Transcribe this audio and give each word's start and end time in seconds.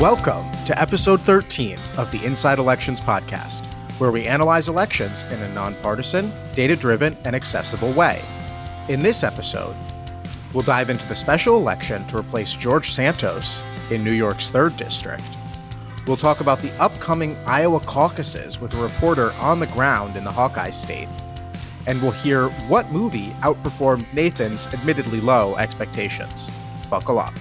Welcome 0.00 0.44
to 0.66 0.78
episode 0.78 1.22
13 1.22 1.78
of 1.96 2.10
the 2.10 2.22
Inside 2.22 2.58
Elections 2.58 3.00
podcast, 3.00 3.64
where 3.98 4.12
we 4.12 4.26
analyze 4.26 4.68
elections 4.68 5.22
in 5.32 5.40
a 5.40 5.54
nonpartisan, 5.54 6.30
data 6.52 6.76
driven, 6.76 7.16
and 7.24 7.34
accessible 7.34 7.94
way. 7.94 8.22
In 8.90 9.00
this 9.00 9.24
episode, 9.24 9.74
we'll 10.52 10.64
dive 10.64 10.90
into 10.90 11.08
the 11.08 11.16
special 11.16 11.56
election 11.56 12.06
to 12.08 12.18
replace 12.18 12.52
George 12.52 12.92
Santos 12.92 13.62
in 13.90 14.04
New 14.04 14.12
York's 14.12 14.50
3rd 14.50 14.76
District. 14.76 15.22
We'll 16.06 16.18
talk 16.18 16.40
about 16.40 16.58
the 16.58 16.78
upcoming 16.78 17.34
Iowa 17.46 17.80
caucuses 17.80 18.60
with 18.60 18.74
a 18.74 18.82
reporter 18.82 19.32
on 19.32 19.60
the 19.60 19.66
ground 19.68 20.14
in 20.14 20.24
the 20.24 20.30
Hawkeye 20.30 20.70
State. 20.70 21.08
And 21.86 22.02
we'll 22.02 22.10
hear 22.10 22.50
what 22.68 22.92
movie 22.92 23.30
outperformed 23.40 24.12
Nathan's 24.12 24.66
admittedly 24.66 25.22
low 25.22 25.56
expectations. 25.56 26.50
Buckle 26.90 27.18
up. 27.18 27.32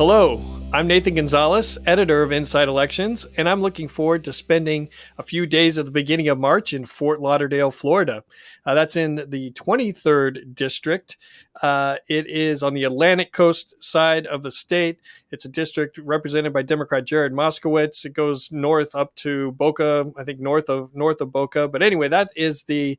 Hello, 0.00 0.42
I'm 0.72 0.86
Nathan 0.86 1.16
Gonzales, 1.16 1.76
editor 1.84 2.22
of 2.22 2.32
Inside 2.32 2.68
Elections, 2.68 3.26
and 3.36 3.46
I'm 3.46 3.60
looking 3.60 3.86
forward 3.86 4.24
to 4.24 4.32
spending 4.32 4.88
a 5.18 5.22
few 5.22 5.44
days 5.44 5.76
at 5.76 5.84
the 5.84 5.90
beginning 5.90 6.28
of 6.28 6.38
March 6.38 6.72
in 6.72 6.86
Fort 6.86 7.20
Lauderdale, 7.20 7.70
Florida. 7.70 8.24
Uh, 8.64 8.72
that's 8.72 8.96
in 8.96 9.26
the 9.28 9.50
23rd 9.50 10.54
district. 10.54 11.18
Uh, 11.60 11.96
it 12.08 12.26
is 12.28 12.62
on 12.62 12.72
the 12.72 12.84
Atlantic 12.84 13.30
coast 13.32 13.74
side 13.78 14.26
of 14.26 14.42
the 14.42 14.50
state. 14.50 15.00
It's 15.32 15.44
a 15.44 15.50
district 15.50 15.98
represented 15.98 16.54
by 16.54 16.62
Democrat 16.62 17.04
Jared 17.04 17.34
Moskowitz. 17.34 18.06
It 18.06 18.14
goes 18.14 18.50
north 18.50 18.94
up 18.94 19.14
to 19.16 19.52
Boca, 19.52 20.10
I 20.16 20.24
think 20.24 20.40
north 20.40 20.70
of 20.70 20.94
north 20.94 21.20
of 21.20 21.30
Boca. 21.30 21.68
But 21.68 21.82
anyway, 21.82 22.08
that 22.08 22.30
is 22.34 22.62
the 22.62 22.96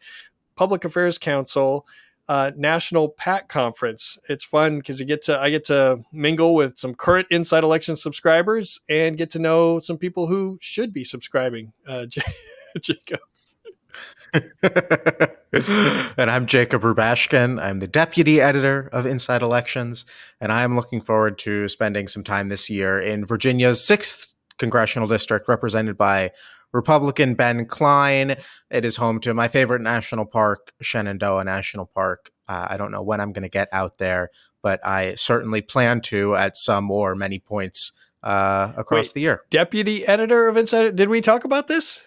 Public 0.55 0.85
Affairs 0.85 1.17
Council 1.17 1.87
uh, 2.31 2.49
national 2.55 3.09
PAC 3.09 3.49
conference. 3.49 4.17
It's 4.29 4.45
fun 4.45 4.77
because 4.77 5.01
you 5.01 5.05
get 5.05 5.21
to 5.23 5.37
I 5.37 5.49
get 5.49 5.65
to 5.65 5.99
mingle 6.13 6.55
with 6.55 6.77
some 6.77 6.95
current 6.95 7.27
Inside 7.29 7.65
Election 7.65 7.97
subscribers 7.97 8.79
and 8.87 9.17
get 9.17 9.31
to 9.31 9.39
know 9.39 9.79
some 9.79 9.97
people 9.97 10.27
who 10.27 10.57
should 10.61 10.93
be 10.93 11.03
subscribing. 11.03 11.73
Uh, 11.85 12.05
Jacob. 12.81 13.19
and 14.33 16.31
I'm 16.31 16.45
Jacob 16.45 16.83
Rubashkin. 16.83 17.61
I'm 17.61 17.79
the 17.79 17.87
deputy 17.87 18.39
editor 18.39 18.89
of 18.93 19.05
Inside 19.05 19.41
Elections, 19.41 20.05
and 20.39 20.53
I'm 20.53 20.77
looking 20.77 21.01
forward 21.01 21.37
to 21.39 21.67
spending 21.67 22.07
some 22.07 22.23
time 22.23 22.47
this 22.47 22.69
year 22.69 22.97
in 22.97 23.25
Virginia's 23.25 23.85
sixth 23.85 24.33
congressional 24.57 25.09
district, 25.09 25.49
represented 25.49 25.97
by 25.97 26.31
Republican 26.73 27.35
Ben 27.35 27.65
Cline. 27.65 28.35
It 28.69 28.85
is 28.85 28.95
home 28.95 29.19
to 29.21 29.33
my 29.33 29.47
favorite 29.47 29.81
national 29.81 30.25
park, 30.25 30.71
Shenandoah 30.81 31.43
National 31.43 31.85
Park. 31.85 32.31
Uh, 32.47 32.67
I 32.69 32.77
don't 32.77 32.91
know 32.91 33.01
when 33.01 33.19
I'm 33.19 33.31
going 33.33 33.43
to 33.43 33.49
get 33.49 33.69
out 33.71 33.97
there, 33.97 34.29
but 34.61 34.85
I 34.85 35.15
certainly 35.15 35.61
plan 35.61 36.01
to 36.01 36.35
at 36.35 36.57
some 36.57 36.89
or 36.91 37.15
many 37.15 37.39
points 37.39 37.91
uh, 38.23 38.73
across 38.77 39.09
Wait, 39.09 39.13
the 39.13 39.21
year. 39.21 39.41
Deputy 39.49 40.05
editor 40.07 40.47
of 40.47 40.57
Insider, 40.57 40.91
Did 40.91 41.09
we 41.09 41.21
talk 41.21 41.43
about 41.43 41.67
this? 41.67 42.01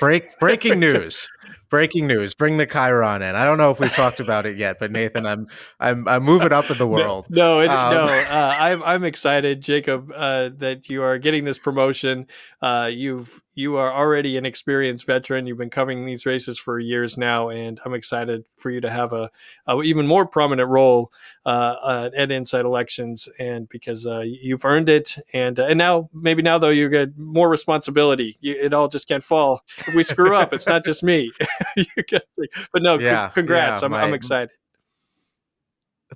Break 0.00 0.38
breaking 0.40 0.80
news. 0.80 1.28
Breaking 1.70 2.06
news. 2.06 2.34
Bring 2.34 2.56
the 2.56 2.66
Chiron 2.66 3.22
in. 3.22 3.34
I 3.34 3.44
don't 3.44 3.58
know 3.58 3.70
if 3.70 3.80
we've 3.80 3.92
talked 3.92 4.20
about 4.20 4.46
it 4.46 4.56
yet, 4.56 4.78
but 4.78 4.90
Nathan, 4.92 5.26
I'm 5.26 5.48
I'm 5.80 6.06
I'm 6.08 6.22
moving 6.22 6.52
up 6.52 6.70
in 6.70 6.78
the 6.78 6.86
world. 6.86 7.26
No, 7.28 7.64
no, 7.64 7.70
um, 7.70 7.94
no 7.94 8.04
uh, 8.04 8.56
I'm 8.58 8.82
I'm 8.82 9.04
excited, 9.04 9.60
Jacob, 9.60 10.12
uh, 10.14 10.50
that 10.58 10.88
you 10.88 11.02
are 11.02 11.18
getting 11.18 11.44
this 11.44 11.58
promotion. 11.58 12.26
Uh, 12.62 12.90
you've 12.92 13.40
you 13.56 13.76
are 13.76 13.90
already 13.90 14.36
an 14.36 14.44
experienced 14.44 15.06
veteran. 15.06 15.46
You've 15.46 15.56
been 15.56 15.70
covering 15.70 16.04
these 16.04 16.26
races 16.26 16.58
for 16.58 16.78
years 16.78 17.16
now, 17.16 17.48
and 17.48 17.80
I'm 17.84 17.94
excited 17.94 18.44
for 18.58 18.70
you 18.70 18.82
to 18.82 18.90
have 18.90 19.14
a, 19.14 19.30
a 19.66 19.80
even 19.82 20.06
more 20.06 20.26
prominent 20.26 20.68
role 20.68 21.10
uh, 21.46 21.74
uh, 21.82 22.10
at 22.14 22.30
Inside 22.30 22.66
Elections, 22.66 23.30
and 23.38 23.66
because 23.68 24.06
uh, 24.06 24.20
you've 24.20 24.64
earned 24.64 24.90
it, 24.90 25.16
and 25.32 25.58
uh, 25.58 25.64
and 25.64 25.78
now 25.78 26.10
maybe 26.12 26.42
now 26.42 26.58
though 26.58 26.68
you 26.68 26.90
get 26.90 27.16
more 27.18 27.48
responsibility. 27.48 28.36
You, 28.40 28.56
it 28.60 28.74
all 28.74 28.88
just 28.88 29.08
can't 29.08 29.24
fall. 29.24 29.62
If 29.78 29.94
we 29.94 30.04
screw 30.04 30.36
up, 30.36 30.52
it's 30.52 30.66
not 30.66 30.84
just 30.84 31.02
me. 31.02 31.32
but 32.72 32.82
no, 32.82 32.98
yeah, 32.98 33.28
c- 33.28 33.34
congrats. 33.34 33.82
Yeah, 33.82 33.86
I'm, 33.86 33.90
my, 33.90 34.02
I'm 34.02 34.14
excited. 34.14 34.50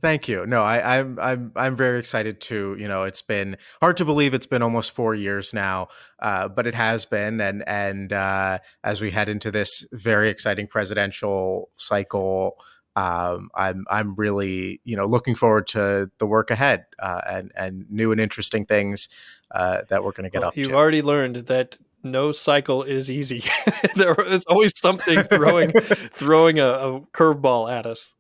Thank 0.00 0.28
you. 0.28 0.47
No, 0.47 0.62
I, 0.62 0.98
I'm 0.98 1.19
I'm 1.19 1.53
I'm 1.56 1.76
very 1.76 1.98
excited 1.98 2.41
to 2.42 2.76
You 2.78 2.86
know, 2.86 3.03
it's 3.03 3.22
been 3.22 3.56
hard 3.80 3.97
to 3.97 4.04
believe 4.04 4.34
it's 4.34 4.47
been 4.47 4.62
almost 4.62 4.92
four 4.92 5.16
years 5.16 5.53
now, 5.53 5.88
uh, 6.20 6.48
but 6.48 6.66
it 6.66 6.75
has 6.75 7.04
been. 7.04 7.41
And 7.41 7.66
and 7.66 8.12
uh, 8.12 8.60
as 8.84 9.00
we 9.00 9.10
head 9.10 9.28
into 9.28 9.50
this 9.50 9.84
very 9.92 10.28
exciting 10.28 10.69
presidential 10.69 11.70
cycle, 11.75 12.56
um, 12.94 13.50
I'm 13.54 13.84
I'm 13.91 14.14
really 14.14 14.80
you 14.84 14.97
know 14.97 15.06
looking 15.06 15.34
forward 15.34 15.66
to 15.69 16.09
the 16.19 16.26
work 16.26 16.53
ahead 16.53 16.84
uh, 17.00 17.22
and 17.26 17.53
and 17.56 17.86
new 17.91 18.12
and 18.12 18.20
interesting 18.20 18.66
things 18.66 19.09
uh, 19.50 19.82
that 19.88 20.04
we're 20.04 20.12
going 20.12 20.25
to 20.25 20.30
get 20.30 20.42
well, 20.42 20.48
up. 20.48 20.56
You've 20.56 20.69
to. 20.69 20.75
already 20.75 21.03
learned 21.03 21.36
that 21.47 21.78
no 22.02 22.32
cycle 22.32 22.82
is 22.82 23.10
easy. 23.10 23.44
there 23.96 24.14
is 24.14 24.44
always 24.46 24.78
something 24.78 25.22
throwing 25.24 25.72
throwing 26.12 26.58
a, 26.58 26.66
a 26.66 27.00
curveball 27.12 27.70
at 27.70 27.86
us. 27.86 28.14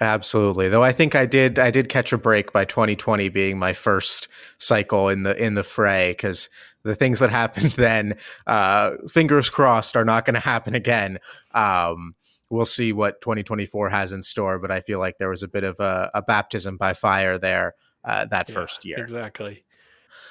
Absolutely. 0.00 0.68
Though 0.68 0.82
I 0.82 0.92
think 0.92 1.14
I 1.14 1.26
did 1.26 1.58
I 1.58 1.70
did 1.70 1.88
catch 1.88 2.12
a 2.12 2.18
break 2.18 2.52
by 2.52 2.64
2020 2.64 3.28
being 3.28 3.58
my 3.58 3.72
first 3.72 4.28
cycle 4.58 5.08
in 5.08 5.24
the 5.24 5.36
in 5.42 5.54
the 5.54 5.64
fray 5.64 6.14
cuz 6.14 6.48
the 6.82 6.94
things 6.94 7.18
that 7.18 7.30
happened 7.30 7.72
then 7.76 8.16
uh, 8.46 8.92
fingers 9.08 9.50
crossed 9.50 9.96
are 9.96 10.04
not 10.04 10.24
going 10.24 10.34
to 10.34 10.40
happen 10.40 10.74
again. 10.74 11.18
Um, 11.52 12.14
we'll 12.48 12.64
see 12.64 12.92
what 12.92 13.20
2024 13.20 13.90
has 13.90 14.12
in 14.12 14.22
store, 14.22 14.58
but 14.58 14.70
I 14.70 14.80
feel 14.80 14.98
like 14.98 15.18
there 15.18 15.28
was 15.28 15.42
a 15.42 15.48
bit 15.48 15.64
of 15.64 15.78
a, 15.80 16.10
a 16.14 16.22
baptism 16.22 16.78
by 16.78 16.94
fire 16.94 17.38
there 17.38 17.74
uh, 18.04 18.24
that 18.26 18.48
yeah, 18.48 18.54
first 18.54 18.84
year. 18.84 18.98
Exactly. 18.98 19.64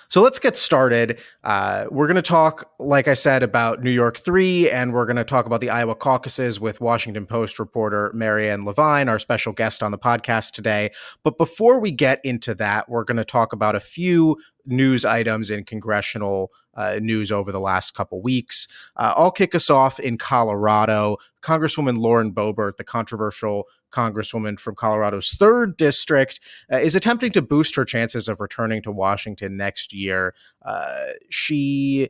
So 0.09 0.23
let's 0.23 0.39
get 0.39 0.57
started. 0.57 1.19
Uh, 1.43 1.85
we're 1.91 2.07
going 2.07 2.15
to 2.15 2.23
talk, 2.23 2.71
like 2.79 3.07
I 3.07 3.13
said, 3.13 3.43
about 3.43 3.83
New 3.83 3.91
York 3.91 4.17
3, 4.17 4.67
and 4.71 4.91
we're 4.91 5.05
going 5.05 5.17
to 5.17 5.23
talk 5.23 5.45
about 5.45 5.61
the 5.61 5.69
Iowa 5.69 5.93
caucuses 5.93 6.59
with 6.59 6.81
Washington 6.81 7.27
Post 7.27 7.59
reporter 7.59 8.11
Marianne 8.15 8.63
LeVine, 8.63 9.07
our 9.07 9.19
special 9.19 9.53
guest 9.53 9.83
on 9.83 9.91
the 9.91 9.99
podcast 9.99 10.53
today. 10.53 10.89
But 11.21 11.37
before 11.37 11.79
we 11.79 11.91
get 11.91 12.21
into 12.23 12.55
that, 12.55 12.89
we're 12.89 13.03
going 13.03 13.17
to 13.17 13.23
talk 13.23 13.53
about 13.53 13.75
a 13.75 13.79
few 13.79 14.37
news 14.65 15.05
items 15.05 15.51
in 15.51 15.63
congressional 15.63 16.51
uh, 16.75 16.99
news 17.01 17.31
over 17.31 17.51
the 17.51 17.59
last 17.59 17.93
couple 17.93 18.21
weeks. 18.21 18.67
Uh, 18.95 19.13
I'll 19.15 19.31
kick 19.31 19.53
us 19.53 19.69
off 19.69 19.99
in 19.99 20.17
Colorado. 20.17 21.17
Congresswoman 21.41 21.97
Lauren 21.97 22.31
Boebert, 22.33 22.77
the 22.77 22.83
controversial 22.83 23.65
congresswoman 23.91 24.59
from 24.59 24.75
Colorado's 24.75 25.31
third 25.31 25.75
district, 25.75 26.39
uh, 26.71 26.77
is 26.77 26.95
attempting 26.95 27.31
to 27.33 27.41
boost 27.41 27.75
her 27.75 27.85
chances 27.85 28.27
of 28.27 28.39
returning 28.39 28.81
to 28.83 28.91
Washington 28.91 29.57
next 29.57 29.93
year. 29.99 30.33
Uh, 30.65 31.07
she 31.29 32.09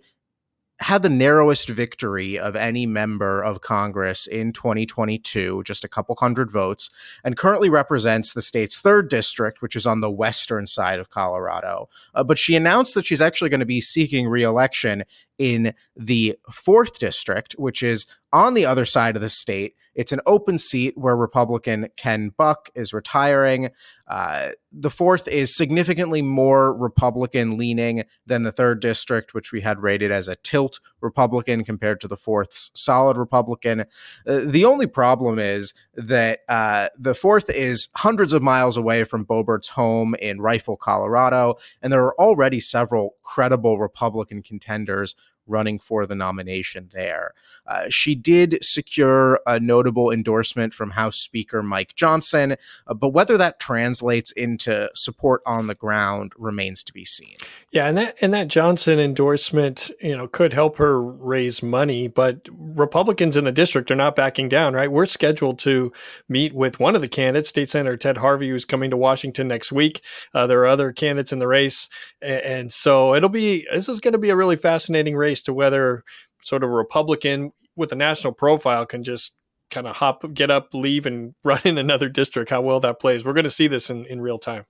had 0.81 1.01
the 1.01 1.09
narrowest 1.09 1.67
victory 1.67 2.39
of 2.39 2.55
any 2.55 2.85
member 2.85 3.43
of 3.43 3.61
Congress 3.61 4.25
in 4.27 4.53
2022, 4.53 5.61
just 5.65 5.83
a 5.83 5.89
couple 5.89 6.15
hundred 6.17 6.49
votes, 6.49 6.89
and 7.23 7.35
currently 7.35 7.69
represents 7.69 8.33
the 8.33 8.41
state's 8.41 8.79
third 8.79 9.09
district, 9.09 9.61
which 9.61 9.75
is 9.75 9.85
on 9.85 9.99
the 9.99 10.09
western 10.09 10.65
side 10.65 10.99
of 10.99 11.09
Colorado. 11.09 11.89
Uh, 12.15 12.23
but 12.23 12.37
she 12.37 12.55
announced 12.55 12.95
that 12.95 13.05
she's 13.05 13.21
actually 13.21 13.49
going 13.49 13.59
to 13.59 13.65
be 13.65 13.81
seeking 13.81 14.29
reelection 14.29 15.03
in 15.37 15.73
the 15.97 16.37
fourth 16.49 16.97
district, 16.97 17.53
which 17.57 17.83
is 17.83 18.05
on 18.31 18.53
the 18.53 18.65
other 18.65 18.85
side 18.85 19.15
of 19.15 19.21
the 19.21 19.29
state. 19.29 19.75
It's 19.95 20.11
an 20.11 20.21
open 20.25 20.57
seat 20.57 20.97
where 20.97 21.15
Republican 21.15 21.89
Ken 21.97 22.31
Buck 22.37 22.69
is 22.73 22.93
retiring. 22.93 23.69
Uh, 24.07 24.51
the 24.71 24.89
fourth 24.89 25.27
is 25.27 25.55
significantly 25.55 26.21
more 26.21 26.73
Republican 26.73 27.57
leaning 27.57 28.03
than 28.25 28.43
the 28.43 28.51
third 28.51 28.81
district, 28.81 29.33
which 29.33 29.51
we 29.51 29.61
had 29.61 29.81
rated 29.81 30.11
as 30.11 30.27
a 30.27 30.37
tilt 30.37 30.79
Republican 31.01 31.63
compared 31.63 31.99
to 32.01 32.07
the 32.07 32.15
fourth's 32.15 32.71
solid 32.73 33.17
Republican. 33.17 33.81
Uh, 34.25 34.39
the 34.45 34.63
only 34.63 34.87
problem 34.87 35.37
is 35.37 35.73
that 35.95 36.41
uh, 36.47 36.87
the 36.97 37.15
fourth 37.15 37.49
is 37.49 37.89
hundreds 37.97 38.31
of 38.31 38.41
miles 38.41 38.77
away 38.77 39.03
from 39.03 39.25
Boebert's 39.25 39.69
home 39.69 40.15
in 40.21 40.39
Rifle, 40.39 40.77
Colorado, 40.77 41.55
and 41.81 41.91
there 41.91 42.03
are 42.03 42.19
already 42.19 42.59
several 42.59 43.15
credible 43.23 43.77
Republican 43.77 44.41
contenders 44.43 45.15
running 45.49 45.79
for 45.79 46.05
the 46.05 46.15
nomination 46.15 46.89
there. 46.93 47.33
Uh, 47.67 47.85
she 47.89 48.15
did 48.15 48.57
secure 48.61 49.39
a 49.45 49.59
notable 49.59 50.11
endorsement 50.11 50.73
from 50.73 50.91
House 50.91 51.17
Speaker 51.17 51.61
Mike 51.61 51.95
Johnson, 51.95 52.55
uh, 52.87 52.93
but 52.93 53.09
whether 53.09 53.37
that 53.37 53.59
translates 53.59 54.31
into 54.31 54.89
support 54.95 55.41
on 55.45 55.67
the 55.67 55.75
ground 55.75 56.33
remains 56.37 56.83
to 56.83 56.93
be 56.93 57.05
seen. 57.05 57.35
Yeah, 57.71 57.87
and 57.87 57.97
that 57.97 58.17
and 58.21 58.33
that 58.33 58.47
Johnson 58.47 58.99
endorsement, 58.99 59.91
you 60.01 60.17
know, 60.17 60.27
could 60.27 60.53
help 60.53 60.77
her 60.77 60.99
raise 61.01 61.61
money, 61.61 62.07
but 62.07 62.49
Republicans 62.51 63.37
in 63.37 63.43
the 63.43 63.51
district 63.51 63.91
are 63.91 63.95
not 63.95 64.15
backing 64.15 64.49
down, 64.49 64.73
right? 64.73 64.91
We're 64.91 65.05
scheduled 65.05 65.59
to 65.59 65.93
meet 66.27 66.55
with 66.55 66.79
one 66.79 66.95
of 66.95 67.01
the 67.01 67.07
candidates, 67.07 67.49
State 67.49 67.69
Senator 67.69 67.97
Ted 67.97 68.17
Harvey, 68.17 68.49
who's 68.49 68.65
coming 68.65 68.89
to 68.89 68.97
Washington 68.97 69.47
next 69.47 69.71
week. 69.71 70.01
Uh, 70.33 70.47
there 70.47 70.59
are 70.61 70.67
other 70.67 70.91
candidates 70.91 71.31
in 71.31 71.39
the 71.39 71.47
race, 71.47 71.87
and, 72.21 72.41
and 72.41 72.73
so 72.73 73.13
it'll 73.13 73.29
be 73.29 73.67
this 73.71 73.87
is 73.87 73.99
going 73.99 74.13
to 74.13 74.17
be 74.17 74.31
a 74.31 74.35
really 74.35 74.55
fascinating 74.55 75.15
race 75.15 75.38
to 75.43 75.53
whether 75.53 76.03
sort 76.41 76.63
of 76.63 76.69
a 76.69 76.73
Republican 76.73 77.51
with 77.75 77.91
a 77.91 77.95
national 77.95 78.33
profile 78.33 78.85
can 78.85 79.03
just 79.03 79.35
kind 79.69 79.87
of 79.87 79.95
hop, 79.95 80.23
get 80.33 80.51
up, 80.51 80.73
leave, 80.73 81.05
and 81.05 81.35
run 81.43 81.61
in 81.63 81.77
another 81.77 82.09
district. 82.09 82.49
How 82.49 82.61
well 82.61 82.79
that 82.81 82.99
plays, 82.99 83.23
we're 83.23 83.33
going 83.33 83.43
to 83.43 83.51
see 83.51 83.67
this 83.67 83.89
in 83.89 84.05
in 84.05 84.21
real 84.21 84.39
time. 84.39 84.65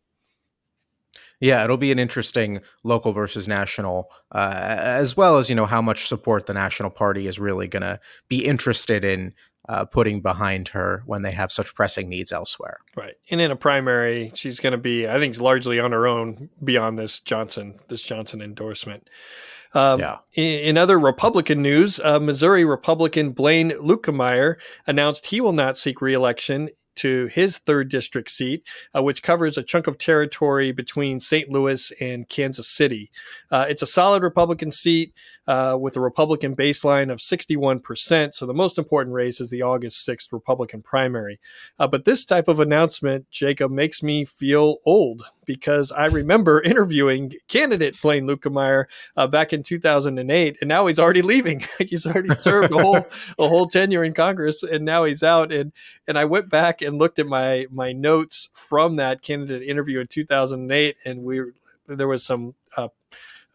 Yeah, 1.42 1.64
it'll 1.64 1.78
be 1.78 1.92
an 1.92 2.00
interesting 2.00 2.60
local 2.84 3.14
versus 3.14 3.48
national, 3.48 4.10
uh, 4.34 4.54
as 4.54 5.16
well 5.16 5.38
as 5.38 5.48
you 5.48 5.56
know 5.56 5.66
how 5.66 5.82
much 5.82 6.08
support 6.08 6.48
the 6.48 6.54
national 6.54 6.90
party 6.90 7.28
is 7.28 7.40
really 7.40 7.68
going 7.68 7.84
to 7.84 8.00
be 8.28 8.46
interested 8.46 9.06
in 9.06 9.34
uh, 9.70 9.86
putting 9.86 10.20
behind 10.22 10.70
her 10.70 11.02
when 11.06 11.22
they 11.22 11.32
have 11.32 11.52
such 11.52 11.74
pressing 11.76 12.10
needs 12.10 12.34
elsewhere. 12.34 12.80
Right, 12.96 13.16
and 13.30 13.40
in 13.40 13.52
a 13.52 13.56
primary, 13.56 14.32
she's 14.36 14.60
going 14.60 14.72
to 14.72 14.78
be, 14.78 15.08
I 15.08 15.18
think, 15.18 15.40
largely 15.40 15.80
on 15.80 15.94
her 15.94 16.08
own 16.08 16.50
beyond 16.62 17.00
this 17.00 17.20
Johnson 17.22 17.80
this 17.88 18.04
Johnson 18.04 18.42
endorsement. 18.42 19.10
Um, 19.74 20.00
yeah. 20.00 20.18
In, 20.34 20.60
in, 20.60 20.78
other 20.78 21.00
Republican 21.00 21.62
news, 21.62 22.00
uh, 22.00 22.20
Missouri 22.20 22.66
Republican 22.66 23.32
Blaine 23.32 23.72
Luetkemeyer 23.72 24.56
announced 24.88 25.28
he 25.28 25.42
will 25.42 25.54
not 25.54 25.78
seek 25.78 26.02
reelection 26.02 26.70
to 27.00 27.28
his 27.28 27.58
third 27.60 27.88
district 27.88 28.30
seat, 28.30 28.62
uh, 28.94 29.02
which 29.02 29.24
covers 29.24 29.58
a 29.58 29.64
chunk 29.64 29.88
of 29.88 29.98
territory 29.98 30.74
between 30.74 31.20
St. 31.20 31.50
Louis 31.50 31.94
and 32.02 32.28
Kansas 32.28 32.68
City. 32.68 33.10
Uh, 33.50 33.66
it's 33.70 33.82
a 33.82 33.88
solid 33.88 34.22
Republican 34.22 34.70
seat 34.70 35.14
uh, 35.48 35.78
with 35.80 35.96
a 35.96 36.02
Republican 36.02 36.58
baseline 36.58 37.10
of 37.10 37.20
61%. 37.20 38.34
So 38.34 38.46
the 38.46 38.54
most 38.54 38.78
important 38.78 39.16
race 39.16 39.40
is 39.40 39.50
the 39.50 39.62
August 39.62 40.06
6th 40.06 40.34
Republican 40.34 40.82
primary. 40.82 41.40
Uh, 41.80 41.88
but 41.88 42.04
this 42.04 42.26
type 42.26 42.50
of 42.50 42.60
announcement, 42.60 43.32
Jacob, 43.32 43.72
makes 43.72 44.04
me 44.04 44.26
feel 44.26 44.78
old 44.86 45.24
because 45.50 45.92
I 45.92 46.06
remember 46.06 46.62
interviewing 46.64 47.34
candidate 47.48 48.00
Blaine 48.04 48.28
Luetkemeyer 48.28 48.86
uh, 49.18 49.26
back 49.26 49.52
in 49.52 49.64
2008, 49.64 50.58
and 50.62 50.68
now 50.68 50.86
he's 50.86 51.00
already 51.00 51.24
leaving. 51.24 51.66
he's 51.80 52.06
already 52.06 52.30
served 52.38 52.72
a 52.72 52.78
whole 52.78 53.08
a 53.40 53.48
whole 53.48 53.66
tenure 53.66 54.04
in 54.04 54.14
Congress, 54.14 54.62
and 54.62 54.86
now 54.86 55.06
he's 55.06 55.24
out. 55.24 55.52
and 55.52 55.74
And 56.08 56.20
I 56.20 56.26
went 56.26 56.50
back 56.50 56.84
and 56.84 57.00
looked 57.00 57.18
at 57.18 57.26
my 57.26 57.66
my 57.72 57.94
notes 57.94 58.50
from 58.54 58.98
that 58.98 59.24
candidate 59.24 59.68
interview 59.68 60.00
in 60.00 60.06
2008, 60.06 60.98
and 61.04 61.24
we 61.24 61.42
there 61.88 62.08
was 62.08 62.24
some. 62.24 62.54
Uh, 62.78 62.90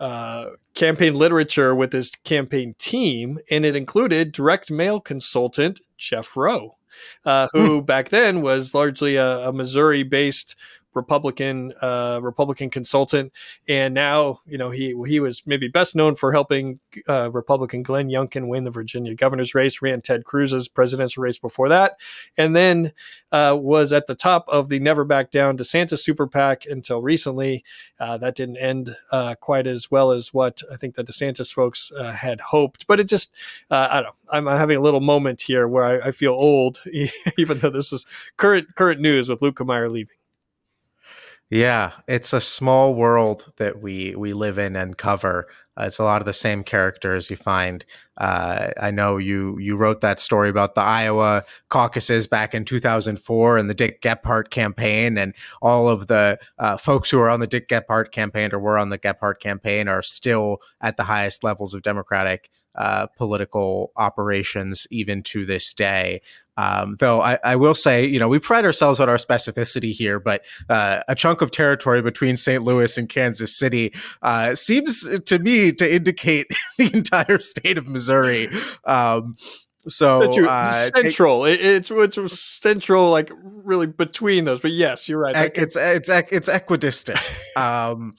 uh, 0.01 0.51
campaign 0.75 1.15
literature 1.15 1.73
with 1.73 1.93
his 1.93 2.11
campaign 2.25 2.75
team, 2.79 3.39
and 3.49 3.65
it 3.65 3.77
included 3.77 4.33
direct 4.33 4.69
mail 4.69 5.01
consultant 5.01 5.81
Jeff 5.97 6.37
Roe, 6.37 6.77
uh, 7.25 7.47
who 7.53 7.79
hmm. 7.79 7.85
back 7.85 8.09
then 8.09 8.43
was 8.43 8.75
largely 8.75 9.15
a, 9.15 9.49
a 9.49 9.53
Missouri 9.53 10.03
based 10.03 10.57
Republican 10.95 11.73
uh, 11.83 12.21
Republican 12.23 12.71
consultant, 12.71 13.33
and 13.69 13.95
now 13.95 14.41
you 14.47 14.59
know 14.59 14.71
he 14.71 14.95
he 15.07 15.21
was 15.21 15.43
maybe 15.47 15.69
best 15.69 15.97
known 15.97 16.15
for 16.15 16.33
helping 16.33 16.81
uh, 17.09 17.31
Republican 17.31 17.83
Glenn 17.83 18.09
Youngkin 18.09 18.49
win 18.49 18.65
the 18.65 18.71
Virginia 18.71 19.15
governor's 19.15 19.55
race, 19.55 19.83
ran 19.83 20.01
Ted 20.01 20.25
Cruz's 20.25 20.69
presidential 20.69 21.23
race 21.23 21.39
before 21.39 21.69
that, 21.69 21.97
and 22.37 22.55
then 22.55 22.93
uh, 23.33 23.57
was 23.59 23.93
at 23.93 24.07
the 24.07 24.15
top 24.15 24.45
of 24.49 24.69
the 24.69 24.79
Never 24.79 25.05
Back 25.05 25.31
Down 25.31 25.57
DeSantis 25.57 25.99
super 25.99 26.27
PAC 26.27 26.67
until 26.67 27.03
recently. 27.03 27.65
Uh, 27.99 28.17
that 28.19 28.37
didn't 28.37 28.57
end 28.57 28.97
uh, 29.11 29.35
quite 29.37 29.67
as 29.67 29.91
well 29.91 30.13
as 30.13 30.33
what 30.33 30.63
I 30.73 30.77
think 30.77 30.95
the 30.95 31.05
DeSantis 31.05 31.53
folks 31.53 31.93
uh, 31.99 32.13
had 32.13 32.41
hoped, 32.41 32.87
but 32.87 33.01
it 33.01 33.05
just 33.05 33.33
I 33.71 33.95
don't 33.95 34.05
know. 34.05 34.15
I'm 34.31 34.47
having 34.47 34.77
a 34.77 34.81
little 34.81 35.01
moment 35.01 35.43
here 35.43 35.69
where 35.69 35.85
I, 35.85 36.09
I 36.09 36.11
feel 36.11 36.33
old, 36.33 36.83
even 37.39 37.59
though 37.59 37.71
this 37.71 37.93
is 37.93 38.07
current 38.37 38.75
current 38.75 39.01
news 39.01 39.29
with 39.29 39.41
Luetkemeyer 39.41 39.91
leaving. 39.91 40.17
Yeah, 41.51 41.93
it's 42.09 42.33
a 42.33 42.41
small 42.41 42.95
world 42.95 43.53
that 43.59 43.81
we 43.81 44.15
we 44.17 44.33
live 44.33 44.59
in 44.59 44.77
and 44.77 44.97
cover. 44.97 45.47
Uh, 45.79 45.85
it's 45.85 45.99
a 45.99 46.05
lot 46.05 46.23
of 46.23 46.27
the 46.27 46.33
same 46.33 46.65
characters 46.65 47.31
you 47.31 47.37
find. 47.37 47.85
Uh, 48.17 48.71
I 48.81 48.91
know 48.91 49.19
you 49.19 49.59
you 49.59 49.77
wrote 49.77 50.01
that 50.01 50.21
story 50.21 50.49
about 50.49 50.75
the 50.75 50.81
Iowa 50.81 51.45
caucuses 51.69 52.27
back 52.27 52.55
in 52.55 52.65
2004 52.65 53.59
and 53.59 53.69
the 53.69 53.75
Dick 53.75 54.01
Gephardt 54.01 54.51
campaign, 54.51 55.19
and 55.19 55.35
all 55.61 55.89
of 55.89 56.07
the 56.07 56.39
uh, 56.59 56.77
folks 56.79 57.11
who 57.11 57.21
are 57.21 57.31
on 57.31 57.41
the 57.41 57.47
Dick 57.47 57.69
Gephardt 57.69 58.11
campaign 58.11 58.53
or 58.53 58.59
were 58.59 58.79
on 58.79 58.89
the 58.89 58.99
Gephardt 58.99 59.39
campaign 59.39 59.87
are 59.87 60.03
still 60.03 60.59
at 60.81 60.97
the 60.97 61.05
highest 61.05 61.45
levels 61.45 61.75
of 61.75 61.83
Democratic 61.83 62.51
uh, 62.75 63.07
political 63.17 63.93
operations 63.97 64.87
even 64.91 65.23
to 65.23 65.47
this 65.47 65.73
day. 65.73 66.21
Um, 66.57 66.97
though 67.01 67.21
I, 67.21 67.39
I, 67.43 67.57
will 67.57 67.75
say, 67.75 68.07
you 68.07 68.19
know, 68.19 68.29
we 68.29 68.39
pride 68.39 68.65
ourselves 68.65 69.01
on 69.01 69.09
our 69.09 69.17
specificity 69.17 69.93
here, 69.93 70.21
but 70.21 70.45
uh, 70.69 71.01
a 71.09 71.15
chunk 71.15 71.41
of 71.41 71.51
territory 71.51 72.01
between 72.01 72.37
St. 72.37 72.63
Louis 72.63 72.97
and 72.97 73.09
Kansas 73.09 73.57
City 73.57 73.93
uh, 74.23 74.55
seems 74.55 75.09
to 75.27 75.39
me 75.41 75.73
to 75.73 75.93
indicate 75.93 76.47
the 76.79 76.95
entire 76.95 77.41
state 77.41 77.77
of 77.77 77.89
Missouri. 77.89 78.49
Um, 78.85 79.37
so 79.89 80.23
uh, 80.47 80.73
central, 80.73 81.45
take, 81.45 81.61
it's 81.61 81.91
it's 81.91 82.41
central, 82.41 83.11
like 83.11 83.31
really 83.43 83.87
between 83.87 84.45
those. 84.45 84.61
But 84.61 84.73
yes, 84.73 85.09
you're 85.09 85.19
right. 85.19 85.53
It's 85.55 85.77
it's 85.77 86.09
it's 86.09 86.49
equidistant, 86.49 87.19
um, 87.57 88.15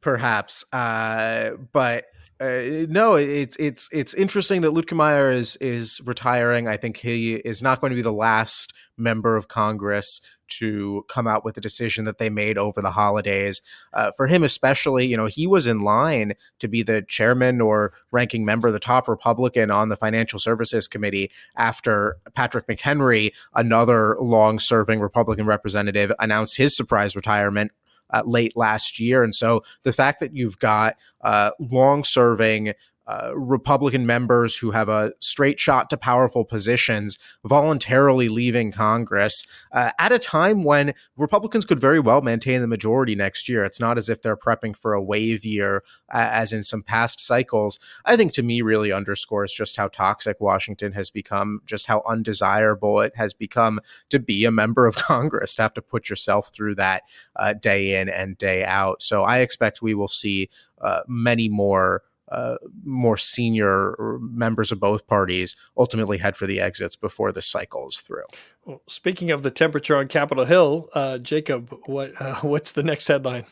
perhaps. 0.00 0.64
Uh, 0.72 1.52
but 1.72 2.04
uh, 2.40 2.86
no, 2.88 3.16
it's 3.16 3.56
it's 3.58 3.88
it's 3.90 4.14
interesting 4.14 4.60
that 4.60 4.70
Luetkemeyer 4.70 5.34
is 5.34 5.56
is 5.56 6.00
retiring. 6.04 6.68
I 6.68 6.76
think 6.76 6.98
he 6.98 7.34
is 7.34 7.62
not 7.62 7.80
going 7.80 7.90
to 7.90 7.96
be 7.96 8.02
the 8.02 8.12
last 8.12 8.72
member 8.96 9.36
of 9.36 9.48
Congress 9.48 10.20
to 10.46 11.04
come 11.08 11.26
out 11.26 11.44
with 11.44 11.56
a 11.56 11.60
decision 11.60 12.04
that 12.04 12.18
they 12.18 12.30
made 12.30 12.56
over 12.56 12.80
the 12.80 12.92
holidays. 12.92 13.60
Uh, 13.92 14.12
for 14.16 14.28
him, 14.28 14.44
especially, 14.44 15.06
you 15.06 15.16
know, 15.16 15.26
he 15.26 15.46
was 15.46 15.66
in 15.66 15.80
line 15.80 16.34
to 16.60 16.68
be 16.68 16.82
the 16.82 17.02
chairman 17.02 17.60
or 17.60 17.92
ranking 18.12 18.44
member, 18.44 18.70
the 18.70 18.78
top 18.78 19.08
Republican 19.08 19.70
on 19.70 19.88
the 19.88 19.96
Financial 19.96 20.38
Services 20.38 20.86
Committee 20.86 21.30
after 21.56 22.18
Patrick 22.34 22.66
McHenry, 22.66 23.32
another 23.54 24.16
long-serving 24.20 25.00
Republican 25.00 25.46
representative, 25.46 26.12
announced 26.18 26.56
his 26.56 26.76
surprise 26.76 27.14
retirement 27.14 27.72
uh, 28.10 28.22
late 28.24 28.56
last 28.56 28.98
year. 28.98 29.22
And 29.22 29.34
so 29.34 29.62
the 29.82 29.92
fact 29.92 30.20
that 30.20 30.34
you've 30.34 30.58
got 30.58 30.96
uh, 31.20 31.50
long 31.58 32.04
serving 32.04 32.72
uh, 33.08 33.32
Republican 33.34 34.04
members 34.04 34.58
who 34.58 34.70
have 34.70 34.90
a 34.90 35.12
straight 35.18 35.58
shot 35.58 35.88
to 35.88 35.96
powerful 35.96 36.44
positions 36.44 37.18
voluntarily 37.42 38.28
leaving 38.28 38.70
Congress 38.70 39.46
uh, 39.72 39.90
at 39.98 40.12
a 40.12 40.18
time 40.18 40.62
when 40.62 40.92
Republicans 41.16 41.64
could 41.64 41.80
very 41.80 41.98
well 41.98 42.20
maintain 42.20 42.60
the 42.60 42.66
majority 42.66 43.14
next 43.14 43.48
year. 43.48 43.64
It's 43.64 43.80
not 43.80 43.96
as 43.96 44.10
if 44.10 44.20
they're 44.20 44.36
prepping 44.36 44.76
for 44.76 44.92
a 44.92 45.02
wave 45.02 45.44
year, 45.46 45.82
uh, 46.12 46.28
as 46.30 46.52
in 46.52 46.62
some 46.62 46.82
past 46.82 47.18
cycles. 47.24 47.78
I 48.04 48.14
think 48.14 48.34
to 48.34 48.42
me 48.42 48.60
really 48.60 48.92
underscores 48.92 49.54
just 49.54 49.78
how 49.78 49.88
toxic 49.88 50.38
Washington 50.38 50.92
has 50.92 51.10
become, 51.10 51.62
just 51.64 51.86
how 51.86 52.02
undesirable 52.06 53.00
it 53.00 53.16
has 53.16 53.32
become 53.32 53.80
to 54.10 54.18
be 54.18 54.44
a 54.44 54.50
member 54.50 54.86
of 54.86 54.96
Congress, 54.96 55.56
to 55.56 55.62
have 55.62 55.74
to 55.74 55.82
put 55.82 56.10
yourself 56.10 56.50
through 56.52 56.74
that 56.74 57.04
uh, 57.36 57.54
day 57.54 57.98
in 57.98 58.10
and 58.10 58.36
day 58.36 58.64
out. 58.64 59.02
So 59.02 59.22
I 59.22 59.38
expect 59.38 59.80
we 59.80 59.94
will 59.94 60.08
see 60.08 60.50
uh, 60.82 61.00
many 61.08 61.48
more 61.48 62.02
uh, 62.30 62.56
more 62.84 63.16
senior 63.16 63.94
members 64.20 64.72
of 64.72 64.80
both 64.80 65.06
parties 65.06 65.56
ultimately 65.76 66.18
head 66.18 66.36
for 66.36 66.46
the 66.46 66.60
exits 66.60 66.96
before 66.96 67.32
the 67.32 67.42
cycle 67.42 67.88
is 67.88 68.00
through. 68.00 68.24
Well, 68.64 68.82
speaking 68.88 69.30
of 69.30 69.42
the 69.42 69.50
temperature 69.50 69.96
on 69.96 70.08
Capitol 70.08 70.44
Hill, 70.44 70.88
uh, 70.94 71.18
Jacob, 71.18 71.74
what 71.86 72.12
uh, 72.20 72.34
what's 72.42 72.72
the 72.72 72.82
next 72.82 73.06
headline? 73.06 73.44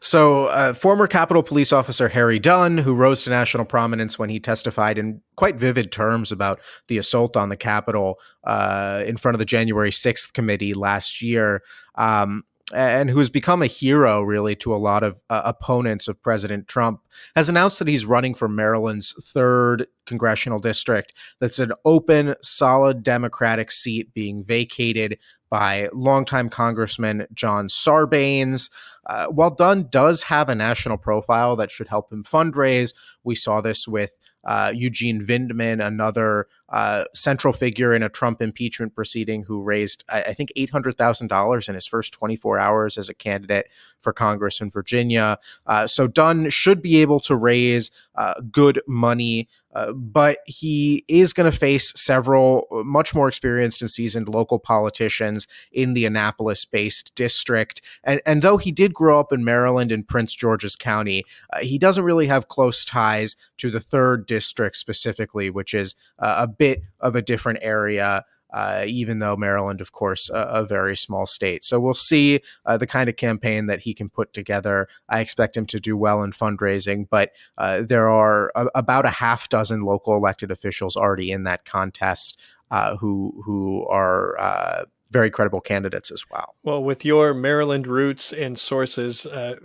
So, 0.00 0.46
uh, 0.46 0.74
former 0.74 1.06
Capitol 1.06 1.42
Police 1.42 1.72
Officer 1.72 2.08
Harry 2.08 2.38
Dunn, 2.38 2.76
who 2.76 2.94
rose 2.94 3.24
to 3.24 3.30
national 3.30 3.64
prominence 3.64 4.18
when 4.18 4.28
he 4.28 4.38
testified 4.38 4.98
in 4.98 5.22
quite 5.36 5.56
vivid 5.56 5.92
terms 5.92 6.30
about 6.30 6.60
the 6.88 6.98
assault 6.98 7.36
on 7.36 7.48
the 7.48 7.56
Capitol 7.56 8.18
uh, 8.44 9.02
in 9.06 9.16
front 9.16 9.34
of 9.34 9.38
the 9.38 9.44
January 9.44 9.90
6th 9.90 10.32
committee 10.32 10.74
last 10.74 11.22
year, 11.22 11.62
um, 11.94 12.42
and 12.72 13.10
who 13.10 13.18
has 13.18 13.28
become 13.28 13.60
a 13.62 13.66
hero 13.66 14.22
really 14.22 14.56
to 14.56 14.74
a 14.74 14.76
lot 14.76 15.02
of 15.02 15.20
uh, 15.28 15.42
opponents 15.44 16.08
of 16.08 16.22
President 16.22 16.66
Trump, 16.66 17.00
has 17.36 17.48
announced 17.48 17.78
that 17.78 17.88
he's 17.88 18.06
running 18.06 18.34
for 18.34 18.48
Maryland's 18.48 19.14
third 19.22 19.86
congressional 20.06 20.58
district. 20.58 21.12
That's 21.40 21.58
an 21.58 21.72
open, 21.84 22.34
solid 22.42 23.02
Democratic 23.02 23.70
seat 23.70 24.14
being 24.14 24.42
vacated 24.42 25.18
by 25.50 25.88
longtime 25.92 26.48
Congressman 26.48 27.26
John 27.34 27.68
Sarbanes. 27.68 28.70
Uh, 29.06 29.26
while 29.26 29.50
Dunn 29.50 29.88
does 29.90 30.24
have 30.24 30.48
a 30.48 30.54
national 30.54 30.96
profile 30.96 31.56
that 31.56 31.70
should 31.70 31.88
help 31.88 32.12
him 32.12 32.24
fundraise, 32.24 32.94
we 33.22 33.34
saw 33.34 33.60
this 33.60 33.86
with 33.86 34.14
uh, 34.44 34.72
Eugene 34.74 35.24
Vindman, 35.24 35.84
another 35.84 36.46
uh, 36.68 37.04
central 37.14 37.52
figure 37.52 37.94
in 37.94 38.02
a 38.02 38.08
Trump 38.08 38.42
impeachment 38.42 38.94
proceeding, 38.94 39.44
who 39.44 39.62
raised, 39.62 40.04
I, 40.08 40.22
I 40.22 40.34
think, 40.34 40.52
$800,000 40.56 41.68
in 41.68 41.74
his 41.74 41.86
first 41.86 42.12
24 42.12 42.58
hours 42.58 42.98
as 42.98 43.08
a 43.08 43.14
candidate 43.14 43.68
for 44.00 44.12
Congress 44.12 44.60
in 44.60 44.70
Virginia. 44.70 45.38
Uh, 45.66 45.86
so 45.86 46.06
Dunn 46.06 46.50
should 46.50 46.82
be 46.82 46.98
able 46.98 47.20
to 47.20 47.36
raise 47.36 47.90
uh, 48.14 48.34
good 48.50 48.80
money. 48.86 49.48
Uh, 49.74 49.92
but 49.92 50.38
he 50.46 51.04
is 51.08 51.32
going 51.32 51.50
to 51.50 51.56
face 51.56 51.92
several 51.96 52.66
uh, 52.70 52.82
much 52.84 53.14
more 53.14 53.28
experienced 53.28 53.80
and 53.80 53.90
seasoned 53.90 54.28
local 54.28 54.58
politicians 54.58 55.46
in 55.72 55.94
the 55.94 56.04
Annapolis 56.04 56.64
based 56.64 57.14
district. 57.14 57.82
And, 58.04 58.20
and 58.24 58.42
though 58.42 58.56
he 58.56 58.72
did 58.72 58.94
grow 58.94 59.18
up 59.18 59.32
in 59.32 59.44
Maryland 59.44 59.90
in 59.90 60.04
Prince 60.04 60.34
George's 60.34 60.76
County, 60.76 61.24
uh, 61.52 61.60
he 61.60 61.78
doesn't 61.78 62.04
really 62.04 62.26
have 62.26 62.48
close 62.48 62.84
ties 62.84 63.36
to 63.58 63.70
the 63.70 63.80
third 63.80 64.26
district 64.26 64.76
specifically, 64.76 65.50
which 65.50 65.74
is 65.74 65.94
uh, 66.18 66.36
a 66.38 66.46
bit 66.46 66.82
of 67.00 67.16
a 67.16 67.22
different 67.22 67.58
area. 67.62 68.24
Uh, 68.54 68.84
even 68.86 69.18
though 69.18 69.36
Maryland, 69.36 69.80
of 69.80 69.90
course, 69.90 70.30
a, 70.30 70.42
a 70.60 70.64
very 70.64 70.96
small 70.96 71.26
state. 71.26 71.64
So 71.64 71.80
we'll 71.80 71.92
see 71.92 72.40
uh, 72.64 72.76
the 72.76 72.86
kind 72.86 73.08
of 73.08 73.16
campaign 73.16 73.66
that 73.66 73.80
he 73.80 73.94
can 73.94 74.08
put 74.08 74.32
together. 74.32 74.86
I 75.08 75.18
expect 75.18 75.56
him 75.56 75.66
to 75.66 75.80
do 75.80 75.96
well 75.96 76.22
in 76.22 76.30
fundraising, 76.30 77.08
but 77.10 77.32
uh, 77.58 77.82
there 77.82 78.08
are 78.08 78.52
a, 78.54 78.66
about 78.76 79.06
a 79.06 79.10
half 79.10 79.48
dozen 79.48 79.82
local 79.82 80.14
elected 80.14 80.52
officials 80.52 80.96
already 80.96 81.32
in 81.32 81.42
that 81.42 81.64
contest 81.64 82.38
uh, 82.70 82.94
who 82.96 83.42
who 83.44 83.84
are 83.88 84.38
uh, 84.38 84.84
very 85.10 85.30
credible 85.30 85.60
candidates 85.60 86.12
as 86.12 86.22
well. 86.30 86.54
Well, 86.62 86.82
with 86.82 87.04
your 87.04 87.34
Maryland 87.34 87.88
roots 87.88 88.32
and 88.32 88.56
sources, 88.56 89.26
uh, 89.26 89.56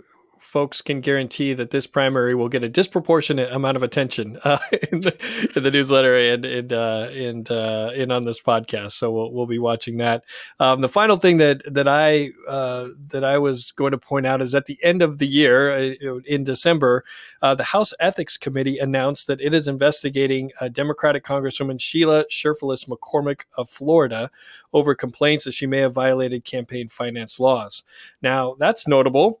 folks 0.50 0.82
can 0.82 1.00
guarantee 1.00 1.54
that 1.54 1.70
this 1.70 1.86
primary 1.86 2.34
will 2.34 2.48
get 2.48 2.64
a 2.64 2.68
disproportionate 2.68 3.52
amount 3.52 3.76
of 3.76 3.84
attention 3.84 4.36
uh, 4.42 4.58
in, 4.90 5.00
the, 5.00 5.50
in, 5.54 5.62
the, 5.62 5.70
newsletter 5.70 6.16
and 6.16 6.44
and 6.44 6.72
uh, 6.72 7.08
and, 7.12 7.50
uh, 7.50 7.92
and 7.94 8.10
on 8.10 8.24
this 8.24 8.40
podcast. 8.40 8.92
So 8.92 9.12
we'll 9.12 9.32
we'll 9.32 9.46
be 9.46 9.60
watching 9.60 9.98
that. 9.98 10.24
Um, 10.58 10.80
the 10.80 10.88
final 10.88 11.16
thing 11.16 11.36
that 11.36 11.62
that 11.72 11.86
I 11.86 12.30
uh, 12.48 12.88
that 13.08 13.24
I 13.24 13.38
was 13.38 13.70
going 13.72 13.92
to 13.92 13.98
point 13.98 14.26
out 14.26 14.42
is 14.42 14.54
at 14.54 14.66
the 14.66 14.78
end 14.82 15.02
of 15.02 15.18
the 15.18 15.26
year 15.26 15.70
uh, 15.70 16.18
in 16.26 16.42
December, 16.42 17.04
uh, 17.42 17.54
the 17.54 17.64
House 17.64 17.94
Ethics 18.00 18.36
Committee 18.36 18.78
announced 18.78 19.28
that 19.28 19.40
it 19.40 19.54
is 19.54 19.68
investigating 19.68 20.50
Democratic 20.72 21.24
Congresswoman 21.24 21.80
Sheila 21.80 22.24
Cherfilus 22.24 22.88
McCormick 22.88 23.42
of 23.56 23.70
Florida 23.70 24.30
over 24.72 24.94
complaints 24.94 25.44
that 25.44 25.52
she 25.52 25.66
may 25.66 25.78
have 25.78 25.92
violated 25.92 26.44
campaign 26.44 26.88
finance 26.88 27.38
laws. 27.38 27.84
Now 28.20 28.56
that's 28.58 28.88
notable 28.88 29.40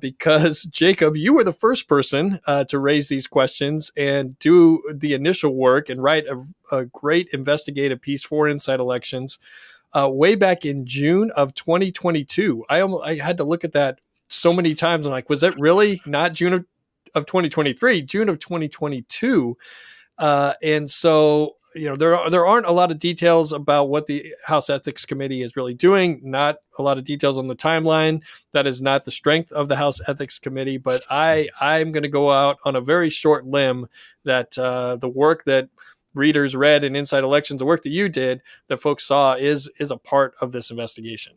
because 0.00 0.41
because 0.42 0.64
Jacob, 0.64 1.16
you 1.16 1.32
were 1.32 1.44
the 1.44 1.52
first 1.52 1.86
person 1.86 2.40
uh, 2.48 2.64
to 2.64 2.80
raise 2.80 3.06
these 3.06 3.28
questions 3.28 3.92
and 3.96 4.36
do 4.40 4.82
the 4.92 5.14
initial 5.14 5.54
work 5.54 5.88
and 5.88 6.02
write 6.02 6.24
a, 6.26 6.76
a 6.76 6.84
great 6.86 7.28
investigative 7.32 8.00
piece 8.00 8.24
for 8.24 8.48
Inside 8.48 8.80
Elections 8.80 9.38
uh, 9.92 10.08
way 10.10 10.34
back 10.34 10.64
in 10.64 10.84
June 10.84 11.30
of 11.36 11.54
2022. 11.54 12.64
I 12.68 12.80
almost, 12.80 13.04
I 13.04 13.14
had 13.14 13.36
to 13.36 13.44
look 13.44 13.62
at 13.62 13.72
that 13.74 14.00
so 14.26 14.52
many 14.52 14.74
times. 14.74 15.06
I'm 15.06 15.12
like, 15.12 15.30
was 15.30 15.42
that 15.42 15.56
really 15.60 16.02
not 16.06 16.32
June 16.32 16.54
of, 16.54 16.66
of 17.14 17.26
2023? 17.26 18.02
June 18.02 18.28
of 18.28 18.40
2022. 18.40 19.56
Uh, 20.18 20.54
and 20.60 20.90
so 20.90 21.54
you 21.74 21.88
know 21.88 21.96
there 21.96 22.16
are, 22.16 22.30
there 22.30 22.46
aren't 22.46 22.66
a 22.66 22.72
lot 22.72 22.90
of 22.90 22.98
details 22.98 23.52
about 23.52 23.84
what 23.84 24.06
the 24.06 24.34
House 24.46 24.70
Ethics 24.70 25.04
Committee 25.04 25.42
is 25.42 25.56
really 25.56 25.74
doing. 25.74 26.20
Not 26.22 26.56
a 26.78 26.82
lot 26.82 26.98
of 26.98 27.04
details 27.04 27.38
on 27.38 27.48
the 27.48 27.56
timeline. 27.56 28.22
That 28.52 28.66
is 28.66 28.82
not 28.82 29.04
the 29.04 29.10
strength 29.10 29.52
of 29.52 29.68
the 29.68 29.76
House 29.76 30.00
Ethics 30.06 30.38
Committee. 30.38 30.78
But 30.78 31.02
I 31.10 31.48
I'm 31.60 31.92
going 31.92 32.02
to 32.02 32.08
go 32.08 32.30
out 32.30 32.58
on 32.64 32.76
a 32.76 32.80
very 32.80 33.10
short 33.10 33.46
limb 33.46 33.88
that 34.24 34.56
uh, 34.58 34.96
the 34.96 35.08
work 35.08 35.44
that 35.44 35.68
readers 36.14 36.54
read 36.54 36.84
in 36.84 36.94
Inside 36.94 37.24
Elections, 37.24 37.58
the 37.58 37.64
work 37.64 37.82
that 37.82 37.90
you 37.90 38.08
did, 38.08 38.42
that 38.68 38.78
folks 38.78 39.04
saw, 39.04 39.34
is 39.34 39.70
is 39.78 39.90
a 39.90 39.96
part 39.96 40.34
of 40.40 40.52
this 40.52 40.70
investigation. 40.70 41.34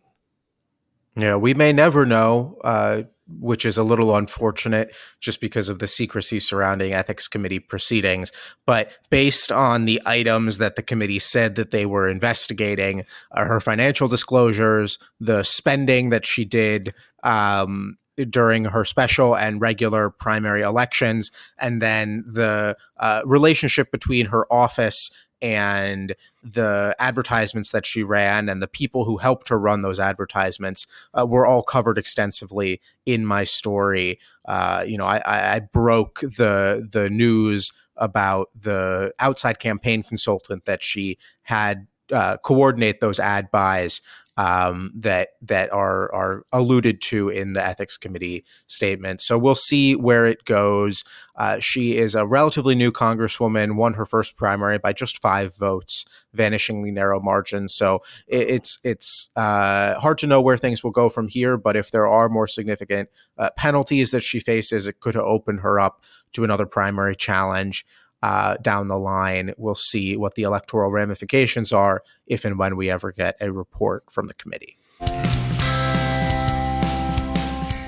Yeah, 1.16 1.38
we 1.38 1.54
may 1.54 1.72
never 1.72 2.06
know. 2.06 2.58
Uh, 2.64 3.04
which 3.28 3.66
is 3.66 3.78
a 3.78 3.84
little 3.84 4.16
unfortunate 4.16 4.94
just 5.20 5.42
because 5.42 5.70
of 5.70 5.80
the 5.80 5.88
secrecy 5.88 6.40
surrounding 6.40 6.94
ethics 6.94 7.28
committee 7.28 7.60
proceedings. 7.60 8.32
But 8.66 8.92
based 9.10 9.52
on 9.52 9.86
the 9.86 10.02
items 10.06 10.58
that 10.60 10.76
the 10.76 10.84
committee 10.84 11.20
said 11.20 11.56
that 11.56 11.72
they 11.72 11.86
were 11.86 12.08
investigating, 12.08 13.06
uh, 13.32 13.46
her 13.46 13.60
financial 13.60 14.08
disclosures, 14.08 15.00
the 15.20 15.44
spending 15.44 16.10
that 16.10 16.26
she 16.26 16.46
did 16.46 16.94
um, 17.24 17.98
during 18.30 18.66
her 18.66 18.86
special 18.86 19.36
and 19.36 19.60
regular 19.60 20.10
primary 20.10 20.62
elections, 20.62 21.32
and 21.60 21.82
then 21.82 22.24
the 22.26 22.78
uh, 22.98 23.22
relationship 23.26 23.92
between 23.92 24.28
her 24.28 24.52
office 24.54 25.12
and 25.42 26.16
the 26.44 26.96
advertisements 27.00 27.72
that 27.72 27.86
she 27.86 28.04
ran 28.04 28.50
and 28.50 28.62
the 28.62 28.68
people 28.68 29.06
who 29.06 29.18
helped 29.18 29.50
her 29.50 29.60
run 29.60 29.82
those 29.82 30.00
advertisements 30.00 30.88
uh, 31.18 31.26
were 31.26 31.46
all 31.46 31.64
covered 31.64 31.98
extensively 31.98 32.82
in 33.06 33.26
my 33.26 33.44
story. 33.44 34.20
Uh, 34.48 34.84
you 34.88 34.98
know, 34.98 35.06
I, 35.06 35.56
I, 35.56 35.60
broke 35.60 36.22
the 36.22 36.88
the 36.92 37.10
news 37.10 37.72
about 37.98 38.50
the 38.60 39.14
outside 39.20 39.60
campaign 39.60 40.04
consultant 40.04 40.66
that 40.66 40.84
she 40.84 41.18
had 41.44 41.88
uh, 42.12 42.38
coordinate 42.38 43.02
those 43.02 43.20
ad 43.20 43.50
buys 43.52 44.02
um, 44.38 44.92
that 44.96 45.30
that 45.42 45.72
are 45.72 46.14
are 46.14 46.44
alluded 46.52 47.02
to 47.02 47.30
in 47.30 47.54
the 47.54 47.66
ethics 47.66 47.98
committee 47.98 48.44
statement. 48.68 49.22
So 49.22 49.38
we'll 49.38 49.56
see 49.56 49.96
where 49.96 50.26
it 50.26 50.46
goes. 50.46 51.04
Uh, 51.36 51.60
she 51.60 51.98
is 51.98 52.16
a 52.16 52.26
relatively 52.26 52.76
new 52.76 52.92
congresswoman, 52.92 53.76
won 53.76 53.94
her 53.94 54.06
first 54.06 54.36
primary 54.36 54.78
by 54.78 54.94
just 54.94 55.22
five 55.22 55.56
votes, 55.56 56.06
vanishingly 56.36 56.92
narrow 56.92 57.20
margin. 57.20 57.68
So 57.68 58.02
it, 58.28 58.50
it's 58.50 58.80
it's 58.84 59.30
uh, 59.36 60.00
hard 60.00 60.18
to 60.20 60.28
know 60.28 60.42
where 60.42 60.58
things 60.58 60.84
will 60.84 60.92
go 60.92 61.10
from 61.10 61.28
here. 61.28 61.58
But 61.58 61.76
if 61.76 61.92
there 61.92 62.08
are 62.08 62.30
more 62.30 62.48
significant 62.48 63.10
uh, 63.38 63.52
penalties 63.58 64.12
that 64.12 64.22
she 64.22 64.40
faces, 64.40 64.88
it 64.88 65.00
could 65.00 65.16
open 65.16 65.60
her 65.60 65.80
up 65.80 66.02
to 66.34 66.44
another 66.44 66.66
primary 66.66 67.16
challenge 67.16 67.86
uh, 68.26 68.58
down 68.58 68.88
the 68.88 68.98
line. 68.98 69.54
We'll 69.56 69.76
see 69.76 70.18
what 70.18 70.34
the 70.34 70.42
electoral 70.42 70.90
ramifications 70.90 71.72
are 71.72 72.02
if 72.26 72.44
and 72.44 72.58
when 72.58 72.76
we 72.76 72.90
ever 72.90 73.12
get 73.12 73.38
a 73.40 73.52
report 73.52 74.04
from 74.10 74.26
the 74.26 74.34
committee. 74.34 74.80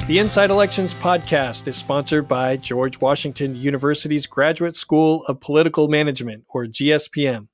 The 0.05 0.19
Inside 0.19 0.51
Elections 0.51 0.93
podcast 0.93 1.67
is 1.67 1.75
sponsored 1.75 2.27
by 2.27 2.55
George 2.57 3.01
Washington 3.01 3.55
University's 3.55 4.27
Graduate 4.27 4.75
School 4.75 5.25
of 5.27 5.39
Political 5.39 5.87
Management, 5.87 6.45
or 6.49 6.65
GSPM. 6.65 7.47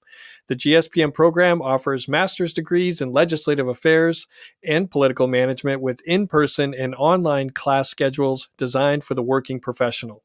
The 0.48 0.56
GSPM 0.58 1.14
program 1.14 1.62
offers 1.62 2.10
master's 2.10 2.52
degrees 2.52 3.00
in 3.00 3.14
legislative 3.14 3.70
affairs 3.70 4.28
and 4.62 4.92
political 4.92 5.28
management 5.28 5.82
with 5.82 6.02
in 6.06 6.28
person 6.28 6.74
and 6.74 6.94
online 6.96 7.52
class 7.52 7.90
schedules 7.90 8.50
designed 8.58 9.06
for 9.06 9.14
the 9.14 9.24
working 9.24 9.62
professional. 9.62 10.22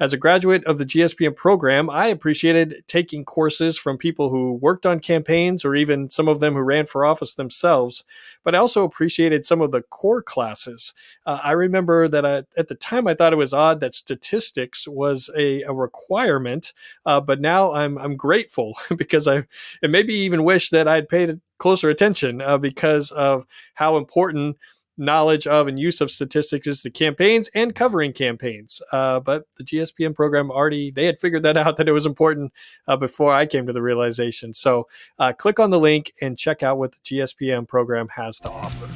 As 0.00 0.12
a 0.12 0.18
graduate 0.18 0.64
of 0.64 0.78
the 0.78 0.84
GSPM 0.84 1.36
program, 1.36 1.88
I 1.88 2.08
appreciated 2.08 2.82
taking 2.88 3.24
courses 3.24 3.78
from 3.78 3.96
people 3.96 4.28
who 4.28 4.54
worked 4.54 4.86
on 4.86 4.98
campaigns 4.98 5.64
or 5.64 5.74
even 5.76 6.10
some 6.10 6.28
of 6.28 6.40
them 6.40 6.54
who 6.54 6.60
ran 6.60 6.86
for 6.86 7.04
office 7.04 7.34
themselves, 7.34 8.04
but 8.42 8.54
I 8.54 8.58
also 8.58 8.84
appreciated 8.84 9.46
some 9.46 9.60
of 9.60 9.70
the 9.70 9.82
core 9.82 10.22
classes. 10.22 10.94
Uh, 11.26 11.38
I 11.42 11.52
remember 11.52 12.08
that 12.08 12.26
I, 12.26 12.42
at 12.56 12.68
the 12.68 12.74
time 12.74 13.06
I 13.06 13.14
thought 13.14 13.32
it 13.32 13.36
was 13.36 13.54
odd 13.54 13.80
that 13.80 13.94
statistics 13.94 14.88
was 14.88 15.30
a, 15.36 15.62
a 15.62 15.72
requirement, 15.72 16.72
uh, 17.06 17.20
but 17.20 17.40
now 17.40 17.72
I'm, 17.72 17.96
I'm 17.98 18.16
grateful 18.16 18.76
because 18.96 19.28
I 19.28 19.44
and 19.82 19.92
maybe 19.92 20.14
even 20.14 20.44
wish 20.44 20.70
that 20.70 20.88
I'd 20.88 21.08
paid 21.08 21.40
closer 21.58 21.88
attention 21.88 22.40
uh, 22.40 22.58
because 22.58 23.10
of 23.12 23.46
how 23.74 23.96
important 23.96 24.56
knowledge 24.96 25.46
of 25.46 25.66
and 25.66 25.78
use 25.78 26.00
of 26.00 26.10
statistics 26.10 26.66
is 26.66 26.82
the 26.82 26.90
campaigns 26.90 27.48
and 27.54 27.74
covering 27.74 28.12
campaigns. 28.12 28.80
Uh, 28.92 29.20
but 29.20 29.46
the 29.56 29.64
GSPM 29.64 30.14
program 30.14 30.50
already 30.50 30.90
they 30.90 31.06
had 31.06 31.18
figured 31.18 31.42
that 31.42 31.56
out 31.56 31.76
that 31.76 31.88
it 31.88 31.92
was 31.92 32.06
important 32.06 32.52
uh, 32.86 32.96
before 32.96 33.32
I 33.32 33.46
came 33.46 33.66
to 33.66 33.72
the 33.72 33.82
realization. 33.82 34.54
So 34.54 34.88
uh, 35.18 35.32
click 35.32 35.58
on 35.58 35.70
the 35.70 35.80
link 35.80 36.12
and 36.20 36.38
check 36.38 36.62
out 36.62 36.78
what 36.78 36.92
the 36.92 36.98
GSPM 36.98 37.66
program 37.66 38.08
has 38.08 38.38
to 38.40 38.50
offer. 38.50 38.88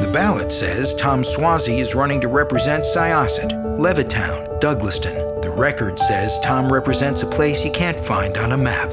The 0.00 0.10
ballot 0.10 0.50
says 0.50 0.94
Tom 0.96 1.22
Suozzi 1.22 1.78
is 1.78 1.94
running 1.94 2.20
to 2.20 2.28
represent 2.28 2.84
Syosset, 2.84 3.52
Levittown, 3.78 4.60
Douglaston. 4.60 5.40
The 5.40 5.50
record 5.50 5.98
says 5.98 6.38
Tom 6.40 6.72
represents 6.72 7.22
a 7.22 7.26
place 7.26 7.64
you 7.64 7.70
can't 7.70 7.98
find 7.98 8.36
on 8.36 8.52
a 8.52 8.58
map 8.58 8.90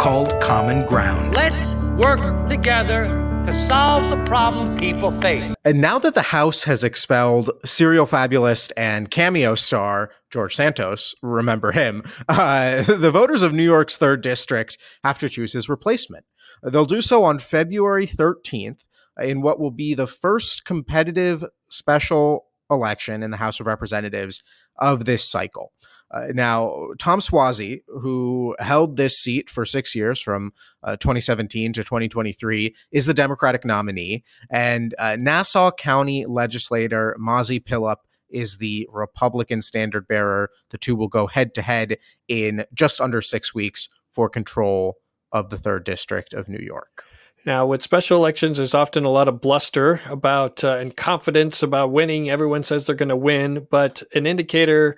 called 0.00 0.40
Common 0.40 0.86
Ground. 0.86 1.34
Let's 1.34 1.83
work 1.96 2.48
together 2.48 3.04
to 3.46 3.68
solve 3.68 4.10
the 4.10 4.22
problems 4.24 4.80
people 4.80 5.12
face. 5.20 5.54
And 5.64 5.80
now 5.80 5.98
that 6.00 6.14
the 6.14 6.22
House 6.22 6.64
has 6.64 6.82
expelled 6.82 7.50
serial 7.64 8.06
fabulist 8.06 8.72
and 8.76 9.10
cameo 9.10 9.54
star 9.54 10.10
George 10.30 10.56
Santos, 10.56 11.14
remember 11.22 11.72
him, 11.72 12.02
uh, 12.28 12.82
the 12.82 13.10
voters 13.10 13.42
of 13.42 13.52
New 13.52 13.62
York's 13.62 13.96
3rd 13.96 14.22
District 14.22 14.78
have 15.04 15.18
to 15.18 15.28
choose 15.28 15.52
his 15.52 15.68
replacement. 15.68 16.24
They'll 16.64 16.84
do 16.84 17.00
so 17.00 17.22
on 17.22 17.38
February 17.38 18.06
13th 18.06 18.80
in 19.20 19.42
what 19.42 19.60
will 19.60 19.70
be 19.70 19.94
the 19.94 20.06
first 20.08 20.64
competitive 20.64 21.44
special 21.68 22.46
election 22.70 23.22
in 23.22 23.30
the 23.30 23.36
House 23.36 23.60
of 23.60 23.66
Representatives 23.66 24.42
of 24.78 25.04
this 25.04 25.24
cycle. 25.24 25.72
Uh, 26.10 26.26
now, 26.32 26.88
Tom 26.98 27.20
Suozzi, 27.20 27.82
who 27.88 28.54
held 28.58 28.96
this 28.96 29.18
seat 29.18 29.50
for 29.50 29.64
six 29.64 29.94
years 29.94 30.20
from 30.20 30.52
uh, 30.82 30.96
2017 30.96 31.72
to 31.72 31.82
2023, 31.82 32.74
is 32.92 33.06
the 33.06 33.14
Democratic 33.14 33.64
nominee. 33.64 34.22
And 34.50 34.94
uh, 34.98 35.16
Nassau 35.18 35.72
County 35.72 36.24
legislator 36.26 37.16
Mazi 37.18 37.62
Pilip 37.62 37.96
is 38.30 38.58
the 38.58 38.88
Republican 38.92 39.62
standard 39.62 40.06
bearer. 40.06 40.50
The 40.70 40.78
two 40.78 40.96
will 40.96 41.08
go 41.08 41.26
head 41.26 41.54
to 41.54 41.62
head 41.62 41.98
in 42.28 42.64
just 42.74 43.00
under 43.00 43.22
six 43.22 43.54
weeks 43.54 43.88
for 44.12 44.28
control 44.28 44.98
of 45.32 45.50
the 45.50 45.58
third 45.58 45.84
district 45.84 46.32
of 46.34 46.48
New 46.48 46.64
York. 46.64 47.04
Now, 47.46 47.66
with 47.66 47.82
special 47.82 48.16
elections, 48.16 48.56
there's 48.56 48.74
often 48.74 49.04
a 49.04 49.10
lot 49.10 49.28
of 49.28 49.40
bluster 49.40 50.00
about 50.08 50.64
uh, 50.64 50.76
and 50.76 50.96
confidence 50.96 51.62
about 51.62 51.92
winning. 51.92 52.30
Everyone 52.30 52.62
says 52.62 52.86
they're 52.86 52.94
going 52.94 53.10
to 53.10 53.16
win, 53.16 53.66
but 53.70 54.02
an 54.14 54.26
indicator 54.26 54.96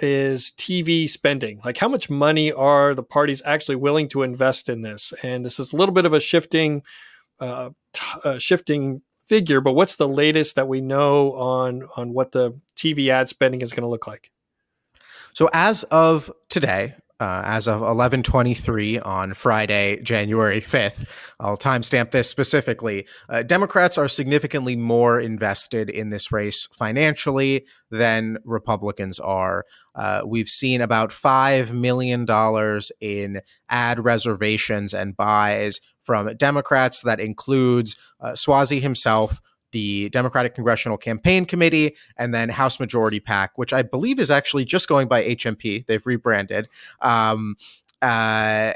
is 0.00 0.52
TV 0.56 1.08
spending. 1.08 1.60
Like, 1.64 1.78
how 1.78 1.88
much 1.88 2.08
money 2.10 2.52
are 2.52 2.94
the 2.94 3.02
parties 3.02 3.42
actually 3.44 3.76
willing 3.76 4.08
to 4.10 4.22
invest 4.22 4.68
in 4.68 4.82
this? 4.82 5.12
And 5.22 5.44
this 5.44 5.58
is 5.58 5.72
a 5.72 5.76
little 5.76 5.94
bit 5.94 6.06
of 6.06 6.12
a 6.12 6.20
shifting, 6.20 6.82
uh, 7.40 7.70
t- 7.92 8.18
uh, 8.24 8.38
shifting 8.38 9.02
figure. 9.26 9.60
But 9.60 9.72
what's 9.72 9.96
the 9.96 10.08
latest 10.08 10.56
that 10.56 10.68
we 10.68 10.80
know 10.80 11.32
on 11.34 11.88
on 11.96 12.12
what 12.12 12.32
the 12.32 12.58
TV 12.76 13.08
ad 13.10 13.28
spending 13.28 13.60
is 13.60 13.72
going 13.72 13.82
to 13.82 13.88
look 13.88 14.06
like? 14.06 14.30
So, 15.34 15.48
as 15.52 15.84
of 15.84 16.32
today, 16.48 16.94
uh, 17.20 17.42
as 17.44 17.66
of 17.66 17.82
11:23 17.82 18.98
on 18.98 19.34
Friday, 19.34 20.00
January 20.02 20.60
5th. 20.60 21.04
I'll 21.40 21.56
timestamp 21.56 22.12
this 22.12 22.28
specifically. 22.28 23.06
Uh, 23.28 23.42
Democrats 23.42 23.98
are 23.98 24.08
significantly 24.08 24.76
more 24.76 25.20
invested 25.20 25.90
in 25.90 26.10
this 26.10 26.30
race 26.30 26.68
financially 26.78 27.66
than 27.90 28.38
Republicans 28.44 29.18
are. 29.18 29.64
Uh, 29.98 30.22
we've 30.24 30.48
seen 30.48 30.80
about 30.80 31.10
five 31.12 31.72
million 31.72 32.24
dollars 32.24 32.92
in 33.00 33.40
ad 33.68 33.98
reservations 33.98 34.94
and 34.94 35.16
buys 35.16 35.80
from 36.04 36.34
Democrats. 36.36 37.02
That 37.02 37.20
includes 37.20 37.96
uh, 38.20 38.32
Suozzi 38.32 38.80
himself, 38.80 39.42
the 39.72 40.08
Democratic 40.10 40.54
Congressional 40.54 40.96
Campaign 40.96 41.44
Committee, 41.44 41.96
and 42.16 42.32
then 42.32 42.48
House 42.48 42.78
Majority 42.78 43.20
PAC, 43.20 43.58
which 43.58 43.72
I 43.72 43.82
believe 43.82 44.20
is 44.20 44.30
actually 44.30 44.64
just 44.64 44.88
going 44.88 45.08
by 45.08 45.24
HMP. 45.24 45.84
They've 45.84 46.06
rebranded, 46.06 46.68
um, 47.02 47.56
uh, 48.00 48.72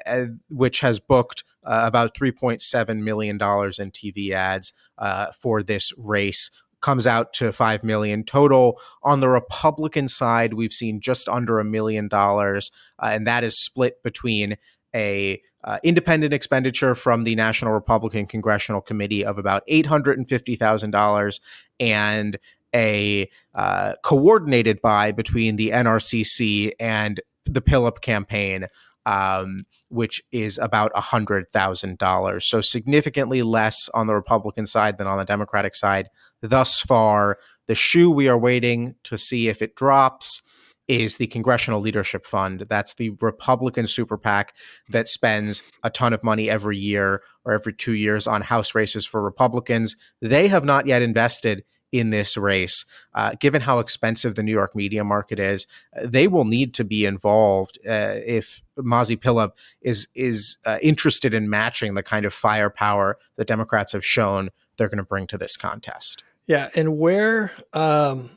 which 0.50 0.80
has 0.80 0.98
booked 0.98 1.44
uh, 1.64 1.82
about 1.84 2.14
$3.7 2.14 3.02
million 3.02 3.36
in 3.36 3.38
TV 3.38 4.32
ads 4.32 4.72
uh, 4.98 5.26
for 5.32 5.62
this 5.62 5.92
race. 5.96 6.50
Comes 6.82 7.06
out 7.06 7.32
to 7.34 7.52
five 7.52 7.82
million 7.82 8.24
total. 8.24 8.78
On 9.02 9.20
the 9.20 9.28
Republican 9.28 10.08
side, 10.08 10.54
we've 10.54 10.72
seen 10.72 11.00
just 11.00 11.28
under 11.28 11.58
a 11.58 11.64
million 11.64 12.08
dollars, 12.08 12.70
uh, 12.98 13.10
and 13.12 13.26
that 13.26 13.44
is 13.44 13.58
split 13.58 14.02
between 14.02 14.56
a 14.94 15.40
uh, 15.64 15.78
independent 15.82 16.32
expenditure 16.32 16.94
from 16.94 17.24
the 17.24 17.36
National 17.36 17.72
Republican 17.72 18.26
Congressional 18.26 18.80
Committee 18.80 19.24
of 19.24 19.38
about 19.38 19.62
$850,000 19.68 21.40
and 21.78 22.38
a 22.74 23.30
uh, 23.54 23.94
coordinated 24.02 24.80
buy 24.82 25.12
between 25.12 25.56
the 25.56 25.70
NRCC 25.70 26.72
and 26.80 27.20
the 27.44 27.62
Pilip 27.62 28.00
campaign, 28.00 28.66
um, 29.06 29.66
which 29.88 30.22
is 30.32 30.58
about 30.58 30.92
$100,000. 30.94 32.42
So 32.42 32.60
significantly 32.60 33.42
less 33.42 33.88
on 33.90 34.06
the 34.06 34.14
Republican 34.14 34.66
side 34.66 34.98
than 34.98 35.06
on 35.06 35.18
the 35.18 35.24
Democratic 35.24 35.74
side 35.74 36.08
thus 36.42 36.80
far. 36.80 37.38
The 37.68 37.74
shoe 37.74 38.10
we 38.10 38.28
are 38.28 38.38
waiting 38.38 38.96
to 39.04 39.16
see 39.16 39.48
if 39.48 39.62
it 39.62 39.76
drops 39.76 40.42
is 40.88 41.16
the 41.16 41.28
Congressional 41.28 41.80
Leadership 41.80 42.26
Fund. 42.26 42.66
That's 42.68 42.94
the 42.94 43.10
Republican 43.20 43.86
super 43.86 44.18
PAC 44.18 44.54
that 44.90 45.08
spends 45.08 45.62
a 45.82 45.90
ton 45.90 46.12
of 46.12 46.24
money 46.24 46.50
every 46.50 46.76
year 46.76 47.22
or 47.44 47.52
every 47.52 47.72
two 47.72 47.94
years 47.94 48.26
on 48.26 48.42
House 48.42 48.74
races 48.74 49.06
for 49.06 49.22
Republicans. 49.22 49.96
They 50.20 50.48
have 50.48 50.64
not 50.64 50.86
yet 50.86 51.00
invested 51.00 51.64
in 51.92 52.10
this 52.10 52.36
race. 52.36 52.84
Uh, 53.14 53.32
given 53.38 53.62
how 53.62 53.78
expensive 53.78 54.34
the 54.34 54.42
New 54.42 54.52
York 54.52 54.74
media 54.74 55.04
market 55.04 55.38
is, 55.38 55.66
they 56.02 56.26
will 56.26 56.46
need 56.46 56.74
to 56.74 56.84
be 56.84 57.04
involved 57.04 57.78
uh, 57.86 58.16
if 58.26 58.62
Mazi 58.78 59.16
Pilip 59.16 59.52
is 59.82 60.08
is 60.14 60.56
uh, 60.64 60.78
interested 60.82 61.34
in 61.34 61.50
matching 61.50 61.94
the 61.94 62.02
kind 62.02 62.24
of 62.24 62.32
firepower 62.32 63.18
that 63.36 63.46
Democrats 63.46 63.92
have 63.92 64.04
shown 64.04 64.48
they're 64.78 64.88
going 64.88 64.96
to 64.96 65.04
bring 65.04 65.26
to 65.28 65.38
this 65.38 65.56
contest. 65.56 66.24
Yeah, 66.46 66.68
and 66.74 66.98
where. 66.98 67.52
Um 67.72 68.30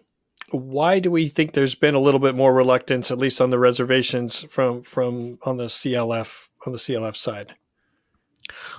why 0.51 0.99
do 0.99 1.09
we 1.09 1.27
think 1.27 1.53
there's 1.53 1.75
been 1.75 1.95
a 1.95 1.99
little 1.99 2.19
bit 2.19 2.35
more 2.35 2.53
reluctance, 2.53 3.09
at 3.11 3.17
least 3.17 3.41
on 3.41 3.49
the 3.49 3.59
reservations 3.59 4.43
from 4.43 4.83
from 4.83 5.39
on 5.43 5.57
the 5.57 5.65
CLF 5.65 6.49
on 6.65 6.71
the 6.71 6.79
CLF 6.79 7.15
side? 7.15 7.55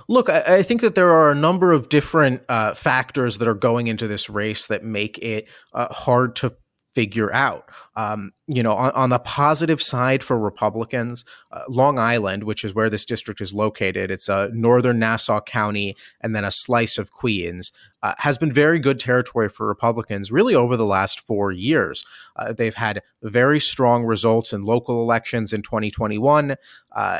Look, 0.07 0.29
I, 0.29 0.57
I 0.57 0.63
think 0.63 0.81
that 0.81 0.95
there 0.95 1.11
are 1.11 1.29
a 1.29 1.35
number 1.35 1.73
of 1.73 1.89
different 1.89 2.41
uh, 2.47 2.73
factors 2.73 3.37
that 3.37 3.47
are 3.47 3.53
going 3.53 3.87
into 3.87 4.07
this 4.07 4.29
race 4.29 4.67
that 4.67 4.83
make 4.83 5.17
it 5.19 5.47
uh, 5.73 5.93
hard 5.93 6.35
to 6.37 6.55
figure 6.97 7.31
out. 7.31 7.69
Um, 7.95 8.31
you 8.47 8.63
know, 8.63 8.73
on, 8.73 8.89
on, 8.93 9.09
the 9.11 9.19
positive 9.19 9.83
side 9.83 10.23
for 10.23 10.39
Republicans, 10.39 11.23
uh, 11.51 11.61
Long 11.69 11.99
Island, 11.99 12.43
which 12.43 12.63
is 12.63 12.73
where 12.73 12.89
this 12.89 13.05
district 13.05 13.39
is 13.39 13.53
located, 13.53 14.09
it's 14.09 14.29
a 14.29 14.49
northern 14.51 14.97
Nassau 14.97 15.39
County 15.41 15.95
and 16.21 16.35
then 16.35 16.43
a 16.43 16.49
slice 16.49 16.97
of 16.97 17.11
Queens, 17.11 17.71
uh, 18.01 18.15
has 18.17 18.39
been 18.39 18.51
very 18.51 18.79
good 18.79 18.99
territory 18.99 19.47
for 19.47 19.67
Republicans 19.67 20.31
really 20.31 20.55
over 20.55 20.75
the 20.75 20.85
last 20.85 21.19
four 21.19 21.51
years. 21.51 22.03
Uh, 22.35 22.51
they've 22.51 22.75
had 22.75 23.03
very 23.21 23.59
strong 23.59 24.05
results 24.05 24.53
in 24.53 24.63
local 24.63 25.01
elections 25.01 25.53
in 25.53 25.61
2021, 25.61 26.55
uh, 26.95 27.19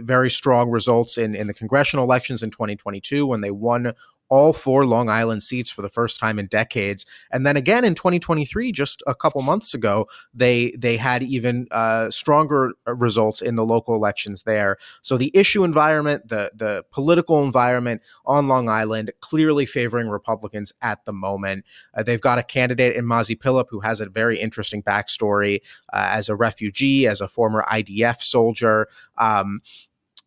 very 0.00 0.28
strong 0.28 0.70
results 0.70 1.16
in, 1.16 1.34
in 1.34 1.46
the 1.46 1.54
congressional 1.54 2.04
elections 2.04 2.42
in 2.42 2.50
2022 2.50 3.26
when 3.26 3.40
they 3.40 3.50
won 3.50 3.94
all 4.28 4.52
four 4.52 4.86
Long 4.86 5.08
Island 5.08 5.42
seats 5.42 5.70
for 5.70 5.82
the 5.82 5.88
first 5.88 6.18
time 6.18 6.38
in 6.38 6.46
decades. 6.46 7.06
And 7.30 7.46
then 7.46 7.56
again 7.56 7.84
in 7.84 7.94
2023, 7.94 8.72
just 8.72 9.02
a 9.06 9.14
couple 9.14 9.42
months 9.42 9.74
ago, 9.74 10.06
they 10.32 10.72
they 10.78 10.96
had 10.96 11.22
even 11.22 11.66
uh, 11.70 12.10
stronger 12.10 12.72
uh, 12.86 12.94
results 12.94 13.42
in 13.42 13.56
the 13.56 13.64
local 13.64 13.94
elections 13.94 14.42
there. 14.42 14.76
So 15.02 15.16
the 15.16 15.30
issue 15.34 15.64
environment, 15.64 16.28
the 16.28 16.50
the 16.54 16.84
political 16.90 17.44
environment 17.44 18.02
on 18.24 18.48
Long 18.48 18.68
Island, 18.68 19.12
clearly 19.20 19.66
favoring 19.66 20.08
Republicans 20.08 20.72
at 20.82 21.04
the 21.04 21.12
moment. 21.12 21.64
Uh, 21.96 22.02
they've 22.02 22.20
got 22.20 22.38
a 22.38 22.42
candidate 22.42 22.96
in 22.96 23.04
Mazi 23.04 23.38
Pilip 23.38 23.66
who 23.70 23.80
has 23.80 24.00
a 24.00 24.08
very 24.08 24.40
interesting 24.40 24.82
backstory 24.82 25.60
uh, 25.92 26.08
as 26.10 26.28
a 26.28 26.36
refugee, 26.36 27.06
as 27.06 27.20
a 27.20 27.28
former 27.28 27.64
IDF 27.70 28.22
soldier. 28.22 28.88
Um, 29.18 29.60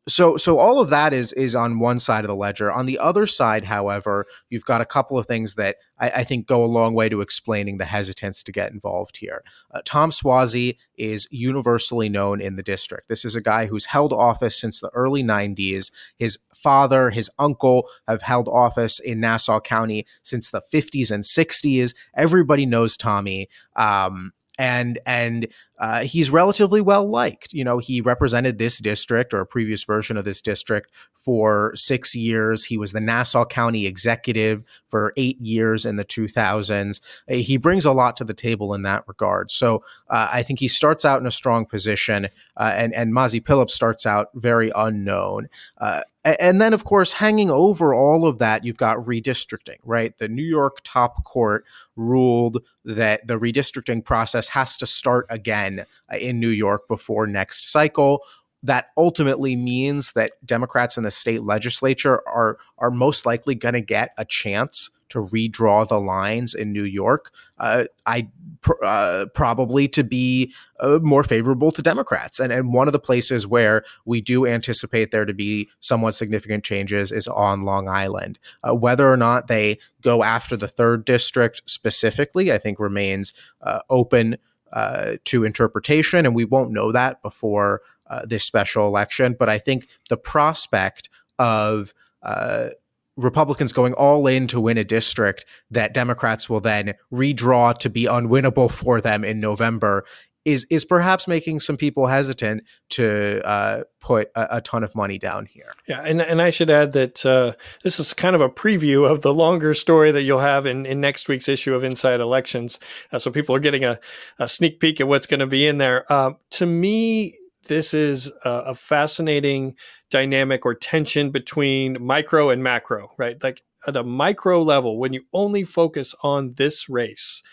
so 0.08 0.38
so 0.38 0.58
all 0.58 0.80
of 0.80 0.90
that 0.90 1.14
is 1.14 1.34
is 1.34 1.56
on 1.56 1.80
one 1.80 2.00
side 2.00 2.24
of 2.24 2.28
the 2.28 2.36
ledger. 2.36 2.72
On 2.72 2.86
the 2.86 2.98
other 2.98 3.26
side 3.26 3.64
however 3.64 4.26
you've 4.50 4.66
got 4.66 4.82
a 4.82 4.86
couple 4.86 5.18
of 5.18 5.26
things 5.26 5.56
that 5.56 5.78
i, 6.00 6.10
I 6.10 6.24
think 6.24 6.48
go 6.48 6.64
a 6.64 6.66
long 6.66 6.94
way 6.94 7.10
to 7.10 7.22
explaining 7.22 7.78
the 7.78 7.86
hesitance 7.86 8.44
to 8.44 8.52
get 8.52 8.72
involved 8.72 9.18
here. 9.18 9.44
Uh, 9.72 9.82
tom 9.86 10.12
suozzi 10.12 10.78
is 10.98 11.28
universally 11.32 12.10
known 12.10 12.42
in 12.42 12.56
the 12.56 12.64
district. 12.64 13.10
This 13.10 13.26
is 13.26 13.36
a 13.36 13.42
guy 13.42 13.66
who's 13.66 13.86
held 13.86 14.14
office 14.14 14.60
since 14.60 14.80
the 14.80 14.90
early 14.94 15.24
90s 15.24 15.92
his 16.18 16.40
father 16.56 17.10
his 17.10 17.30
uncle 17.38 17.88
have 18.08 18.22
held 18.22 18.48
office 18.48 19.00
in 19.00 19.20
nassau 19.20 19.60
county 19.60 20.06
since 20.24 20.50
the 20.50 20.62
50s 20.74 21.12
and 21.12 21.24
60s 21.24 21.94
everybody 22.16 22.66
knows 22.66 22.98
tommy. 22.98 23.50
Um, 23.76 24.34
and 24.58 25.00
and 25.06 25.48
uh, 25.80 26.02
he's 26.02 26.30
relatively 26.30 26.82
well 26.82 27.08
liked. 27.08 27.54
You 27.54 27.64
know, 27.64 27.78
he 27.78 28.02
represented 28.02 28.58
this 28.58 28.80
district 28.80 29.34
or 29.34 29.42
a 29.42 29.46
previous 29.46 29.84
version 29.84 30.18
of 30.18 30.26
this 30.26 30.42
district 30.42 30.92
for 31.14 31.74
six 31.76 32.16
years. 32.16 32.66
He 32.66 32.78
was 32.78 32.92
the 32.92 33.02
Nassau 33.02 33.46
County 33.46 33.86
executive 33.86 34.64
for 34.88 35.14
eight 35.18 35.40
years 35.40 35.86
in 35.86 35.98
the 35.98 36.06
2000s. 36.06 37.02
Uh, 37.30 37.36
he 37.36 37.58
brings 37.58 37.86
a 37.86 37.92
lot 37.92 38.18
to 38.18 38.24
the 38.24 38.34
table 38.34 38.74
in 38.74 38.82
that 38.84 39.04
regard. 39.08 39.52
So 39.52 39.84
uh, 40.10 40.30
I 40.32 40.44
think 40.44 40.60
he 40.60 40.68
starts 40.68 41.06
out 41.06 41.22
in 41.22 41.28
a 41.28 41.32
strong 41.32 41.66
position, 41.66 42.30
uh, 42.56 42.74
and 42.76 42.94
and 42.94 43.14
Mazi 43.14 43.42
Pilip 43.42 43.70
starts 43.70 44.06
out 44.06 44.30
very 44.34 44.72
unknown. 44.76 45.50
Uh, 45.78 46.02
and 46.40 46.60
then, 46.60 46.74
of 46.74 46.84
course, 46.84 47.14
hanging 47.14 47.50
over 47.50 47.94
all 47.94 48.26
of 48.26 48.40
that, 48.40 48.66
you've 48.66 48.78
got 48.78 48.98
redistricting, 48.98 49.78
right? 49.86 50.18
The 50.18 50.28
New 50.28 50.44
York 50.44 50.80
top 50.84 51.24
court 51.24 51.64
ruled 51.96 52.62
that 52.84 53.26
the 53.28 53.40
redistricting 53.40 54.04
process 54.04 54.50
has 54.50 54.76
to 54.78 54.88
start 54.88 55.26
again 55.30 55.67
uh, 55.80 56.18
in 56.18 56.40
New 56.40 56.50
York 56.50 56.88
before 56.88 57.28
next 57.28 57.72
cycle. 57.72 58.22
that 58.64 58.90
ultimately 58.98 59.56
means 59.56 60.14
that 60.14 60.34
Democrats 60.46 60.98
in 60.98 61.04
the 61.04 61.12
state 61.12 61.44
legislature 61.44 62.22
are 62.28 62.58
are 62.78 62.92
most 62.92 63.26
likely 63.26 63.56
going 63.56 63.74
to 63.74 63.82
get 63.82 64.14
a 64.18 64.26
chance 64.26 64.90
to 65.10 65.20
redraw 65.20 65.88
the 65.88 66.00
lines 66.00 66.54
in 66.54 66.74
New 66.74 66.84
York. 66.84 67.32
Uh, 67.58 67.86
I 68.06 68.28
pr- 68.62 68.84
uh, 68.84 69.26
probably 69.34 69.88
to 69.90 70.04
be 70.04 70.54
uh, 70.82 71.00
more 71.02 71.24
favorable 71.24 71.72
to 71.72 71.82
Democrats, 71.82 72.40
and 72.40 72.52
and 72.52 72.74
one 72.74 72.88
of 72.88 72.94
the 72.94 73.00
places 73.00 73.48
where 73.48 73.84
we 74.06 74.22
do 74.22 74.46
anticipate 74.46 75.12
there 75.12 75.26
to 75.26 75.34
be 75.34 75.70
somewhat 75.80 76.16
significant 76.16 76.64
changes 76.64 77.12
is 77.12 77.28
on 77.28 77.62
Long 77.62 77.88
Island. 77.88 78.40
Uh, 78.68 78.76
whether 78.76 79.10
or 79.10 79.18
not 79.18 79.48
they 79.48 79.78
go 80.02 80.24
after 80.24 80.58
the 80.58 80.68
third 80.68 81.06
district 81.06 81.62
specifically, 81.68 82.52
I 82.52 82.58
think 82.58 82.80
remains 82.80 83.34
uh, 83.62 83.80
open. 83.90 84.38
Uh, 84.74 85.16
to 85.24 85.46
interpretation, 85.46 86.26
and 86.26 86.36
we 86.36 86.44
won't 86.44 86.72
know 86.72 86.92
that 86.92 87.22
before 87.22 87.82
uh, 88.10 88.26
this 88.26 88.44
special 88.44 88.86
election. 88.86 89.34
But 89.40 89.48
I 89.48 89.60
think 89.60 89.88
the 90.10 90.18
prospect 90.18 91.10
of 91.40 91.94
uh, 92.22 92.72
Republicans 93.16 93.72
going 93.72 93.94
all 93.94 94.28
in 94.28 94.46
to 94.48 94.60
win 94.60 94.78
a 94.78 94.84
district 94.84 95.46
that 95.72 95.94
Democrats 95.94 96.50
will 96.50 96.60
then 96.60 96.96
redraw 97.12 97.78
to 97.80 97.90
be 97.90 98.04
unwinnable 98.04 98.70
for 98.70 99.00
them 99.00 99.24
in 99.24 99.40
November 99.40 100.06
is 100.48 100.66
is 100.70 100.86
perhaps 100.86 101.28
making 101.28 101.60
some 101.60 101.76
people 101.76 102.08
hesitant 102.08 102.64
to 102.88 103.42
uh, 103.44 103.84
put 104.00 104.32
a, 104.34 104.58
a, 104.58 104.62
ton 104.62 104.82
of 104.82 104.96
money 104.96 105.18
down 105.18 105.46
here. 105.46 105.70
Yeah, 105.90 106.02
and 106.02 106.22
and 106.22 106.42
I 106.42 106.52
should 106.52 106.70
add 106.70 106.94
that 106.94 107.26
uh, 107.26 107.52
this 107.84 108.00
is 108.00 108.14
kind 108.14 108.34
of 108.34 108.40
a 108.40 108.48
preview 108.48 109.06
of 109.06 109.24
the 109.24 109.34
longer 109.34 109.74
story 109.74 110.10
that 110.14 110.22
you'll 110.22 110.40
have 110.40 110.66
in, 110.66 110.86
in 110.86 111.02
next 111.02 111.28
week's 111.28 111.50
issue 111.50 111.76
of 111.76 111.84
Inside 111.84 112.22
Elections. 112.22 112.80
Uh, 113.12 113.20
so 113.20 113.30
people 113.30 113.54
are 113.56 113.60
getting 113.60 113.84
a, 113.84 114.00
a 114.40 114.48
sneak 114.48 114.80
peek 114.80 115.02
at 115.02 115.08
what's 115.10 115.28
going 115.28 115.42
to 115.42 115.48
be 115.48 115.68
in 115.68 115.80
there. 115.80 116.10
Uh, 116.12 116.32
to 116.52 116.66
me, 116.66 117.38
this 117.68 117.94
is 117.94 118.32
a, 118.46 118.50
a 118.50 118.74
fascinating 118.74 119.76
dynamic 120.10 120.66
or 120.66 120.76
tension 120.76 121.30
between 121.30 121.98
micro 122.02 122.50
and 122.52 122.64
macro, 122.64 123.12
right? 123.18 123.44
Like 123.44 123.64
at 123.86 123.98
a 123.98 124.04
micro 124.04 124.64
level, 124.64 124.98
when 124.98 125.12
you 125.12 125.24
only 125.34 125.66
focus 125.66 126.16
on 126.24 126.54
this 126.54 126.88
race, 126.88 127.44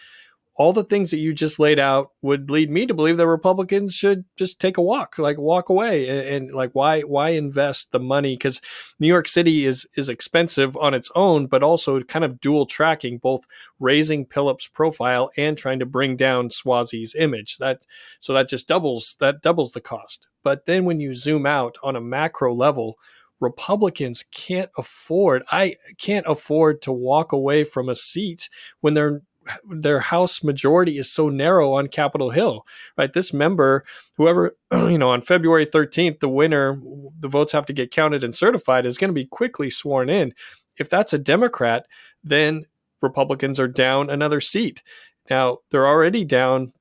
all 0.57 0.73
the 0.73 0.85
things 0.85 1.11
that 1.11 1.19
you 1.19 1.33
just 1.33 1.59
laid 1.59 1.81
out 1.81 2.11
would 2.23 2.51
lead 2.51 2.71
me 2.71 2.87
to 2.87 2.95
believe 2.95 3.17
that 3.17 3.27
Republicans 3.27 3.95
should 3.95 4.25
just 4.37 4.61
take 4.61 4.77
a 4.77 4.83
walk, 4.83 5.19
like 5.19 5.37
walk 5.37 5.69
away, 5.69 6.09
and, 6.09 6.29
and 6.47 6.55
like 6.55 6.71
why 6.73 7.01
why 7.01 7.31
invest 7.31 7.91
the 7.91 7.99
money? 7.99 8.37
Because 8.37 8.61
New 9.01 9.09
York 9.09 9.27
City 9.27 9.67
is 9.67 9.87
is 9.97 10.09
expensive 10.09 10.77
on 10.77 10.95
its 10.95 11.11
own, 11.17 11.47
but 11.47 11.65
also 11.65 12.01
kind 12.03 12.25
of 12.25 12.41
dual 12.41 12.67
tracking, 12.67 13.19
both 13.19 13.45
raising 13.81 14.27
Pilip's 14.27 14.69
profile 14.69 15.31
and 15.37 15.59
trying 15.59 15.81
to 15.81 15.87
bring 15.87 16.17
down 16.17 16.51
Suozzi's 16.51 17.17
image. 17.17 17.59
That 17.59 17.85
so 18.21 18.33
that 18.35 18.49
just 18.49 18.69
doubles 18.69 19.17
that 19.19 19.43
doubles 19.43 19.73
the 19.73 19.81
cost. 19.81 20.27
But 20.45 20.67
then 20.67 20.85
when 20.85 21.01
you 21.01 21.15
zoom 21.15 21.47
out 21.47 21.79
on 21.83 21.97
a 21.97 22.01
macro 22.01 22.55
level, 22.55 22.97
Republicans 23.41 24.25
can't 24.31 24.71
afford 24.79 25.43
I 25.51 25.77
can't 25.99 26.27
afford 26.29 26.81
to 26.83 26.93
walk 26.93 27.33
away 27.33 27.65
from 27.65 27.89
a 27.89 27.97
seat 27.97 28.49
when 28.81 28.95
they're 28.95 29.23
their 29.69 30.01
house 30.01 30.43
majority 30.43 30.99
is 30.99 31.11
so 31.11 31.29
narrow 31.29 31.73
on 31.73 31.89
Capitol 31.89 32.31
Hill, 32.31 32.65
right? 32.97 33.13
This 33.13 33.33
member, 33.33 33.85
whoever, 34.17 34.57
you 34.73 34.99
know, 34.99 35.11
on 35.11 35.21
February 35.21 35.67
13th, 35.67 36.21
the 36.21 36.29
winner, 36.29 36.81
the 37.19 37.29
votes 37.29 37.53
have 37.53 37.67
to 37.67 37.73
get 37.73 37.91
counted 37.91 38.25
and 38.25 38.35
certified, 38.35 38.87
is 38.87 38.99
going 38.99 39.11
to 39.11 39.15
be 39.15 39.27
quickly 39.27 39.71
sworn 39.71 40.09
in. 40.09 40.35
If 40.77 40.89
that's 40.89 41.13
a 41.13 41.19
Democrat, 41.19 41.87
then 42.23 42.67
Republicans 43.01 43.61
are 43.61 43.69
down 43.69 44.11
another 44.11 44.41
seat. 44.41 44.83
Now, 45.31 45.59
they're 45.71 45.87
already 45.87 46.25
down 46.25 46.73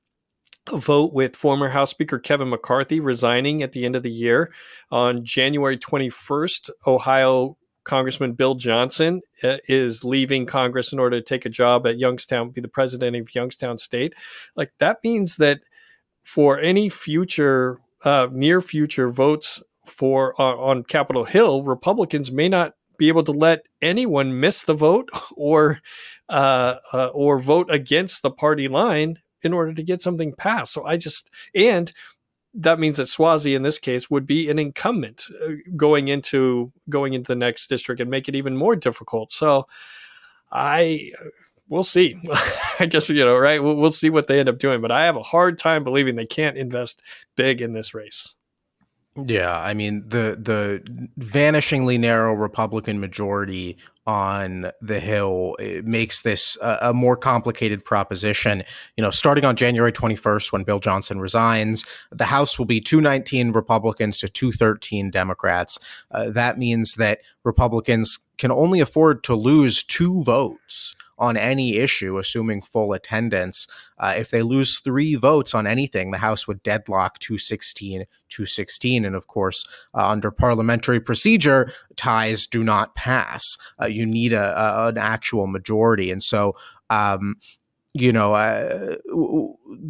a 0.72 0.78
vote 0.78 1.12
with 1.12 1.36
former 1.36 1.68
House 1.68 1.90
Speaker 1.90 2.18
Kevin 2.18 2.48
McCarthy 2.48 2.98
resigning 3.00 3.62
at 3.62 3.72
the 3.72 3.84
end 3.84 3.96
of 3.96 4.02
the 4.02 4.10
year. 4.10 4.52
On 4.90 5.24
January 5.24 5.78
21st, 5.78 6.70
Ohio 6.86 7.56
Congressman 7.84 8.32
Bill 8.32 8.54
Johnson 8.54 9.20
uh, 9.42 9.58
is 9.68 10.04
leaving 10.04 10.46
Congress 10.46 10.92
in 10.92 10.98
order 10.98 11.18
to 11.18 11.24
take 11.24 11.44
a 11.44 11.50
job 11.50 11.86
at 11.86 11.98
Youngstown, 11.98 12.50
be 12.50 12.60
the 12.60 12.68
president 12.68 13.16
of 13.16 13.34
Youngstown 13.34 13.78
State. 13.78 14.14
Like 14.56 14.72
that 14.78 14.98
means 15.04 15.36
that 15.36 15.60
for 16.22 16.58
any 16.58 16.88
future, 16.88 17.80
uh, 18.04 18.28
near 18.32 18.60
future 18.60 19.10
votes 19.10 19.62
for 19.86 20.40
uh, 20.40 20.56
on 20.56 20.82
Capitol 20.84 21.24
Hill, 21.24 21.62
Republicans 21.62 22.32
may 22.32 22.48
not 22.48 22.74
be 22.96 23.08
able 23.08 23.24
to 23.24 23.32
let 23.32 23.62
anyone 23.82 24.40
miss 24.40 24.62
the 24.62 24.74
vote 24.74 25.08
or 25.36 25.80
uh, 26.28 26.76
uh, 26.92 27.08
or 27.08 27.38
vote 27.38 27.70
against 27.70 28.22
the 28.22 28.30
party 28.30 28.68
line 28.68 29.18
in 29.42 29.52
order 29.52 29.74
to 29.74 29.82
get 29.82 30.02
something 30.02 30.32
passed. 30.32 30.72
So 30.72 30.84
I 30.84 30.96
just 30.96 31.30
and 31.54 31.92
that 32.54 32.78
means 32.78 32.98
that 32.98 33.08
Suozzi 33.08 33.56
in 33.56 33.62
this 33.62 33.78
case 33.78 34.08
would 34.10 34.26
be 34.26 34.48
an 34.48 34.58
incumbent 34.58 35.26
uh, 35.44 35.52
going 35.76 36.08
into 36.08 36.72
going 36.88 37.14
into 37.14 37.28
the 37.28 37.36
next 37.36 37.66
district 37.66 38.00
and 38.00 38.10
make 38.10 38.28
it 38.28 38.36
even 38.36 38.56
more 38.56 38.76
difficult. 38.76 39.32
So 39.32 39.66
I 40.52 41.10
we'll 41.68 41.84
see. 41.84 42.20
I 42.80 42.86
guess 42.86 43.08
you 43.08 43.24
know, 43.24 43.36
right? 43.36 43.62
We'll, 43.62 43.76
we'll 43.76 43.92
see 43.92 44.10
what 44.10 44.28
they 44.28 44.38
end 44.38 44.48
up 44.48 44.58
doing, 44.58 44.80
but 44.80 44.92
I 44.92 45.04
have 45.04 45.16
a 45.16 45.22
hard 45.22 45.58
time 45.58 45.84
believing 45.84 46.14
they 46.16 46.26
can't 46.26 46.56
invest 46.56 47.02
big 47.36 47.60
in 47.60 47.72
this 47.72 47.94
race. 47.94 48.34
Yeah, 49.16 49.60
I 49.60 49.74
mean 49.74 50.08
the 50.08 50.36
the 50.40 50.82
vanishingly 51.20 52.00
narrow 52.00 52.32
Republican 52.32 52.98
majority 52.98 53.76
on 54.06 54.72
the 54.82 54.98
Hill 54.98 55.56
makes 55.84 56.22
this 56.22 56.58
a, 56.60 56.78
a, 56.82 56.94
more 56.94 57.16
complicated 57.16 57.84
proposition. 57.84 58.64
You 58.96 59.02
know, 59.02 59.10
starting 59.10 59.44
on 59.44 59.56
January 59.56 59.92
21st, 59.92 60.52
when 60.52 60.64
Bill 60.64 60.78
Johnson 60.80 61.20
resigns, 61.20 61.86
the 62.10 62.24
House 62.24 62.58
will 62.58 62.66
be 62.66 62.80
219 62.80 63.52
Republicans 63.52 64.18
to 64.18 64.28
213 64.28 65.10
Democrats. 65.10 65.78
Uh, 66.10 66.30
that 66.30 66.58
means 66.58 66.96
that 66.96 67.20
Republicans 67.44 68.18
can 68.36 68.50
only 68.50 68.80
afford 68.80 69.24
to 69.24 69.34
lose 69.34 69.82
two 69.82 70.22
votes 70.24 70.96
on 71.18 71.36
any 71.36 71.76
issue, 71.76 72.18
assuming 72.18 72.62
full 72.62 72.92
attendance. 72.92 73.66
Uh, 73.98 74.14
if 74.16 74.30
they 74.30 74.42
lose 74.42 74.80
three 74.80 75.14
votes 75.14 75.54
on 75.54 75.66
anything, 75.66 76.10
the 76.10 76.18
House 76.18 76.46
would 76.46 76.62
deadlock 76.62 77.18
216 77.20 78.04
216. 78.28 79.04
And 79.04 79.14
of 79.14 79.26
course, 79.26 79.64
uh, 79.94 80.08
under 80.08 80.30
parliamentary 80.30 81.00
procedure, 81.00 81.72
ties 81.96 82.46
do 82.46 82.64
not 82.64 82.94
pass. 82.94 83.56
Uh, 83.80 83.86
you 83.86 84.04
need 84.06 84.32
a, 84.32 84.60
a, 84.60 84.88
an 84.88 84.98
actual 84.98 85.46
majority. 85.46 86.10
And 86.10 86.22
so, 86.22 86.56
um, 86.90 87.36
you 87.92 88.12
know, 88.12 88.34
uh, 88.34 88.96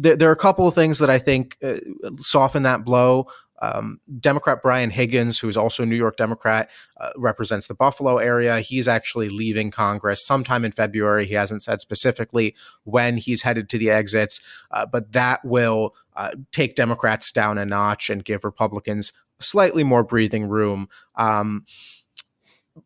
th- 0.03 0.19
there 0.19 0.29
are 0.29 0.33
a 0.33 0.37
couple 0.37 0.67
of 0.67 0.75
things 0.75 0.99
that 0.99 1.09
I 1.09 1.17
think 1.17 1.57
uh, 1.63 1.77
soften 2.19 2.63
that 2.63 2.85
blow. 2.85 3.27
Um, 3.65 3.99
Democrat 4.19 4.61
Brian 4.61 4.91
Higgins, 4.91 5.39
who 5.39 5.49
is 5.49 5.57
also 5.57 5.83
a 5.83 5.85
New 5.85 5.95
York 5.95 6.17
Democrat, 6.17 6.69
uh, 6.97 7.09
represents 7.17 7.67
the 7.67 7.73
Buffalo 7.73 8.17
area. 8.17 8.59
He's 8.59 8.87
actually 8.87 9.29
leaving 9.29 9.71
Congress 9.71 10.25
sometime 10.25 10.63
in 10.65 10.71
February. 10.71 11.25
He 11.25 11.33
hasn't 11.33 11.63
said 11.63 11.81
specifically 11.81 12.55
when 12.83 13.17
he's 13.17 13.41
headed 13.41 13.69
to 13.69 13.77
the 13.77 13.89
exits, 13.89 14.41
uh, 14.71 14.85
but 14.85 15.11
that 15.13 15.43
will 15.43 15.95
uh, 16.15 16.31
take 16.51 16.75
Democrats 16.75 17.31
down 17.31 17.57
a 17.57 17.65
notch 17.65 18.09
and 18.09 18.23
give 18.23 18.43
Republicans 18.43 19.13
slightly 19.39 19.83
more 19.83 20.03
breathing 20.03 20.47
room. 20.47 20.87
Um, 21.15 21.65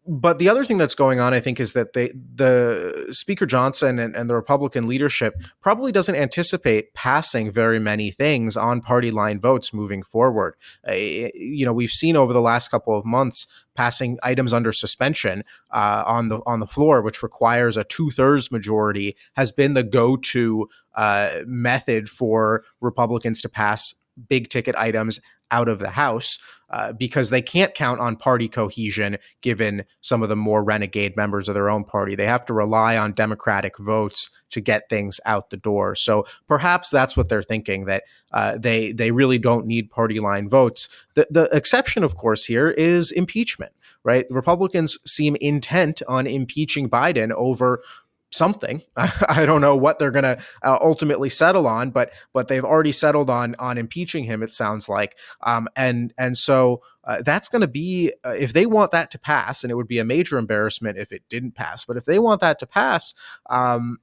but 0.08 0.38
the 0.38 0.49
other 0.49 0.65
thing 0.65 0.78
that's 0.78 0.93
going 0.93 1.19
on, 1.19 1.34
I 1.34 1.39
think, 1.39 1.60
is 1.60 1.73
that 1.73 1.93
they, 1.93 2.12
the 2.12 3.08
Speaker 3.12 3.47
Johnson 3.47 3.97
and, 3.97 4.15
and, 4.15 4.30
the 4.30 4.36
Republican 4.36 4.88
leadership 4.88 5.34
probably 5.62 5.91
doesn't 5.91 6.15
anticipate 6.15 6.93
passing 6.93 7.49
very 7.49 7.80
many 7.80 8.12
things 8.12 8.56
on 8.56 8.82
party 8.82 9.10
line 9.10 9.39
votes 9.39 9.73
moving 9.73 10.04
forward. 10.04 10.56
Uh, 10.88 10.93
you 10.93 11.65
know, 11.65 11.73
we've 11.73 11.89
seen 11.89 12.15
over 12.15 12.34
the 12.34 12.41
last 12.41 12.69
couple 12.69 12.95
of 12.95 13.04
months 13.04 13.47
passing 13.73 14.19
items 14.21 14.54
under 14.54 14.71
suspension 14.71 15.43
uh, 15.71 16.04
on 16.06 16.30
the 16.30 16.41
on 16.45 16.60
the 16.60 16.67
floor, 16.67 17.02
which 17.02 17.23
requires 17.23 17.75
a 17.75 17.84
two 17.84 18.12
thirds 18.12 18.52
majority, 18.52 19.15
has 19.36 19.52
been 19.52 19.73
the 19.73 19.84
go 19.84 20.15
to 20.17 20.69
uh, 20.95 21.39
method 21.47 22.10
for 22.10 22.63
Republicans 22.80 23.41
to 23.41 23.49
pass 23.49 23.95
big 24.28 24.49
ticket 24.49 24.75
items 24.75 25.19
out 25.52 25.67
of 25.67 25.80
the 25.80 25.89
House 25.89 26.38
uh, 26.70 26.94
because 26.94 27.30
they 27.30 27.42
can't 27.42 27.74
count 27.74 28.00
on 28.00 28.16
party 28.16 28.48
cohesion 28.48 29.18
given 29.42 29.84
some 30.02 30.22
of 30.22 30.30
the 30.30 30.36
more 30.36 30.64
renegade 30.64 31.16
members 31.16 31.48
of 31.48 31.56
their 31.56 31.70
own 31.70 31.84
party. 31.84 32.16
They 32.16 32.28
have 32.28 32.46
to 32.48 32.54
rely 32.54 32.98
on 32.98 33.14
Democratic 33.14 33.78
votes 33.78 34.30
to 34.52 34.62
get 34.62 34.90
things 34.90 35.20
out 35.26 35.50
the 35.50 35.58
door. 35.58 35.96
So 35.96 36.26
perhaps 36.48 36.90
that's 36.90 37.16
what 37.16 37.30
they're 37.30 37.44
thinking 37.44 37.86
that 37.86 38.04
uh, 38.32 38.58
they 38.58 38.92
they 38.92 39.12
really 39.12 39.38
don't 39.38 39.66
need 39.66 39.90
party 39.90 40.20
line 40.20 40.50
votes. 40.50 40.90
The 41.16 41.28
the 41.30 41.44
exception, 41.56 42.04
of 42.04 42.16
course, 42.16 42.46
here 42.46 42.70
is 42.70 43.12
impeachment. 43.12 43.74
Right, 44.04 44.26
Republicans 44.30 44.98
seem 45.06 45.36
intent 45.42 46.02
on 46.08 46.26
impeaching 46.26 46.90
Biden 46.90 47.32
over 47.32 47.82
something. 48.32 48.82
I 48.96 49.46
don't 49.46 49.62
know 49.62 49.76
what 49.76 50.00
they're 50.00 50.12
going 50.12 50.24
to 50.24 50.38
uh, 50.63 50.78
ultimately 50.82 51.30
settle 51.30 51.68
on, 51.68 51.92
but 51.92 52.12
but 52.34 52.48
they've 52.48 52.63
already 52.63 52.92
settled 52.92 53.30
on 53.30 53.56
on 53.60 53.78
impeaching 53.78 54.24
him. 54.26 54.44
It 54.44 54.54
sounds 54.54 54.89
like, 54.89 55.15
um, 55.44 55.68
and 55.76 56.13
and 56.18 56.38
so 56.38 56.82
uh, 57.04 57.22
that's 57.24 57.50
going 57.50 57.62
to 57.62 57.68
be 57.68 58.13
uh, 58.26 58.36
if 58.38 58.54
they 58.54 58.65
want 58.65 58.92
that 58.92 59.12
to 59.12 59.20
pass, 59.20 59.63
and 59.63 59.72
it 59.72 59.76
would 59.76 59.88
be 59.88 60.00
a 60.00 60.06
major 60.06 60.38
embarrassment 60.38 60.98
if 60.98 61.12
it 61.12 61.24
didn't 61.30 61.56
pass. 61.56 61.86
But 61.86 61.98
if 61.98 62.06
they 62.06 62.20
want 62.20 62.42
that 62.42 62.60
to 62.60 62.68
pass, 62.68 63.13
um, 63.50 64.00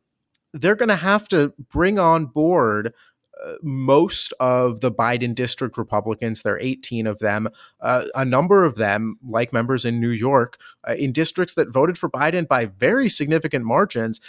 they're 0.53 0.75
going 0.75 0.89
to 0.89 0.97
have 0.97 1.29
to 1.29 1.53
bring 1.71 1.99
on 1.99 2.27
board 2.27 2.95
most 3.62 4.33
of 4.40 4.81
the 4.81 4.90
Biden 4.90 5.35
district 5.35 5.77
Republicans, 5.79 6.42
there 6.42 6.55
are 6.55 6.61
18 6.61 7.07
of 7.07 7.18
them, 7.18 7.49
uh, 7.81 8.07
a 8.14 8.25
number 8.25 8.64
of 8.64 8.77
them, 8.77 9.18
like 9.27 9.53
members 9.53 9.85
in 9.85 10.01
New 10.01 10.11
York, 10.11 10.59
uh, 10.88 10.94
in 10.94 11.12
districts 11.12 11.55
that 11.55 11.72
voted 11.72 11.99
for 11.99 12.09
Biden 12.09 12.46
by 12.49 12.66
very 12.66 13.09
significant 13.09 13.64
margins, 13.64 14.20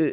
uh, 0.00 0.10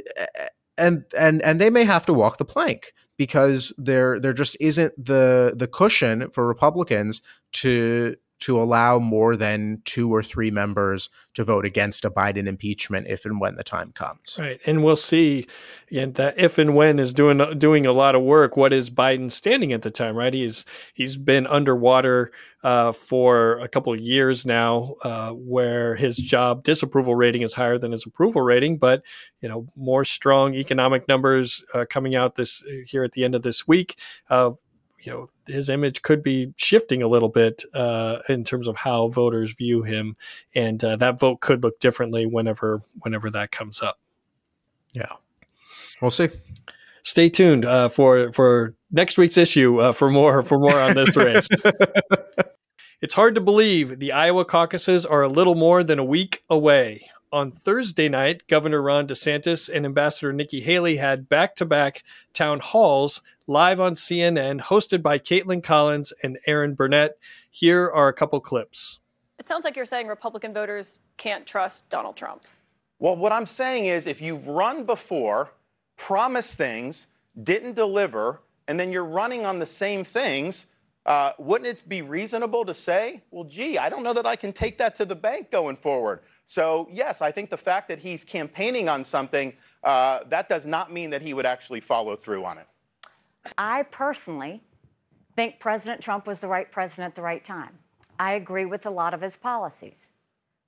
and 0.77 1.05
and 1.17 1.41
and 1.41 1.61
they 1.61 1.69
may 1.69 1.85
have 1.85 2.05
to 2.05 2.13
walk 2.13 2.37
the 2.37 2.45
plank 2.45 2.93
because 3.17 3.73
there 3.77 4.19
there 4.19 4.33
just 4.33 4.57
isn't 4.59 4.93
the 5.03 5.53
the 5.55 5.67
cushion 5.67 6.29
for 6.31 6.47
Republicans 6.47 7.21
to 7.53 8.15
to 8.39 8.61
allow 8.61 8.99
more 8.99 9.35
than 9.35 9.81
two 9.85 10.13
or 10.13 10.21
three 10.21 10.51
members 10.51 11.09
to 11.33 11.43
vote 11.43 11.65
against 11.65 12.05
a 12.05 12.11
Biden 12.11 12.47
impeachment 12.47 13.07
if 13.07 13.25
and 13.25 13.39
when 13.39 13.55
the 13.55 13.63
time 13.63 13.91
comes. 13.93 14.37
Right, 14.39 14.59
and 14.65 14.83
we'll 14.83 14.95
see 14.95 15.47
again 15.89 16.13
that 16.13 16.37
if 16.37 16.57
and 16.57 16.75
when 16.75 16.99
is 16.99 17.13
doing 17.13 17.57
doing 17.57 17.85
a 17.85 17.91
lot 17.91 18.15
of 18.15 18.23
work. 18.23 18.57
What 18.57 18.73
is 18.73 18.89
Biden 18.89 19.31
standing 19.31 19.73
at 19.73 19.81
the 19.81 19.91
time? 19.91 20.15
Right, 20.15 20.33
he's 20.33 20.65
he's 20.93 21.17
been 21.17 21.47
underwater 21.47 22.31
uh, 22.63 22.91
for 22.91 23.59
a 23.59 23.67
couple 23.67 23.93
of 23.93 23.99
years 23.99 24.45
now, 24.45 24.95
uh, 25.03 25.31
where 25.31 25.95
his 25.95 26.17
job 26.17 26.63
disapproval 26.63 27.15
rating 27.15 27.41
is 27.41 27.53
higher 27.53 27.77
than 27.77 27.91
his 27.91 28.05
approval 28.05 28.41
rating. 28.41 28.77
But 28.77 29.03
you 29.41 29.47
know, 29.47 29.67
more 29.75 30.03
strong 30.03 30.55
economic 30.55 31.07
numbers 31.07 31.63
uh, 31.73 31.85
coming 31.89 32.15
out 32.15 32.35
this 32.35 32.63
here 32.85 33.03
at 33.03 33.13
the 33.13 33.23
end 33.23 33.35
of 33.35 33.43
this 33.43 33.67
week 33.67 33.99
uh, 34.29 34.51
you 35.05 35.11
know 35.11 35.27
his 35.47 35.69
image 35.69 36.01
could 36.01 36.23
be 36.23 36.53
shifting 36.57 37.01
a 37.01 37.07
little 37.07 37.29
bit 37.29 37.63
uh, 37.73 38.19
in 38.27 38.43
terms 38.43 38.67
of 38.67 38.75
how 38.75 39.07
voters 39.07 39.53
view 39.53 39.83
him, 39.83 40.15
and 40.53 40.83
uh, 40.83 40.95
that 40.97 41.19
vote 41.19 41.41
could 41.41 41.63
look 41.63 41.79
differently 41.79 42.25
whenever 42.25 42.81
whenever 42.99 43.29
that 43.29 43.51
comes 43.51 43.81
up. 43.81 43.99
Yeah, 44.93 45.13
we'll 46.01 46.11
see. 46.11 46.29
Stay 47.03 47.29
tuned 47.29 47.65
uh, 47.65 47.89
for 47.89 48.31
for 48.31 48.75
next 48.91 49.17
week's 49.17 49.37
issue 49.37 49.79
uh, 49.79 49.91
for 49.91 50.09
more 50.09 50.41
for 50.41 50.57
more 50.57 50.79
on 50.79 50.95
this 50.95 51.15
race. 51.15 51.47
it's 53.01 53.13
hard 53.13 53.35
to 53.35 53.41
believe 53.41 53.99
the 53.99 54.11
Iowa 54.11 54.45
caucuses 54.45 55.05
are 55.05 55.21
a 55.21 55.29
little 55.29 55.55
more 55.55 55.83
than 55.83 55.99
a 55.99 56.05
week 56.05 56.41
away 56.49 57.09
on 57.35 57.51
Thursday 57.51 58.07
night, 58.07 58.47
Governor 58.47 58.81
Ron 58.81 59.07
DeSantis 59.07 59.67
and 59.67 59.85
Ambassador 59.85 60.31
Nikki 60.31 60.61
Haley 60.61 60.95
had 60.95 61.27
back 61.27 61.55
to 61.55 61.65
back 61.65 62.01
town 62.33 62.61
halls 62.61 63.21
live 63.47 63.79
on 63.79 63.93
CNN, 63.93 64.59
hosted 64.59 65.01
by 65.01 65.19
Kaitlan 65.19 65.61
Collins 65.61 66.11
and 66.23 66.39
Erin 66.47 66.73
Burnett. 66.73 67.17
Here 67.51 67.89
are 67.89 68.07
a 68.07 68.13
couple 68.13 68.39
clips. 68.39 68.99
It 69.37 69.47
sounds 69.47 69.65
like 69.65 69.75
you're 69.75 69.85
saying 69.85 70.07
Republican 70.07 70.53
voters 70.53 70.99
can't 71.17 71.45
trust 71.45 71.87
Donald 71.89 72.15
Trump. 72.15 72.43
Well, 72.99 73.15
what 73.15 73.31
I'm 73.31 73.45
saying 73.45 73.85
is 73.85 74.07
if 74.07 74.21
you've 74.21 74.47
run 74.47 74.83
before, 74.83 75.51
promised 75.97 76.57
things, 76.57 77.07
didn't 77.43 77.73
deliver, 77.73 78.41
and 78.67 78.79
then 78.79 78.91
you're 78.91 79.05
running 79.05 79.45
on 79.45 79.59
the 79.59 79.65
same 79.65 80.03
things, 80.03 80.65
uh, 81.05 81.33
wouldn't 81.37 81.67
it 81.67 81.87
be 81.87 82.01
reasonable 82.01 82.65
to 82.65 82.73
say, 82.73 83.21
well, 83.29 83.43
gee, 83.43 83.77
I 83.77 83.89
don't 83.89 84.01
know 84.01 84.13
that 84.13 84.25
I 84.25 84.35
can 84.35 84.51
take 84.51 84.77
that 84.79 84.95
to 84.95 85.05
the 85.05 85.15
bank 85.15 85.51
going 85.51 85.75
forward? 85.75 86.21
So, 86.47 86.87
yes, 86.91 87.21
I 87.21 87.31
think 87.31 87.49
the 87.51 87.57
fact 87.57 87.87
that 87.89 87.99
he's 87.99 88.23
campaigning 88.23 88.89
on 88.89 89.03
something, 89.03 89.53
uh, 89.83 90.21
that 90.29 90.49
does 90.49 90.65
not 90.65 90.91
mean 90.91 91.11
that 91.11 91.21
he 91.21 91.35
would 91.35 91.45
actually 91.45 91.79
follow 91.79 92.15
through 92.15 92.43
on 92.43 92.57
it. 92.57 92.67
I 93.57 93.83
personally 93.83 94.61
think 95.35 95.59
President 95.59 96.01
Trump 96.01 96.27
was 96.27 96.39
the 96.39 96.47
right 96.47 96.71
president 96.71 97.07
at 97.07 97.15
the 97.15 97.21
right 97.21 97.43
time. 97.43 97.79
I 98.19 98.33
agree 98.33 98.65
with 98.65 98.85
a 98.85 98.89
lot 98.89 99.13
of 99.13 99.21
his 99.21 99.37
policies. 99.37 100.09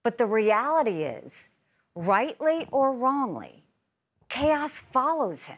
But 0.03 0.17
the 0.17 0.25
reality 0.25 1.03
is, 1.03 1.49
rightly 1.95 2.67
or 2.71 2.91
wrongly, 2.91 3.63
chaos 4.29 4.81
follows 4.81 5.47
him. 5.47 5.57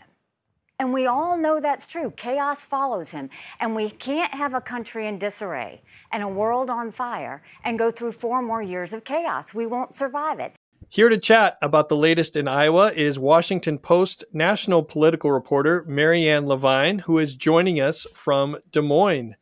And 0.80 0.94
we 0.94 1.06
all 1.06 1.38
know 1.38 1.60
that's 1.60 1.88
true. 1.88 2.14
Chaos 2.16 2.66
follows 2.66 3.12
him. 3.12 3.30
And 3.60 3.76
we 3.76 3.90
can't 3.90 4.34
have 4.34 4.54
a 4.54 4.62
country 4.62 5.08
in 5.08 5.20
disarray 5.20 5.82
and 6.12 6.24
a 6.24 6.28
world 6.28 6.70
on 6.70 6.92
fire 6.92 7.44
and 7.66 7.78
go 7.78 7.92
through 7.92 8.14
four 8.14 8.42
more 8.42 8.62
years 8.62 8.94
of 8.94 9.04
chaos. 9.04 9.54
We 9.54 9.66
won't 9.66 9.94
survive 9.94 10.40
it. 10.40 10.54
Here 10.92 11.10
to 11.10 11.20
chat 11.20 11.60
about 11.62 11.88
the 11.88 11.96
latest 11.96 12.36
in 12.36 12.48
Iowa 12.48 12.92
is 12.92 13.20
Washington 13.20 13.78
Post 13.78 14.24
national 14.34 14.82
political 14.82 15.32
reporter 15.32 15.86
Marianne 15.88 16.46
LeVine, 16.46 17.02
who 17.02 17.20
is 17.20 17.36
joining 17.36 17.80
us 17.80 18.08
from 18.12 18.58
Des 18.72 18.82
Moines. 18.82 19.36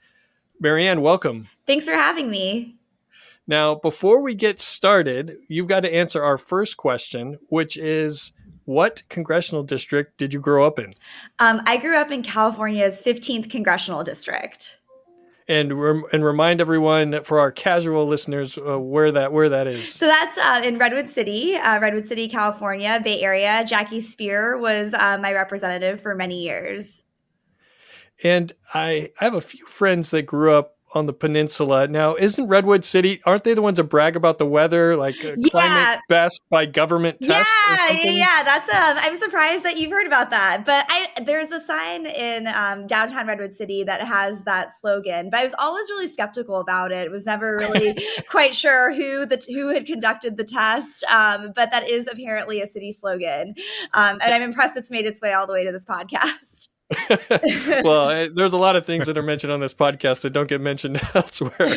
Marianne, 0.59 0.99
welcome. 0.99 1.47
Thanks 1.65 1.85
for 1.85 1.93
having 1.93 2.29
me. 2.29 2.75
Now, 3.47 3.75
before 3.75 4.21
we 4.21 4.35
get 4.35 4.59
started, 4.59 5.37
you've 5.47 5.69
got 5.69 5.81
to 5.81 5.93
answer 5.93 6.21
our 6.21 6.37
first 6.37 6.75
question, 6.75 7.39
which 7.47 7.77
is 7.77 8.33
what 8.65 9.03
congressional 9.07 9.63
district 9.63 10.17
did 10.17 10.33
you 10.33 10.41
grow 10.41 10.67
up 10.67 10.77
in? 10.77 10.91
Um, 11.39 11.61
I 11.65 11.77
grew 11.77 11.95
up 11.95 12.11
in 12.11 12.23
California's 12.23 13.01
15th 13.01 13.49
congressional 13.49 14.03
district. 14.03 14.81
And 15.49 15.81
rem- 15.81 16.03
and 16.11 16.25
remind 16.25 16.59
everyone 16.59 17.23
for 17.23 17.39
our 17.39 17.53
casual 17.53 18.05
listeners 18.05 18.57
uh, 18.57 18.77
where 18.77 19.13
that 19.13 19.31
where 19.31 19.47
that 19.47 19.65
is. 19.65 19.93
So 19.93 20.05
that's 20.05 20.37
uh, 20.37 20.61
in 20.61 20.77
Redwood 20.77 21.07
City, 21.07 21.55
uh, 21.55 21.79
Redwood 21.79 22.05
City, 22.05 22.27
California, 22.27 22.99
Bay 23.01 23.21
Area. 23.21 23.63
Jackie 23.65 24.01
Speier 24.01 24.59
was 24.59 24.93
uh, 24.93 25.17
my 25.21 25.31
representative 25.31 26.01
for 26.01 26.15
many 26.15 26.43
years. 26.43 27.05
And 28.23 28.51
I, 28.73 29.11
I 29.21 29.23
have 29.23 29.35
a 29.35 29.41
few 29.41 29.65
friends 29.65 30.09
that 30.09 30.23
grew 30.23 30.51
up 30.51 30.76
on 30.93 31.05
the 31.05 31.13
peninsula. 31.13 31.87
Now, 31.87 32.15
isn't 32.15 32.47
Redwood 32.47 32.85
City? 32.85 33.21
Aren't 33.25 33.43
they 33.43 33.53
the 33.53 33.61
ones 33.61 33.77
that 33.77 33.85
brag 33.85 34.15
about 34.15 34.37
the 34.37 34.45
weather, 34.45 34.95
like 34.95 35.23
uh, 35.23 35.33
yeah. 35.35 35.49
climate 35.49 35.99
best 36.07 36.41
by 36.49 36.65
government 36.65 37.19
test? 37.21 37.49
Yeah, 37.69 37.91
yeah, 37.91 38.11
yeah. 38.11 38.43
That's 38.43 38.69
um. 38.69 38.97
I'm 38.99 39.17
surprised 39.17 39.63
that 39.63 39.77
you've 39.77 39.91
heard 39.91 40.07
about 40.07 40.29
that. 40.29 40.65
But 40.65 40.85
I 40.89 41.09
there's 41.23 41.51
a 41.51 41.61
sign 41.61 42.05
in 42.05 42.47
um, 42.47 42.87
downtown 42.87 43.27
Redwood 43.27 43.53
City 43.53 43.83
that 43.83 44.01
has 44.01 44.43
that 44.45 44.77
slogan. 44.79 45.29
But 45.29 45.41
I 45.41 45.43
was 45.43 45.55
always 45.59 45.89
really 45.89 46.07
skeptical 46.07 46.59
about 46.59 46.91
it. 46.91 47.11
Was 47.11 47.25
never 47.25 47.57
really 47.57 47.97
quite 48.29 48.55
sure 48.55 48.93
who 48.93 49.25
the 49.25 49.41
who 49.49 49.73
had 49.73 49.85
conducted 49.85 50.37
the 50.37 50.43
test. 50.43 51.03
Um, 51.05 51.51
but 51.55 51.71
that 51.71 51.89
is 51.89 52.07
apparently 52.07 52.61
a 52.61 52.67
city 52.67 52.93
slogan. 52.93 53.55
Um, 53.93 54.19
and 54.23 54.33
I'm 54.33 54.41
impressed 54.41 54.77
it's 54.77 54.91
made 54.91 55.05
its 55.05 55.21
way 55.21 55.33
all 55.33 55.47
the 55.47 55.53
way 55.53 55.65
to 55.65 55.71
this 55.71 55.85
podcast. 55.85 56.69
Well, 57.83 58.29
there's 58.33 58.53
a 58.53 58.57
lot 58.57 58.75
of 58.75 58.85
things 58.85 59.07
that 59.07 59.17
are 59.17 59.23
mentioned 59.23 59.51
on 59.51 59.59
this 59.59 59.73
podcast 59.73 60.21
that 60.21 60.31
don't 60.31 60.47
get 60.47 60.61
mentioned 60.61 61.01
elsewhere. 61.13 61.67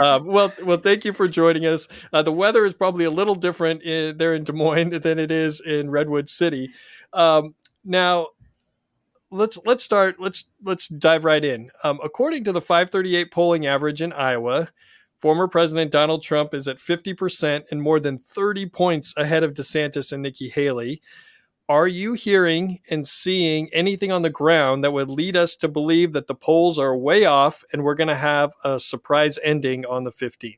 Um, 0.00 0.26
well, 0.26 0.52
well, 0.64 0.78
thank 0.78 1.04
you 1.04 1.12
for 1.12 1.28
joining 1.28 1.66
us. 1.66 1.86
Uh, 2.12 2.22
the 2.22 2.32
weather 2.32 2.64
is 2.66 2.74
probably 2.74 3.04
a 3.04 3.10
little 3.10 3.36
different 3.36 3.82
in, 3.82 4.18
there 4.18 4.34
in 4.34 4.44
Des 4.44 4.52
Moines 4.52 4.98
than 5.00 5.18
it 5.18 5.30
is 5.30 5.60
in 5.60 5.90
Redwood 5.90 6.28
City. 6.28 6.70
Um, 7.12 7.54
now, 7.84 8.28
let's 9.30 9.58
let's 9.64 9.84
start. 9.84 10.16
Let's 10.18 10.44
let's 10.62 10.88
dive 10.88 11.24
right 11.24 11.44
in. 11.44 11.70
Um, 11.84 12.00
according 12.02 12.44
to 12.44 12.52
the 12.52 12.60
538 12.60 13.30
polling 13.30 13.66
average 13.66 14.02
in 14.02 14.12
Iowa, 14.12 14.70
former 15.20 15.46
President 15.46 15.92
Donald 15.92 16.24
Trump 16.24 16.52
is 16.52 16.66
at 16.66 16.80
50 16.80 17.14
percent 17.14 17.64
and 17.70 17.80
more 17.80 18.00
than 18.00 18.18
30 18.18 18.66
points 18.66 19.14
ahead 19.16 19.44
of 19.44 19.54
DeSantis 19.54 20.12
and 20.12 20.22
Nikki 20.22 20.48
Haley 20.48 21.00
are 21.68 21.86
you 21.86 22.14
hearing 22.14 22.80
and 22.90 23.06
seeing 23.06 23.68
anything 23.74 24.10
on 24.10 24.22
the 24.22 24.30
ground 24.30 24.82
that 24.82 24.92
would 24.92 25.10
lead 25.10 25.36
us 25.36 25.54
to 25.56 25.68
believe 25.68 26.12
that 26.14 26.26
the 26.26 26.34
polls 26.34 26.78
are 26.78 26.96
way 26.96 27.26
off 27.26 27.62
and 27.72 27.84
we're 27.84 27.94
going 27.94 28.08
to 28.08 28.14
have 28.14 28.54
a 28.64 28.80
surprise 28.80 29.38
ending 29.44 29.84
on 29.84 30.04
the 30.04 30.10
15th? 30.10 30.56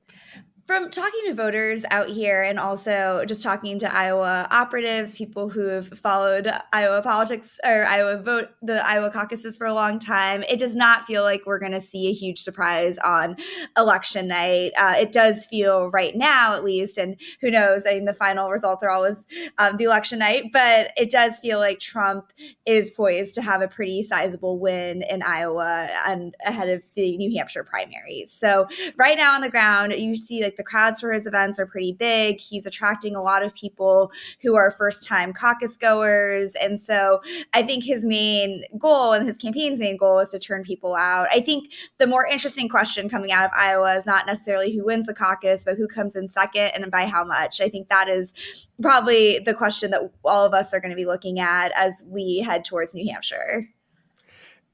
From 0.70 0.88
talking 0.88 1.22
to 1.26 1.35
voters 1.35 1.85
out 1.90 2.09
here 2.09 2.44
and 2.44 2.56
also 2.56 3.24
just 3.26 3.42
talking 3.42 3.76
to 3.80 3.92
Iowa 3.92 4.46
operatives, 4.52 5.16
people 5.16 5.48
who 5.48 5.66
have 5.66 5.88
followed 5.98 6.48
Iowa 6.72 7.02
politics 7.02 7.59
or 7.64 7.85
Iowa 7.87 8.22
vote, 8.22 8.50
the 8.62 8.87
Iowa 8.87 9.11
caucuses 9.11 9.56
for 9.56 9.66
a 9.66 9.74
long 9.74 9.98
time, 9.98 10.44
it 10.48 10.61
does 10.61 10.76
not 10.76 11.06
feel 11.06 11.24
like 11.24 11.42
we're 11.44 11.59
going 11.59 11.72
to 11.72 11.80
see 11.80 12.06
a 12.06 12.12
huge 12.12 12.38
surprise 12.38 12.98
on 12.98 13.35
election 13.76 14.28
night. 14.28 14.70
Uh, 14.78 14.94
it 14.96 15.11
does 15.11 15.44
feel 15.46 15.90
right 15.90 16.14
now, 16.14 16.54
at 16.54 16.62
least, 16.62 16.98
and 16.98 17.20
who 17.40 17.50
knows? 17.50 17.83
I 17.85 17.94
mean, 17.94 18.04
the 18.04 18.14
final 18.14 18.48
results 18.48 18.85
are 18.85 18.90
always 18.90 19.26
um, 19.59 19.76
the 19.76 19.83
election 19.83 20.20
night, 20.20 20.52
but 20.52 20.92
it 20.96 21.11
does 21.11 21.40
feel 21.40 21.59
like 21.59 21.80
Trump 21.80 22.33
is 22.64 22.92
poised 22.92 23.35
to 23.35 23.42
have 23.42 23.61
a 23.61 23.66
pretty 23.66 24.04
sizable 24.04 24.61
win 24.61 25.02
in 25.02 25.24
Iowa 25.24 25.88
and 26.06 26.33
ahead 26.46 26.68
of 26.68 26.80
the 26.94 27.16
New 27.16 27.37
Hampshire 27.37 27.64
primaries. 27.64 28.33
So, 28.33 28.68
right 28.96 29.18
now 29.18 29.35
on 29.35 29.40
the 29.40 29.50
ground, 29.50 29.94
you 29.94 30.16
see 30.16 30.44
like 30.44 30.60
the 30.61 30.64
crowds 30.64 31.01
for 31.01 31.11
his 31.11 31.27
events 31.27 31.59
are 31.59 31.64
pretty 31.64 31.92
big. 31.92 32.38
He's 32.38 32.66
attracting 32.66 33.16
a 33.16 33.23
lot 33.23 33.42
of 33.42 33.55
people 33.55 34.12
who 34.42 34.57
are 34.57 34.70
first 34.70 35.07
time 35.07 35.33
caucus 35.33 35.79
goers. 35.79 36.55
And 36.61 36.79
so 36.79 37.23
I 37.55 37.62
think 37.62 37.83
his 37.83 38.05
main 38.05 38.64
goal 38.79 39.14
and 39.14 39.27
his 39.27 39.38
campaign's 39.38 39.81
main 39.81 39.96
goal 39.96 40.18
is 40.18 40.33
to 40.33 40.38
turn 40.38 40.62
people 40.62 40.94
out. 40.94 41.29
I 41.33 41.40
think 41.40 41.73
the 41.96 42.07
more 42.07 42.27
interesting 42.27 42.68
question 42.68 43.09
coming 43.09 43.33
out 43.33 43.46
of 43.46 43.53
Iowa 43.57 43.94
is 43.94 44.05
not 44.05 44.27
necessarily 44.27 44.70
who 44.77 44.85
wins 44.85 45.07
the 45.07 45.14
caucus, 45.14 45.64
but 45.64 45.79
who 45.79 45.88
comes 45.88 46.14
in 46.14 46.29
second 46.29 46.73
and 46.75 46.90
by 46.90 47.07
how 47.07 47.25
much. 47.25 47.62
I 47.62 47.70
think 47.70 47.88
that 47.88 48.11
is 48.11 48.68
probably 48.83 49.38
the 49.38 49.55
question 49.55 49.90
that 49.92 50.03
all 50.27 50.44
of 50.44 50.53
us 50.53 50.75
are 50.75 50.81
going 50.81 50.90
to 50.90 50.96
be 50.96 51.07
looking 51.07 51.40
at 51.40 51.73
as 51.75 52.05
we 52.07 52.40
head 52.40 52.66
towards 52.66 52.94
New 52.94 53.11
Hampshire. 53.11 53.66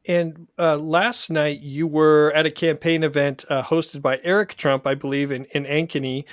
And 0.08 0.46
uh, 0.58 0.76
last 0.76 1.30
night 1.30 1.60
you 1.60 1.86
were 1.86 2.32
at 2.34 2.46
a 2.46 2.50
campaign 2.50 3.02
event 3.02 3.44
uh, 3.48 3.62
hosted 3.62 4.02
by 4.02 4.20
Eric 4.22 4.56
Trump, 4.56 4.86
I 4.86 4.94
believe, 4.94 5.32
in, 5.32 5.46
in 5.46 5.64
Ankeny. 5.64 6.24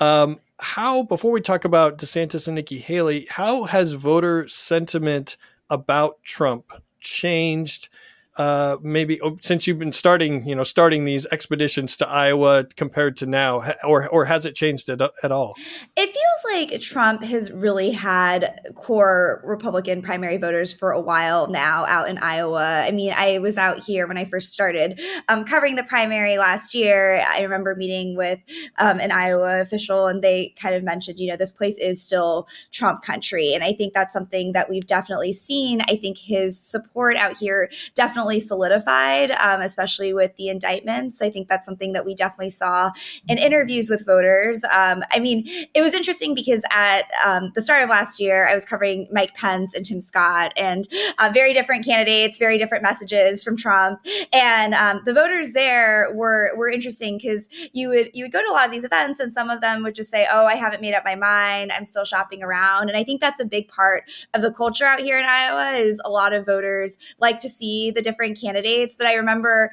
Um, 0.00 0.38
how, 0.58 1.02
before 1.04 1.32
we 1.32 1.40
talk 1.40 1.64
about 1.64 1.98
DeSantis 1.98 2.46
and 2.46 2.54
Nikki 2.54 2.78
Haley, 2.78 3.26
how 3.30 3.64
has 3.64 3.92
voter 3.92 4.46
sentiment 4.48 5.36
about 5.70 6.22
Trump 6.22 6.72
changed 7.00 7.88
uh, 8.36 8.76
maybe 8.80 9.20
oh, 9.20 9.36
since 9.42 9.66
you've 9.66 9.78
been 9.78 9.92
starting, 9.92 10.46
you 10.48 10.54
know, 10.54 10.62
starting 10.62 11.04
these 11.04 11.26
expeditions 11.26 11.96
to 11.98 12.08
Iowa 12.08 12.64
compared 12.76 13.16
to 13.18 13.26
now, 13.26 13.62
or 13.84 14.08
or 14.08 14.24
has 14.24 14.46
it 14.46 14.54
changed 14.54 14.88
at, 14.88 15.02
at 15.22 15.30
all? 15.30 15.54
It 15.96 16.06
feels 16.06 16.70
like 16.70 16.80
Trump 16.80 17.22
has 17.24 17.50
really 17.50 17.90
had 17.90 18.58
core 18.74 19.42
Republican 19.44 20.00
primary 20.00 20.38
voters 20.38 20.72
for 20.72 20.92
a 20.92 21.00
while 21.00 21.48
now 21.48 21.84
out 21.86 22.08
in 22.08 22.16
Iowa. 22.18 22.84
I 22.86 22.90
mean, 22.90 23.12
I 23.14 23.38
was 23.38 23.58
out 23.58 23.82
here 23.82 24.06
when 24.06 24.16
I 24.16 24.24
first 24.24 24.50
started 24.50 24.98
um, 25.28 25.44
covering 25.44 25.74
the 25.74 25.84
primary 25.84 26.38
last 26.38 26.74
year. 26.74 27.22
I 27.28 27.42
remember 27.42 27.74
meeting 27.74 28.16
with 28.16 28.38
um, 28.78 28.98
an 28.98 29.12
Iowa 29.12 29.60
official, 29.60 30.06
and 30.06 30.22
they 30.22 30.54
kind 30.58 30.74
of 30.74 30.82
mentioned, 30.82 31.20
you 31.20 31.28
know, 31.28 31.36
this 31.36 31.52
place 31.52 31.76
is 31.76 32.02
still 32.02 32.48
Trump 32.70 33.02
country, 33.02 33.52
and 33.52 33.62
I 33.62 33.74
think 33.74 33.92
that's 33.92 34.14
something 34.14 34.52
that 34.52 34.70
we've 34.70 34.86
definitely 34.86 35.34
seen. 35.34 35.82
I 35.82 35.96
think 35.96 36.16
his 36.16 36.58
support 36.58 37.16
out 37.16 37.36
here 37.36 37.70
definitely 37.94 38.21
definitely 38.22 38.40
solidified, 38.40 39.32
um, 39.32 39.60
especially 39.62 40.14
with 40.14 40.36
the 40.36 40.48
indictments. 40.48 41.20
I 41.20 41.28
think 41.28 41.48
that's 41.48 41.66
something 41.66 41.92
that 41.92 42.04
we 42.04 42.14
definitely 42.14 42.50
saw 42.50 42.92
in 43.26 43.36
interviews 43.36 43.90
with 43.90 44.06
voters. 44.06 44.62
Um, 44.64 45.02
I 45.10 45.18
mean, 45.18 45.44
it 45.74 45.82
was 45.82 45.92
interesting 45.92 46.32
because 46.32 46.62
at 46.70 47.10
um, 47.26 47.50
the 47.56 47.62
start 47.62 47.82
of 47.82 47.90
last 47.90 48.20
year, 48.20 48.48
I 48.48 48.54
was 48.54 48.64
covering 48.64 49.08
Mike 49.10 49.34
Pence 49.34 49.74
and 49.74 49.84
Tim 49.84 50.00
Scott, 50.00 50.52
and 50.56 50.86
uh, 51.18 51.30
very 51.34 51.52
different 51.52 51.84
candidates, 51.84 52.38
very 52.38 52.58
different 52.58 52.84
messages 52.84 53.42
from 53.42 53.56
Trump, 53.56 53.98
and 54.32 54.72
um, 54.74 55.00
the 55.04 55.12
voters 55.12 55.52
there 55.52 56.12
were 56.14 56.52
were 56.56 56.70
interesting 56.70 57.18
because 57.18 57.48
you 57.72 57.88
would 57.88 58.10
you 58.14 58.24
would 58.24 58.32
go 58.32 58.40
to 58.40 58.48
a 58.48 58.54
lot 58.54 58.66
of 58.66 58.72
these 58.72 58.84
events, 58.84 59.18
and 59.18 59.32
some 59.32 59.50
of 59.50 59.60
them 59.60 59.82
would 59.82 59.96
just 59.96 60.10
say, 60.12 60.28
"Oh, 60.30 60.46
I 60.46 60.54
haven't 60.54 60.80
made 60.80 60.94
up 60.94 61.04
my 61.04 61.16
mind. 61.16 61.72
I'm 61.72 61.84
still 61.84 62.04
shopping 62.04 62.40
around," 62.40 62.88
and 62.88 62.96
I 62.96 63.02
think 63.02 63.20
that's 63.20 63.40
a 63.40 63.44
big 63.44 63.66
part 63.66 64.04
of 64.32 64.42
the 64.42 64.52
culture 64.52 64.84
out 64.84 65.00
here 65.00 65.18
in 65.18 65.24
Iowa 65.24 65.72
is 65.72 66.00
a 66.04 66.10
lot 66.10 66.32
of 66.32 66.46
voters 66.46 66.96
like 67.18 67.40
to 67.40 67.48
see 67.48 67.90
the 67.90 68.00
different 68.00 68.11
candidates. 68.12 68.96
But 68.96 69.06
I 69.06 69.14
remember 69.14 69.70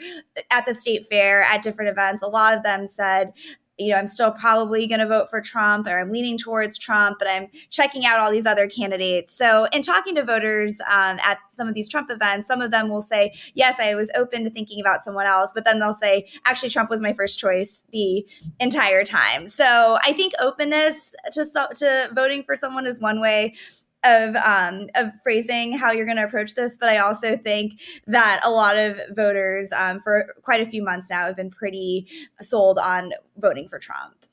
at 0.52 0.66
the 0.66 0.76
state 0.76 1.08
fair, 1.08 1.44
at 1.44 1.62
different 1.62 1.90
events, 1.90 2.22
a 2.24 2.28
lot 2.28 2.54
of 2.54 2.64
them 2.64 2.88
said, 2.88 3.34
you 3.80 3.90
know, 3.90 3.96
I'm 3.96 4.08
still 4.08 4.32
probably 4.32 4.86
going 4.88 5.00
to 5.00 5.08
vote 5.08 5.30
for 5.30 5.40
Trump 5.40 5.88
or 5.88 5.98
I'm 5.98 6.12
leaning 6.12 6.38
towards 6.38 6.78
Trump, 6.78 7.18
but 7.18 7.30
I'm 7.30 7.48
checking 7.70 8.06
out 8.06 8.20
all 8.20 8.30
these 8.30 8.46
other 8.46 8.68
candidates. 8.68 9.36
So, 9.36 9.68
in 9.72 9.82
talking 9.82 10.16
to 10.16 10.24
voters 10.24 10.80
um, 10.82 11.18
at 11.24 11.40
some 11.56 11.68
of 11.68 11.74
these 11.74 11.88
Trump 11.88 12.12
events, 12.12 12.50
some 12.50 12.62
of 12.62 12.72
them 12.72 12.90
will 12.90 13.02
say, 13.02 13.34
Yes, 13.54 13.80
I 13.80 13.96
was 13.96 14.12
open 14.16 14.44
to 14.44 14.50
thinking 14.50 14.82
about 14.82 15.06
someone 15.06 15.26
else, 15.26 15.52
but 15.56 15.64
then 15.64 15.80
they'll 15.80 15.96
say, 15.96 16.28
Actually, 16.46 16.70
Trump 16.70 16.90
was 16.90 17.02
my 17.02 17.14
first 17.14 17.40
choice 17.40 17.84
the 17.92 18.28
entire 18.60 19.06
time. 19.06 19.48
So, 19.48 19.98
I 20.04 20.12
think 20.12 20.34
openness 20.42 21.16
to, 21.32 21.46
to 21.76 22.10
voting 22.14 22.44
for 22.44 22.58
someone 22.58 22.86
is 22.86 23.00
one 23.00 23.22
way 23.22 23.56
of 24.04 24.36
um, 24.38 24.88
of 24.96 25.12
phrasing 25.24 25.78
how 25.78 25.92
you're 25.92 26.06
going 26.06 26.18
to 26.18 26.24
approach 26.24 26.56
this, 26.56 26.78
but 26.78 26.90
I 26.90 26.98
also 26.98 27.38
think 27.38 27.82
that 28.08 28.42
a 28.44 28.52
lot 28.52 28.78
of 28.78 29.00
voters 29.16 29.72
um, 29.72 30.02
for 30.02 30.34
quite 30.42 30.62
a 30.62 30.70
few 30.70 30.84
months 30.84 31.10
now 31.10 31.26
have 31.26 31.36
been 31.36 31.52
pretty 31.52 32.08
sold 32.40 32.80
on 32.80 33.12
voting 33.38 33.68
for 33.68 33.80
Trump. 33.80 34.26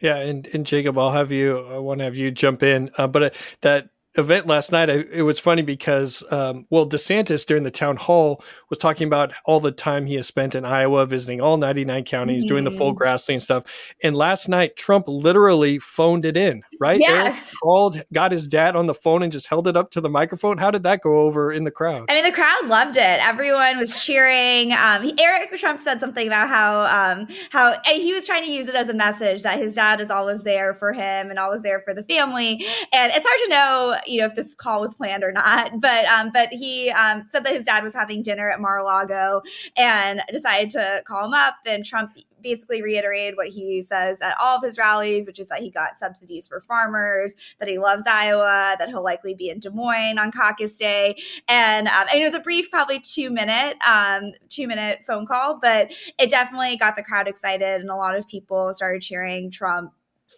Yeah, 0.00 0.16
and 0.16 0.46
and 0.48 0.64
Jacob, 0.64 0.96
I'll 0.96 1.10
have 1.10 1.32
you. 1.32 1.58
I 1.58 1.78
want 1.78 1.98
to 1.98 2.04
have 2.04 2.16
you 2.16 2.30
jump 2.30 2.62
in, 2.62 2.90
uh, 2.96 3.06
but 3.08 3.22
uh, 3.22 3.30
that 3.62 3.90
event 4.16 4.46
last 4.46 4.72
night, 4.72 4.90
I, 4.90 5.04
it 5.12 5.22
was 5.22 5.38
funny 5.38 5.62
because, 5.62 6.24
um, 6.30 6.66
well, 6.70 6.88
DeSantis 6.88 7.46
during 7.46 7.62
the 7.62 7.70
town 7.70 7.96
hall 7.96 8.42
was 8.68 8.78
talking 8.78 9.06
about 9.06 9.32
all 9.44 9.60
the 9.60 9.70
time 9.70 10.06
he 10.06 10.14
has 10.14 10.26
spent 10.26 10.54
in 10.54 10.64
Iowa, 10.64 11.06
visiting 11.06 11.40
all 11.40 11.56
99 11.56 12.04
counties, 12.04 12.44
mm-hmm. 12.44 12.48
doing 12.48 12.64
the 12.64 12.70
full 12.70 12.94
mm-hmm. 12.94 13.02
Grassley 13.02 13.34
and 13.34 13.42
stuff. 13.42 13.64
And 14.02 14.16
last 14.16 14.48
night, 14.48 14.76
Trump 14.76 15.06
literally 15.06 15.78
phoned 15.78 16.24
it 16.24 16.36
in, 16.36 16.62
right? 16.80 17.00
Yeah. 17.00 17.24
Eric 17.24 17.36
called, 17.62 18.02
got 18.12 18.32
his 18.32 18.48
dad 18.48 18.76
on 18.76 18.86
the 18.86 18.94
phone 18.94 19.22
and 19.22 19.30
just 19.30 19.46
held 19.46 19.68
it 19.68 19.76
up 19.76 19.90
to 19.90 20.00
the 20.00 20.08
microphone. 20.08 20.58
How 20.58 20.70
did 20.70 20.82
that 20.82 21.00
go 21.02 21.20
over 21.20 21.52
in 21.52 21.64
the 21.64 21.70
crowd? 21.70 22.06
I 22.08 22.14
mean, 22.14 22.24
the 22.24 22.32
crowd 22.32 22.66
loved 22.66 22.96
it. 22.96 23.20
Everyone 23.20 23.78
was 23.78 24.02
cheering. 24.04 24.72
Um, 24.72 25.10
Eric 25.18 25.52
Trump 25.58 25.80
said 25.80 26.00
something 26.00 26.26
about 26.26 26.48
how, 26.48 26.82
um, 26.86 27.28
how 27.50 27.76
he 27.86 28.12
was 28.12 28.24
trying 28.24 28.44
to 28.44 28.50
use 28.50 28.68
it 28.68 28.74
as 28.74 28.88
a 28.88 28.94
message 28.94 29.42
that 29.42 29.58
his 29.58 29.74
dad 29.74 30.00
is 30.00 30.10
always 30.10 30.42
there 30.42 30.74
for 30.74 30.92
him 30.92 31.30
and 31.30 31.38
always 31.38 31.62
there 31.62 31.80
for 31.80 31.94
the 31.94 32.02
family. 32.04 32.64
And 32.92 33.12
it's 33.14 33.26
hard 33.26 33.40
to 33.44 33.50
know 33.50 33.96
you 34.08 34.20
know 34.20 34.26
if 34.26 34.34
this 34.34 34.54
call 34.54 34.80
was 34.80 34.94
planned 34.94 35.24
or 35.24 35.32
not. 35.32 35.72
But 35.88 36.06
um, 36.06 36.30
but 36.32 36.48
he 36.50 36.90
um, 36.90 37.26
said 37.30 37.44
that 37.44 37.54
his 37.54 37.66
dad 37.66 37.84
was 37.84 37.94
having 37.94 38.22
dinner 38.22 38.50
at 38.50 38.60
Mar-a-Lago 38.60 39.42
and 39.76 40.20
decided 40.30 40.70
to 40.70 41.02
call 41.06 41.26
him 41.26 41.34
up. 41.34 41.54
And 41.66 41.84
Trump 41.84 42.12
basically 42.42 42.82
reiterated 42.82 43.36
what 43.36 43.48
he 43.48 43.82
says 43.82 44.20
at 44.20 44.34
all 44.40 44.56
of 44.56 44.62
his 44.62 44.78
rallies, 44.78 45.26
which 45.26 45.38
is 45.38 45.48
that 45.48 45.60
he 45.60 45.70
got 45.70 45.98
subsidies 45.98 46.46
for 46.46 46.60
farmers, 46.60 47.34
that 47.58 47.68
he 47.68 47.78
loves 47.78 48.04
Iowa, 48.06 48.76
that 48.78 48.88
he'll 48.88 49.02
likely 49.02 49.34
be 49.34 49.50
in 49.50 49.58
Des 49.58 49.70
Moines 49.70 50.18
on 50.18 50.32
caucus 50.32 50.76
day. 50.78 51.16
And, 51.48 51.88
um, 51.88 52.06
and 52.12 52.20
it 52.20 52.24
was 52.24 52.34
a 52.34 52.40
brief, 52.40 52.70
probably 52.70 53.00
two 53.00 53.30
minute, 53.30 53.76
um, 53.86 54.32
two 54.48 54.66
minute 54.66 55.00
phone 55.06 55.26
call, 55.26 55.58
but 55.60 55.92
it 56.18 56.30
definitely 56.30 56.76
got 56.76 56.96
the 56.96 57.02
crowd 57.02 57.28
excited. 57.28 57.80
And 57.80 57.90
a 57.90 57.96
lot 57.96 58.16
of 58.16 58.28
people 58.28 58.72
started 58.74 59.02
cheering 59.02 59.50
Trump 59.50 59.92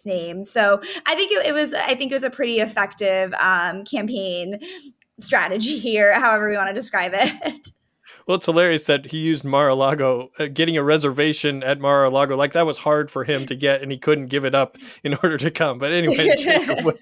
name. 0.05 0.43
So 0.43 0.81
I 1.05 1.15
think 1.15 1.31
it, 1.31 1.47
it, 1.47 1.53
was 1.53 1.73
I 1.73 1.95
think 1.95 2.11
it 2.11 2.15
was 2.15 2.23
a 2.23 2.29
pretty 2.29 2.59
effective 2.59 3.33
um, 3.35 3.83
campaign 3.83 4.59
strategy 5.19 5.79
here, 5.79 6.13
however 6.19 6.49
we 6.49 6.57
want 6.57 6.69
to 6.69 6.73
describe 6.73 7.11
it. 7.13 7.71
Well, 8.27 8.37
it's 8.37 8.45
hilarious 8.45 8.83
that 8.85 9.07
he 9.07 9.17
used 9.17 9.43
Mar-a-Lago, 9.43 10.29
uh, 10.37 10.47
getting 10.47 10.77
a 10.77 10.83
reservation 10.83 11.63
at 11.63 11.79
Mar-a-Lago, 11.79 12.35
like 12.35 12.53
that 12.53 12.65
was 12.65 12.77
hard 12.77 13.09
for 13.09 13.23
him 13.23 13.45
to 13.47 13.55
get, 13.55 13.81
and 13.81 13.91
he 13.91 13.97
couldn't 13.97 14.27
give 14.27 14.45
it 14.45 14.53
up 14.53 14.77
in 15.03 15.13
order 15.23 15.37
to 15.37 15.51
come. 15.51 15.79
But 15.79 15.91
anyway, 15.91 16.35
Jacob, 16.37 16.85
what, 16.85 16.97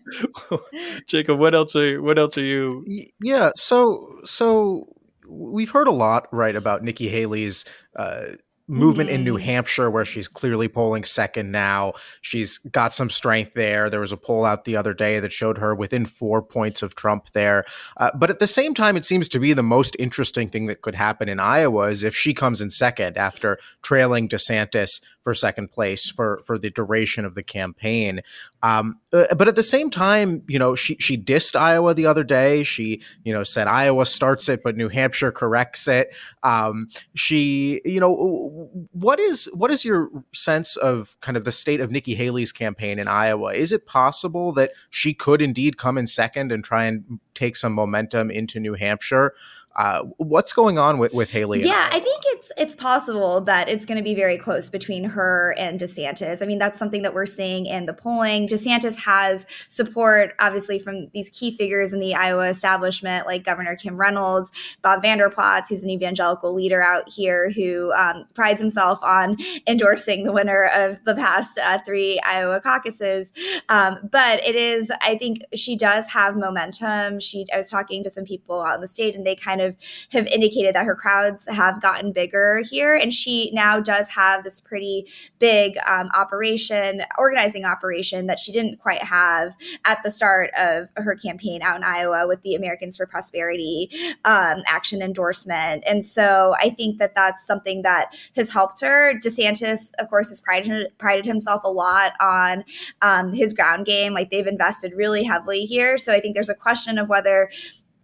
Jacob, 1.07 1.39
what 1.39 1.53
else 1.53 1.75
are 1.75 2.01
what 2.01 2.17
else 2.17 2.37
are 2.37 2.43
you? 2.43 2.85
Yeah, 3.21 3.51
so 3.55 4.19
so 4.23 4.87
we've 5.27 5.69
heard 5.69 5.87
a 5.87 5.91
lot, 5.91 6.27
right, 6.31 6.55
about 6.55 6.83
Nikki 6.83 7.09
Haley's. 7.09 7.65
Uh, 7.95 8.35
movement 8.69 9.09
in 9.09 9.23
New 9.23 9.37
mm-hmm. 9.37 9.45
Hampshire 9.45 9.89
where 9.89 10.05
she's 10.05 10.27
clearly 10.27 10.67
polling 10.67 11.03
second 11.03 11.51
now. 11.51 11.93
She's 12.21 12.59
got 12.59 12.93
some 12.93 13.09
strength 13.09 13.53
there. 13.55 13.89
There 13.89 13.99
was 13.99 14.13
a 14.13 14.17
poll 14.17 14.45
out 14.45 14.65
the 14.65 14.75
other 14.75 14.93
day 14.93 15.19
that 15.19 15.33
showed 15.33 15.57
her 15.57 15.73
within 15.73 16.05
four 16.05 16.41
points 16.41 16.83
of 16.83 16.95
Trump 16.95 17.31
there. 17.33 17.65
Uh, 17.97 18.11
but 18.15 18.29
at 18.29 18.39
the 18.39 18.47
same 18.47 18.73
time, 18.73 18.95
it 18.95 19.05
seems 19.05 19.27
to 19.29 19.39
be 19.39 19.53
the 19.53 19.63
most 19.63 19.95
interesting 19.97 20.49
thing 20.49 20.67
that 20.67 20.81
could 20.81 20.95
happen 20.95 21.27
in 21.27 21.39
Iowa 21.39 21.87
is 21.87 22.03
if 22.03 22.15
she 22.15 22.33
comes 22.33 22.61
in 22.61 22.69
second 22.69 23.17
after 23.17 23.57
trailing 23.81 24.29
DeSantis 24.29 25.01
for 25.23 25.33
second 25.33 25.71
place 25.71 26.09
for 26.09 26.41
for 26.45 26.57
the 26.57 26.69
duration 26.69 27.25
of 27.25 27.35
the 27.35 27.43
campaign. 27.43 28.21
Um, 28.61 28.99
uh, 29.13 29.33
but 29.35 29.47
at 29.47 29.55
the 29.55 29.63
same 29.63 29.89
time, 29.89 30.43
you 30.47 30.59
know, 30.59 30.75
she 30.75 30.95
she 30.95 31.17
dissed 31.17 31.55
Iowa 31.55 31.93
the 31.93 32.05
other 32.05 32.23
day. 32.23 32.63
She 32.63 33.01
you 33.23 33.33
know 33.33 33.43
said 33.43 33.67
Iowa 33.67 34.05
starts 34.05 34.49
it, 34.49 34.61
but 34.63 34.77
New 34.77 34.89
Hampshire 34.89 35.31
corrects 35.31 35.87
it. 35.87 36.13
Um, 36.43 36.87
she 37.15 37.81
you 37.85 37.99
know 37.99 38.69
what 38.91 39.19
is 39.19 39.49
what 39.53 39.71
is 39.71 39.83
your 39.85 40.09
sense 40.33 40.75
of 40.77 41.17
kind 41.21 41.37
of 41.37 41.45
the 41.45 41.51
state 41.51 41.79
of 41.79 41.91
Nikki 41.91 42.15
Haley's 42.15 42.51
campaign 42.51 42.99
in 42.99 43.07
Iowa? 43.07 43.53
Is 43.53 43.71
it 43.71 43.85
possible 43.85 44.51
that 44.53 44.71
she 44.89 45.13
could 45.13 45.41
indeed 45.41 45.77
come 45.77 45.97
in 45.97 46.07
second 46.07 46.51
and 46.51 46.63
try 46.63 46.85
and 46.85 47.19
take 47.33 47.55
some 47.55 47.73
momentum 47.73 48.31
into 48.31 48.59
New 48.59 48.73
Hampshire? 48.73 49.33
Uh, 49.79 50.03
what's 50.17 50.51
going 50.51 50.77
on 50.77 50.97
with, 50.97 51.13
with 51.13 51.29
Haley? 51.29 51.63
Yeah, 51.63 51.87
I 51.89 52.01
think 52.01 52.21
it's 52.25 52.51
it's 52.57 52.75
possible 52.75 53.39
that 53.41 53.69
it's 53.69 53.85
going 53.85 53.97
to 53.97 54.03
be 54.03 54.13
very 54.13 54.37
close 54.37 54.69
between 54.69 55.05
her 55.05 55.55
and 55.57 55.79
DeSantis. 55.79 56.41
I 56.41 56.45
mean, 56.45 56.59
that's 56.59 56.77
something 56.77 57.01
that 57.03 57.13
we're 57.13 57.25
seeing 57.25 57.65
in 57.65 57.85
the 57.85 57.93
polling. 57.93 58.45
DeSantis 58.45 58.97
has 58.97 59.45
support, 59.69 60.33
obviously, 60.39 60.79
from 60.79 61.07
these 61.13 61.29
key 61.29 61.55
figures 61.55 61.93
in 61.93 62.01
the 62.01 62.13
Iowa 62.13 62.49
establishment, 62.49 63.25
like 63.25 63.45
Governor 63.45 63.77
Kim 63.77 63.95
Reynolds, 63.95 64.51
Bob 64.81 65.01
Vander 65.01 65.29
Plaats, 65.29 65.69
who's 65.69 65.81
an 65.81 65.89
evangelical 65.89 66.53
leader 66.53 66.81
out 66.81 67.07
here 67.07 67.49
who 67.49 67.93
um, 67.93 68.25
prides 68.33 68.59
himself 68.59 68.99
on 69.01 69.37
endorsing 69.65 70.25
the 70.25 70.33
winner 70.33 70.69
of 70.75 70.97
the 71.05 71.15
past 71.15 71.57
uh, 71.57 71.79
three 71.85 72.19
Iowa 72.25 72.59
caucuses. 72.59 73.31
Um, 73.69 73.97
but 74.11 74.43
it 74.43 74.57
is, 74.57 74.91
I 75.01 75.15
think, 75.15 75.39
she 75.55 75.77
does 75.77 76.09
have 76.09 76.35
momentum. 76.35 77.21
She, 77.21 77.45
I 77.53 77.57
was 77.59 77.69
talking 77.69 78.03
to 78.03 78.09
some 78.09 78.25
people 78.25 78.59
out 78.59 78.75
in 78.75 78.81
the 78.81 78.87
state, 78.89 79.15
and 79.15 79.25
they 79.25 79.37
kind 79.37 79.61
of 79.61 79.68
have 80.11 80.27
indicated 80.27 80.75
that 80.75 80.85
her 80.85 80.95
crowds 80.95 81.47
have 81.49 81.81
gotten 81.81 82.11
bigger 82.11 82.61
here. 82.69 82.95
And 82.95 83.13
she 83.13 83.51
now 83.51 83.79
does 83.79 84.09
have 84.09 84.43
this 84.43 84.61
pretty 84.61 85.07
big 85.39 85.77
um, 85.87 86.09
operation, 86.13 87.01
organizing 87.17 87.65
operation 87.65 88.27
that 88.27 88.39
she 88.39 88.51
didn't 88.51 88.79
quite 88.79 89.03
have 89.03 89.55
at 89.85 90.01
the 90.03 90.11
start 90.11 90.51
of 90.57 90.87
her 90.95 91.15
campaign 91.15 91.61
out 91.61 91.77
in 91.77 91.83
Iowa 91.83 92.27
with 92.27 92.41
the 92.43 92.55
Americans 92.55 92.97
for 92.97 93.05
Prosperity 93.05 93.89
um, 94.25 94.61
action 94.67 95.01
endorsement. 95.01 95.83
And 95.87 96.05
so 96.05 96.55
I 96.59 96.69
think 96.69 96.99
that 96.99 97.15
that's 97.15 97.45
something 97.45 97.81
that 97.83 98.13
has 98.35 98.51
helped 98.51 98.81
her. 98.81 99.13
DeSantis, 99.23 99.91
of 99.99 100.09
course, 100.09 100.29
has 100.29 100.39
prided, 100.39 100.87
prided 100.97 101.25
himself 101.25 101.61
a 101.63 101.71
lot 101.71 102.13
on 102.19 102.63
um, 103.01 103.33
his 103.33 103.53
ground 103.53 103.85
game. 103.85 104.13
Like 104.13 104.29
they've 104.29 104.45
invested 104.47 104.93
really 104.95 105.23
heavily 105.23 105.65
here. 105.65 105.97
So 105.97 106.13
I 106.13 106.19
think 106.19 106.33
there's 106.33 106.49
a 106.49 106.55
question 106.55 106.97
of 106.97 107.09
whether 107.09 107.49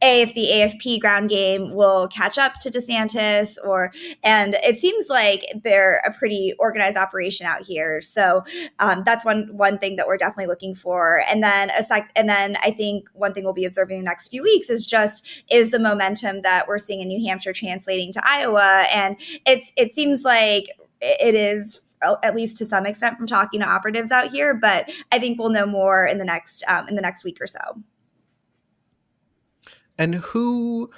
a 0.06 0.22
if 0.22 0.34
the 0.34 0.48
AFP 0.48 1.00
ground 1.00 1.30
game 1.30 1.74
will 1.74 2.08
catch 2.08 2.38
up 2.38 2.54
to 2.62 2.70
DeSantis, 2.70 3.58
or 3.64 3.92
and 4.24 4.56
it 4.64 4.80
seems 4.80 5.10
like 5.10 5.44
they're 5.64 6.02
a 6.06 6.14
pretty 6.14 6.54
organized 6.60 6.98
operation 6.98 7.48
out 7.48 7.64
here. 7.64 8.02
So 8.02 8.44
um, 8.80 9.04
that's 9.06 9.26
one 9.26 9.50
one 9.52 9.78
thing 9.80 9.96
that 9.96 10.08
we're 10.08 10.18
definitely 10.18 10.48
looking 10.48 10.76
for. 10.76 11.24
And 11.30 11.44
then 11.44 11.72
a 11.72 11.84
sec, 11.84 12.12
and 12.16 12.30
then 12.30 12.58
I 12.64 12.72
think 12.72 13.10
one 13.14 13.34
thing 13.34 13.44
we'll 13.44 13.54
be 13.54 13.66
observing 13.66 13.98
the 13.98 14.06
next 14.06 14.30
few 14.30 14.44
weeks 14.44 14.70
is 14.70 14.86
just 14.86 15.26
is 15.50 15.72
the 15.72 15.80
momentum 15.80 16.42
that 16.44 16.68
we're 16.68 16.78
seeing 16.78 17.02
in 17.02 17.08
New 17.08 17.26
Hampshire 17.28 17.54
translating 17.54 18.12
to 18.14 18.22
Iowa, 18.28 18.86
and 18.94 19.18
it's 19.46 19.74
it 19.76 19.96
seems 19.96 20.24
like 20.24 20.66
it 21.02 21.36
is 21.36 21.82
at 22.24 22.36
least 22.36 22.58
to 22.60 22.66
some 22.66 22.86
extent 22.86 23.18
from 23.18 23.26
talking 23.26 23.62
to 23.62 23.66
operatives 23.66 24.12
out 24.12 24.30
here 24.30 24.54
but 24.54 24.92
i 25.12 25.18
think 25.18 25.40
we'll 25.40 25.50
know 25.50 25.66
more 25.66 26.06
in 26.06 26.20
the 26.20 26.26
next 26.26 26.64
um, 26.68 26.88
in 26.88 26.96
the 26.96 27.02
next 27.02 27.24
week 27.24 27.38
or 27.42 27.48
so 27.48 27.60
and 29.98 30.16
who 30.16 30.90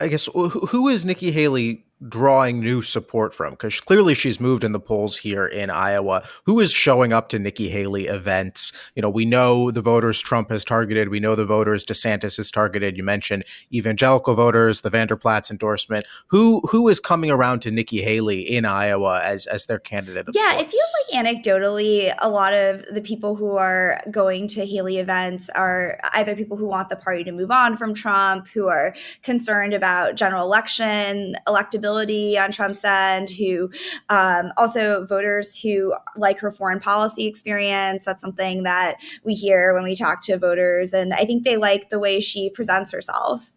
i 0.00 0.08
guess 0.08 0.26
who 0.34 0.88
is 0.88 1.04
nikki 1.04 1.30
haley 1.30 1.84
drawing 2.08 2.60
new 2.60 2.82
support 2.82 3.34
from? 3.34 3.52
Because 3.52 3.80
clearly 3.80 4.14
she's 4.14 4.40
moved 4.40 4.64
in 4.64 4.72
the 4.72 4.80
polls 4.80 5.16
here 5.16 5.46
in 5.46 5.70
Iowa. 5.70 6.22
Who 6.44 6.60
is 6.60 6.72
showing 6.72 7.12
up 7.12 7.28
to 7.30 7.38
Nikki 7.38 7.68
Haley 7.70 8.06
events? 8.06 8.72
You 8.94 9.02
know, 9.02 9.10
we 9.10 9.24
know 9.24 9.70
the 9.70 9.82
voters 9.82 10.20
Trump 10.20 10.50
has 10.50 10.64
targeted. 10.64 11.08
We 11.08 11.20
know 11.20 11.34
the 11.34 11.44
voters 11.44 11.84
DeSantis 11.84 12.36
has 12.36 12.50
targeted. 12.50 12.96
You 12.96 13.02
mentioned 13.02 13.44
evangelical 13.72 14.34
voters, 14.34 14.82
the 14.82 14.90
Vander 14.90 15.16
Plaats 15.16 15.50
endorsement. 15.50 16.04
Who 16.28 16.60
who 16.68 16.88
is 16.88 17.00
coming 17.00 17.30
around 17.30 17.60
to 17.60 17.70
Nikki 17.70 18.02
Haley 18.02 18.40
in 18.40 18.64
Iowa 18.64 19.20
as 19.22 19.46
as 19.46 19.66
their 19.66 19.78
candidate? 19.78 20.26
yeah, 20.32 20.58
it 20.58 20.68
feels 20.68 20.92
like 21.12 21.24
anecdotally, 21.24 22.14
a 22.18 22.28
lot 22.28 22.52
of 22.52 22.84
the 22.92 23.00
people 23.00 23.34
who 23.34 23.56
are 23.56 24.02
going 24.10 24.46
to 24.48 24.66
Haley 24.66 24.98
events 24.98 25.48
are 25.50 25.98
either 26.12 26.36
people 26.36 26.56
who 26.56 26.66
want 26.66 26.88
the 26.88 26.96
party 26.96 27.24
to 27.24 27.32
move 27.32 27.50
on 27.50 27.76
from 27.76 27.94
Trump, 27.94 28.48
who 28.48 28.68
are 28.68 28.94
concerned 29.22 29.72
about 29.72 30.16
general 30.16 30.44
election 30.44 31.36
electability 31.46 31.93
on 31.94 32.50
Trump's 32.52 32.84
end, 32.84 33.30
who 33.30 33.70
um, 34.08 34.52
also 34.56 35.06
voters 35.06 35.58
who 35.58 35.94
like 36.16 36.38
her 36.40 36.50
foreign 36.50 36.80
policy 36.80 37.26
experience. 37.26 38.04
That's 38.04 38.22
something 38.22 38.62
that 38.64 38.96
we 39.24 39.34
hear 39.34 39.74
when 39.74 39.84
we 39.84 39.94
talk 39.94 40.22
to 40.22 40.38
voters. 40.38 40.92
And 40.92 41.12
I 41.14 41.24
think 41.24 41.44
they 41.44 41.56
like 41.56 41.90
the 41.90 41.98
way 41.98 42.20
she 42.20 42.50
presents 42.50 42.92
herself. 42.92 43.52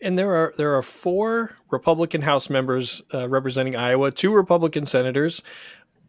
And 0.00 0.18
there 0.18 0.34
are 0.34 0.52
there 0.58 0.76
are 0.76 0.82
four 0.82 1.56
Republican 1.70 2.22
House 2.22 2.50
members 2.50 3.02
uh, 3.14 3.28
representing 3.28 3.74
Iowa, 3.74 4.10
two 4.10 4.32
Republican 4.34 4.84
senators. 4.84 5.42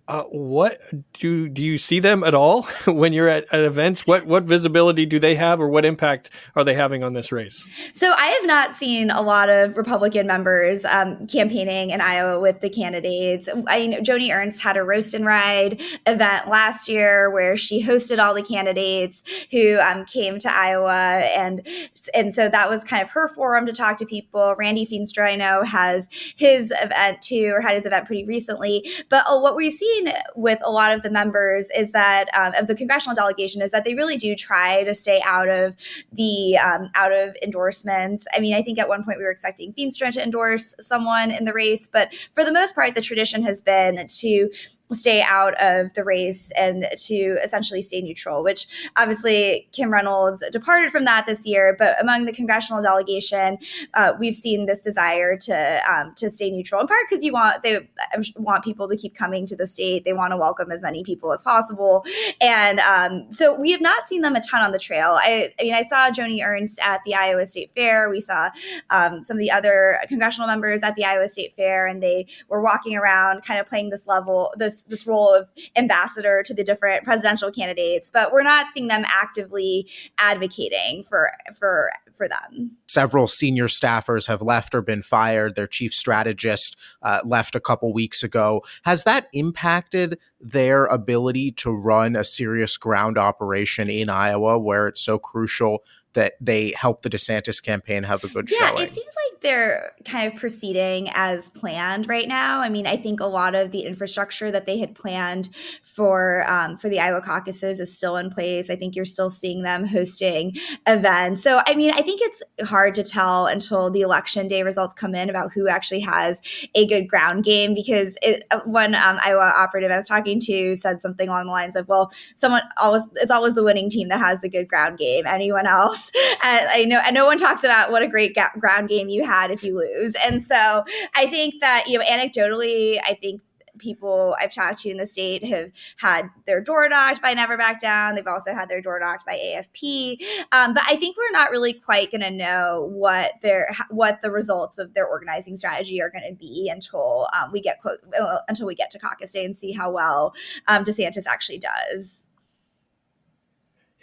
Uh, 0.07 0.21
what 0.23 0.79
do 1.13 1.49
do 1.49 1.63
you 1.63 1.79
see 1.79 1.99
them 1.99 2.23
at 2.23 2.35
all 2.35 2.61
when 2.85 3.11
you're 3.11 3.27
at, 3.27 3.51
at 3.51 3.63
events? 3.63 4.05
What 4.05 4.27
what 4.27 4.43
visibility 4.43 5.05
do 5.05 5.17
they 5.17 5.33
have, 5.33 5.59
or 5.59 5.67
what 5.67 5.83
impact 5.83 6.29
are 6.55 6.63
they 6.63 6.75
having 6.75 7.03
on 7.03 7.13
this 7.13 7.31
race? 7.31 7.65
So 7.93 8.11
I 8.11 8.27
have 8.27 8.45
not 8.45 8.75
seen 8.75 9.09
a 9.09 9.21
lot 9.21 9.49
of 9.49 9.75
Republican 9.77 10.27
members 10.27 10.85
um, 10.85 11.25
campaigning 11.25 11.89
in 11.89 12.01
Iowa 12.01 12.39
with 12.39 12.61
the 12.61 12.69
candidates. 12.69 13.49
I 13.67 13.87
know 13.87 13.99
Joni 13.99 14.31
Ernst 14.31 14.61
had 14.61 14.77
a 14.77 14.83
roast 14.83 15.15
and 15.15 15.25
ride 15.25 15.81
event 16.05 16.49
last 16.49 16.87
year 16.87 17.31
where 17.31 17.57
she 17.57 17.83
hosted 17.83 18.19
all 18.19 18.35
the 18.35 18.43
candidates 18.43 19.23
who 19.49 19.79
um, 19.79 20.05
came 20.05 20.37
to 20.37 20.55
Iowa, 20.55 20.93
and 21.35 21.67
and 22.13 22.31
so 22.31 22.47
that 22.47 22.69
was 22.69 22.83
kind 22.83 23.01
of 23.01 23.09
her 23.09 23.27
forum 23.29 23.65
to 23.65 23.71
talk 23.71 23.97
to 23.97 24.05
people. 24.05 24.53
Randy 24.55 24.85
Feenstra, 24.85 25.31
I 25.31 25.35
know, 25.35 25.63
has 25.63 26.07
his 26.35 26.71
event 26.79 27.23
too, 27.23 27.53
or 27.55 27.61
had 27.61 27.75
his 27.75 27.87
event 27.87 28.05
pretty 28.05 28.25
recently. 28.25 28.87
But 29.09 29.23
oh, 29.27 29.39
what 29.39 29.55
we've 29.55 29.73
seen 29.73 29.94
seen 29.95 30.13
with 30.35 30.59
a 30.63 30.71
lot 30.71 30.91
of 30.91 31.01
the 31.01 31.09
members 31.09 31.69
is 31.75 31.91
that 31.91 32.25
um, 32.35 32.53
of 32.55 32.67
the 32.67 32.75
congressional 32.75 33.15
delegation 33.15 33.61
is 33.61 33.71
that 33.71 33.85
they 33.85 33.95
really 33.95 34.17
do 34.17 34.35
try 34.35 34.83
to 34.83 34.93
stay 34.93 35.21
out 35.25 35.49
of 35.49 35.75
the 36.11 36.57
um, 36.57 36.89
out 36.95 37.11
of 37.11 37.35
endorsements. 37.41 38.25
I 38.33 38.39
mean, 38.39 38.55
I 38.55 38.61
think 38.61 38.79
at 38.79 38.87
one 38.87 39.03
point 39.03 39.17
we 39.17 39.23
were 39.23 39.31
expecting 39.31 39.73
Feenstra 39.73 40.11
to 40.13 40.23
endorse 40.23 40.73
someone 40.79 41.31
in 41.31 41.45
the 41.45 41.53
race, 41.53 41.87
but 41.87 42.13
for 42.33 42.43
the 42.43 42.51
most 42.51 42.75
part, 42.75 42.95
the 42.95 43.01
tradition 43.01 43.43
has 43.43 43.61
been 43.61 44.05
to 44.07 44.49
stay 44.93 45.21
out 45.21 45.59
of 45.61 45.93
the 45.93 46.03
race 46.03 46.51
and 46.57 46.87
to 46.95 47.37
essentially 47.43 47.81
stay 47.81 48.01
neutral, 48.01 48.43
which 48.43 48.67
obviously 48.95 49.67
Kim 49.71 49.91
Reynolds 49.91 50.43
departed 50.51 50.91
from 50.91 51.05
that 51.05 51.25
this 51.25 51.45
year. 51.45 51.75
But 51.77 51.99
among 52.01 52.25
the 52.25 52.33
congressional 52.33 52.81
delegation, 52.81 53.57
uh, 53.93 54.13
we've 54.19 54.35
seen 54.35 54.65
this 54.65 54.81
desire 54.81 55.37
to 55.37 55.81
um, 55.91 56.13
to 56.15 56.29
stay 56.29 56.51
neutral 56.51 56.81
in 56.81 56.87
part 56.87 57.05
because 57.09 57.23
you 57.23 57.33
want 57.33 57.63
they 57.63 57.87
want 58.35 58.63
people 58.63 58.87
to 58.87 58.95
keep 58.95 59.15
coming 59.15 59.45
to 59.47 59.55
the 59.55 59.67
state. 59.67 60.05
They 60.05 60.13
want 60.13 60.31
to 60.31 60.37
welcome 60.37 60.71
as 60.71 60.81
many 60.81 61.03
people 61.03 61.33
as 61.33 61.41
possible, 61.41 62.05
and 62.41 62.79
um, 62.81 63.31
so 63.31 63.59
we 63.59 63.71
have 63.71 63.81
not 63.81 64.07
seen 64.07 64.21
them 64.21 64.35
a 64.35 64.41
ton 64.41 64.61
on 64.61 64.71
the 64.71 64.79
trail. 64.79 65.17
I, 65.19 65.51
I, 65.59 65.63
mean, 65.63 65.73
I 65.73 65.83
saw 65.83 66.09
Joni 66.09 66.45
Ernst 66.45 66.79
at 66.83 67.01
the 67.05 67.15
Iowa 67.15 67.47
State 67.47 67.71
Fair. 67.75 68.09
We 68.09 68.21
saw 68.21 68.49
um, 68.89 69.23
some 69.23 69.37
of 69.37 69.39
the 69.39 69.51
other 69.51 69.99
congressional 70.07 70.47
members 70.47 70.83
at 70.83 70.95
the 70.95 71.05
Iowa 71.05 71.27
State 71.27 71.55
Fair, 71.55 71.87
and 71.87 72.03
they 72.03 72.27
were 72.49 72.61
walking 72.61 72.95
around, 72.95 73.43
kind 73.43 73.59
of 73.59 73.67
playing 73.67 73.89
this 73.89 74.05
level 74.05 74.53
this 74.57 74.74
this 74.83 74.95
this 74.95 75.07
role 75.07 75.33
of 75.33 75.49
ambassador 75.75 76.43
to 76.43 76.53
the 76.53 76.63
different 76.63 77.03
presidential 77.03 77.51
candidates, 77.51 78.09
but 78.09 78.31
we're 78.31 78.43
not 78.43 78.67
seeing 78.73 78.87
them 78.87 79.03
actively 79.07 79.87
advocating 80.17 81.03
for 81.07 81.31
for 81.57 81.91
for 82.15 82.27
them. 82.27 82.77
Several 82.87 83.27
senior 83.27 83.67
staffers 83.67 84.27
have 84.27 84.41
left 84.41 84.73
or 84.73 84.81
been 84.81 85.01
fired. 85.01 85.55
Their 85.55 85.67
chief 85.67 85.93
strategist 85.93 86.77
uh, 87.01 87.19
left 87.25 87.55
a 87.55 87.59
couple 87.59 87.91
weeks 87.93 88.23
ago. 88.23 88.63
Has 88.83 89.03
that 89.03 89.27
impacted 89.33 90.17
their 90.39 90.85
ability 90.85 91.51
to 91.51 91.71
run 91.71 92.15
a 92.15 92.23
serious 92.23 92.77
ground 92.77 93.17
operation 93.17 93.89
in 93.89 94.09
Iowa, 94.09 94.57
where 94.57 94.87
it's 94.87 95.01
so 95.01 95.19
crucial 95.19 95.83
that 96.15 96.33
they 96.41 96.73
help 96.75 97.03
the 97.03 97.09
DeSantis 97.09 97.63
campaign 97.63 98.03
have 98.03 98.23
a 98.23 98.27
good 98.27 98.49
yeah, 98.49 98.69
showing. 98.69 98.83
it 98.83 98.93
seems 98.93 99.05
like 99.05 99.41
they're 99.41 99.91
kind 100.05 100.31
of 100.31 100.39
proceeding 100.39 101.09
as 101.13 101.49
planned 101.49 102.07
right 102.07 102.27
now. 102.27 102.61
I 102.61 102.69
mean, 102.69 102.87
I 102.87 102.97
think 102.97 103.19
a 103.19 103.25
lot 103.25 103.53
of 103.53 103.71
the 103.71 103.81
infrastructure 103.81 104.49
that 104.49 104.65
they 104.65 104.79
had 104.79 104.95
planned 104.95 105.49
for 105.83 106.49
um, 106.49 106.77
for 106.77 106.89
the 106.89 106.99
Iowa 106.99 107.21
caucuses 107.21 107.79
is 107.79 107.95
still 107.95 108.17
in 108.17 108.29
place. 108.29 108.69
I 108.69 108.75
think 108.75 108.95
you're 108.95 109.05
still 109.05 109.29
seeing 109.29 109.61
them 109.61 109.85
hosting 109.85 110.55
events. 110.87 111.43
So, 111.43 111.61
I 111.67 111.75
mean, 111.75 111.91
I 111.91 112.01
think 112.01 112.21
it's 112.23 112.69
hard 112.69 112.95
to 112.95 113.03
tell 113.03 113.45
until 113.47 113.91
the 113.91 114.01
election 114.01 114.47
day 114.47 114.63
results 114.63 114.95
come 114.95 115.15
in 115.15 115.29
about 115.29 115.51
who 115.53 115.67
actually 115.67 116.01
has 116.01 116.41
a 116.73 116.87
good 116.87 117.07
ground 117.07 117.43
game. 117.43 117.73
Because 117.73 118.17
it, 118.21 118.43
uh, 118.51 118.61
one 118.61 118.95
um, 118.95 119.19
Iowa 119.23 119.53
operative 119.55 119.91
I 119.91 119.97
was 119.97 120.07
talking 120.07 120.39
to 120.41 120.75
said 120.75 121.01
something 121.01 121.29
along 121.29 121.45
the 121.45 121.51
lines 121.51 121.75
of, 121.75 121.87
"Well, 121.87 122.11
someone 122.37 122.61
always 122.81 123.07
it's 123.15 123.31
always 123.31 123.55
the 123.55 123.63
winning 123.63 123.89
team 123.89 124.07
that 124.07 124.19
has 124.19 124.41
the 124.41 124.49
good 124.49 124.67
ground 124.67 124.97
game. 124.97 125.25
Anyone 125.27 125.67
else." 125.67 126.04
And 126.43 126.67
I 126.69 126.83
know, 126.83 127.01
and 127.03 127.13
no 127.15 127.25
one 127.25 127.37
talks 127.37 127.63
about 127.63 127.91
what 127.91 128.03
a 128.03 128.07
great 128.07 128.35
ga- 128.35 128.51
ground 128.59 128.89
game 128.89 129.09
you 129.09 129.25
had 129.25 129.51
if 129.51 129.63
you 129.63 129.75
lose. 129.77 130.15
And 130.25 130.43
so 130.43 130.83
I 131.15 131.27
think 131.27 131.55
that, 131.61 131.85
you 131.87 131.97
know, 131.97 132.05
anecdotally, 132.05 132.99
I 133.03 133.15
think 133.15 133.41
people 133.77 134.35
I've 134.39 134.53
talked 134.53 134.79
to 134.79 134.89
in 134.89 134.97
the 134.97 135.07
state 135.07 135.43
have 135.45 135.71
had 135.97 136.29
their 136.45 136.61
door 136.61 136.87
knocked 136.89 137.21
by 137.21 137.33
Never 137.33 137.57
Back 137.57 137.79
Down. 137.79 138.15
They've 138.15 138.27
also 138.27 138.53
had 138.53 138.69
their 138.69 138.81
door 138.81 138.99
knocked 138.99 139.25
by 139.25 139.35
AFP. 139.37 140.17
Um, 140.51 140.73
but 140.73 140.83
I 140.87 140.95
think 140.95 141.17
we're 141.17 141.31
not 141.31 141.51
really 141.51 141.73
quite 141.73 142.11
going 142.11 142.21
to 142.21 142.31
know 142.31 142.89
what 142.91 143.33
their 143.41 143.69
what 143.89 144.21
the 144.21 144.31
results 144.31 144.77
of 144.77 144.93
their 144.93 145.07
organizing 145.07 145.57
strategy 145.57 146.01
are 146.01 146.09
going 146.09 146.27
to 146.27 146.35
be 146.35 146.69
until 146.71 147.27
um, 147.39 147.51
we 147.51 147.61
get 147.61 147.79
uh, 147.85 148.39
until 148.47 148.67
we 148.67 148.75
get 148.75 148.91
to 148.91 148.99
caucus 148.99 149.33
day 149.33 149.45
and 149.45 149.57
see 149.57 149.71
how 149.71 149.91
well 149.91 150.33
um, 150.67 150.83
DeSantis 150.83 151.25
actually 151.27 151.59
does. 151.59 152.24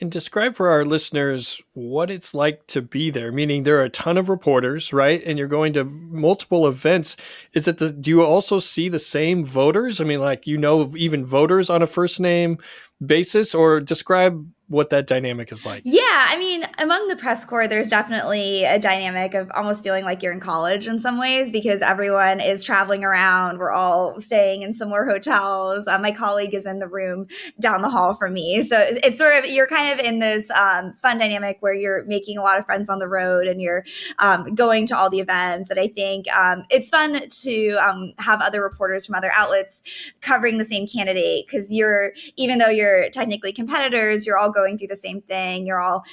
And 0.02 0.10
describe 0.10 0.56
for 0.56 0.68
our 0.68 0.84
listeners 0.84 1.62
what 1.74 2.10
it's 2.10 2.34
like 2.34 2.66
to 2.66 2.82
be 2.82 3.08
there. 3.08 3.30
Meaning, 3.30 3.62
there 3.62 3.78
are 3.78 3.84
a 3.84 3.88
ton 3.88 4.18
of 4.18 4.28
reporters, 4.28 4.92
right? 4.92 5.22
And 5.24 5.38
you're 5.38 5.46
going 5.46 5.74
to 5.74 5.84
multiple 5.84 6.66
events. 6.66 7.16
Is 7.52 7.68
it 7.68 7.78
the? 7.78 7.92
Do 7.92 8.10
you 8.10 8.24
also 8.24 8.58
see 8.58 8.88
the 8.88 8.98
same 8.98 9.44
voters? 9.44 10.00
I 10.00 10.04
mean, 10.04 10.18
like 10.18 10.44
you 10.44 10.58
know, 10.58 10.92
even 10.96 11.24
voters 11.24 11.70
on 11.70 11.82
a 11.82 11.86
first 11.86 12.18
name 12.18 12.58
basis, 13.04 13.54
or 13.54 13.80
describe 13.80 14.46
what 14.72 14.88
that 14.90 15.06
dynamic 15.06 15.52
is 15.52 15.66
like. 15.66 15.82
Yeah, 15.84 16.00
I 16.02 16.36
mean, 16.38 16.64
among 16.78 17.08
the 17.08 17.16
press 17.16 17.44
corps, 17.44 17.68
there's 17.68 17.90
definitely 17.90 18.64
a 18.64 18.78
dynamic 18.78 19.34
of 19.34 19.50
almost 19.54 19.84
feeling 19.84 20.04
like 20.04 20.22
you're 20.22 20.32
in 20.32 20.40
college 20.40 20.88
in 20.88 20.98
some 20.98 21.18
ways 21.18 21.52
because 21.52 21.82
everyone 21.82 22.40
is 22.40 22.64
traveling 22.64 23.04
around. 23.04 23.58
We're 23.58 23.72
all 23.72 24.18
staying 24.18 24.62
in 24.62 24.72
similar 24.72 25.04
hotels. 25.04 25.86
Uh, 25.86 25.98
my 25.98 26.10
colleague 26.10 26.54
is 26.54 26.64
in 26.64 26.78
the 26.78 26.88
room 26.88 27.26
down 27.60 27.82
the 27.82 27.90
hall 27.90 28.14
from 28.14 28.32
me, 28.32 28.62
so 28.62 28.78
it's 28.88 29.18
sort 29.18 29.34
of 29.34 29.50
you're 29.50 29.66
kind 29.66 29.92
of 29.92 30.04
in 30.04 30.20
this 30.20 30.50
um, 30.50 30.94
fun 31.02 31.18
dynamic 31.18 31.58
where 31.60 31.74
you're 31.74 32.04
making 32.06 32.38
a 32.38 32.42
lot 32.42 32.58
of 32.58 32.64
friends 32.64 32.88
on 32.88 32.98
the 32.98 33.08
road 33.08 33.46
and 33.46 33.60
you're 33.60 33.84
um, 34.20 34.54
going 34.54 34.86
to 34.86 34.96
all 34.96 35.10
the 35.10 35.20
events. 35.20 35.70
And 35.70 35.78
I 35.78 35.88
think 35.88 36.32
um, 36.34 36.64
it's 36.70 36.88
fun 36.88 37.28
to 37.28 37.70
um, 37.74 38.14
have 38.18 38.40
other 38.40 38.62
reporters 38.62 39.04
from 39.04 39.16
other 39.16 39.32
outlets 39.34 39.82
covering 40.22 40.56
the 40.56 40.64
same 40.64 40.86
candidate 40.86 41.46
because 41.46 41.70
you're 41.70 42.12
even 42.36 42.56
though 42.56 42.70
you're 42.70 42.91
they're 42.92 43.10
technically 43.10 43.52
competitors, 43.52 44.26
you're 44.26 44.38
all 44.38 44.50
going 44.50 44.78
through 44.78 44.88
the 44.88 44.96
same 44.96 45.20
thing. 45.22 45.66
You're 45.66 45.80
all 45.80 46.04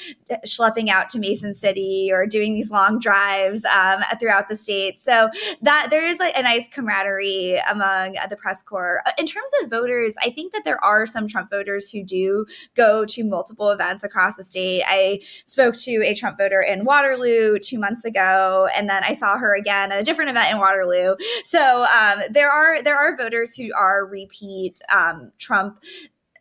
schlepping 0.45 0.89
out 0.89 1.09
to 1.09 1.19
Mason 1.19 1.53
City 1.53 2.09
or 2.11 2.25
doing 2.25 2.53
these 2.53 2.69
long 2.69 2.99
drives 2.99 3.63
um, 3.65 4.01
throughout 4.19 4.49
the 4.49 4.57
state. 4.57 5.01
So 5.01 5.29
that 5.61 5.87
there 5.89 6.05
is 6.05 6.19
like 6.19 6.35
a 6.37 6.43
nice 6.43 6.67
camaraderie 6.69 7.61
among 7.69 8.15
the 8.29 8.37
press 8.37 8.63
corps. 8.63 9.01
In 9.17 9.25
terms 9.25 9.51
of 9.61 9.69
voters, 9.69 10.15
I 10.21 10.29
think 10.29 10.53
that 10.53 10.63
there 10.63 10.83
are 10.83 11.05
some 11.05 11.27
Trump 11.27 11.49
voters 11.49 11.89
who 11.89 12.03
do 12.03 12.45
go 12.75 13.05
to 13.05 13.23
multiple 13.23 13.71
events 13.71 14.03
across 14.03 14.37
the 14.37 14.43
state. 14.43 14.83
I 14.87 15.19
spoke 15.45 15.75
to 15.75 16.03
a 16.03 16.13
Trump 16.13 16.37
voter 16.37 16.61
in 16.61 16.85
Waterloo 16.85 17.59
two 17.59 17.79
months 17.79 18.05
ago, 18.05 18.67
and 18.75 18.89
then 18.89 19.03
I 19.03 19.13
saw 19.13 19.37
her 19.37 19.55
again 19.55 19.91
at 19.91 19.99
a 19.99 20.03
different 20.03 20.31
event 20.31 20.51
in 20.51 20.59
Waterloo. 20.59 21.15
So 21.45 21.85
um, 21.85 22.21
there 22.29 22.49
are 22.49 22.81
there 22.81 22.97
are 22.97 23.17
voters 23.17 23.55
who 23.55 23.69
are 23.75 24.05
repeat 24.05 24.79
um, 24.89 25.31
Trump 25.37 25.83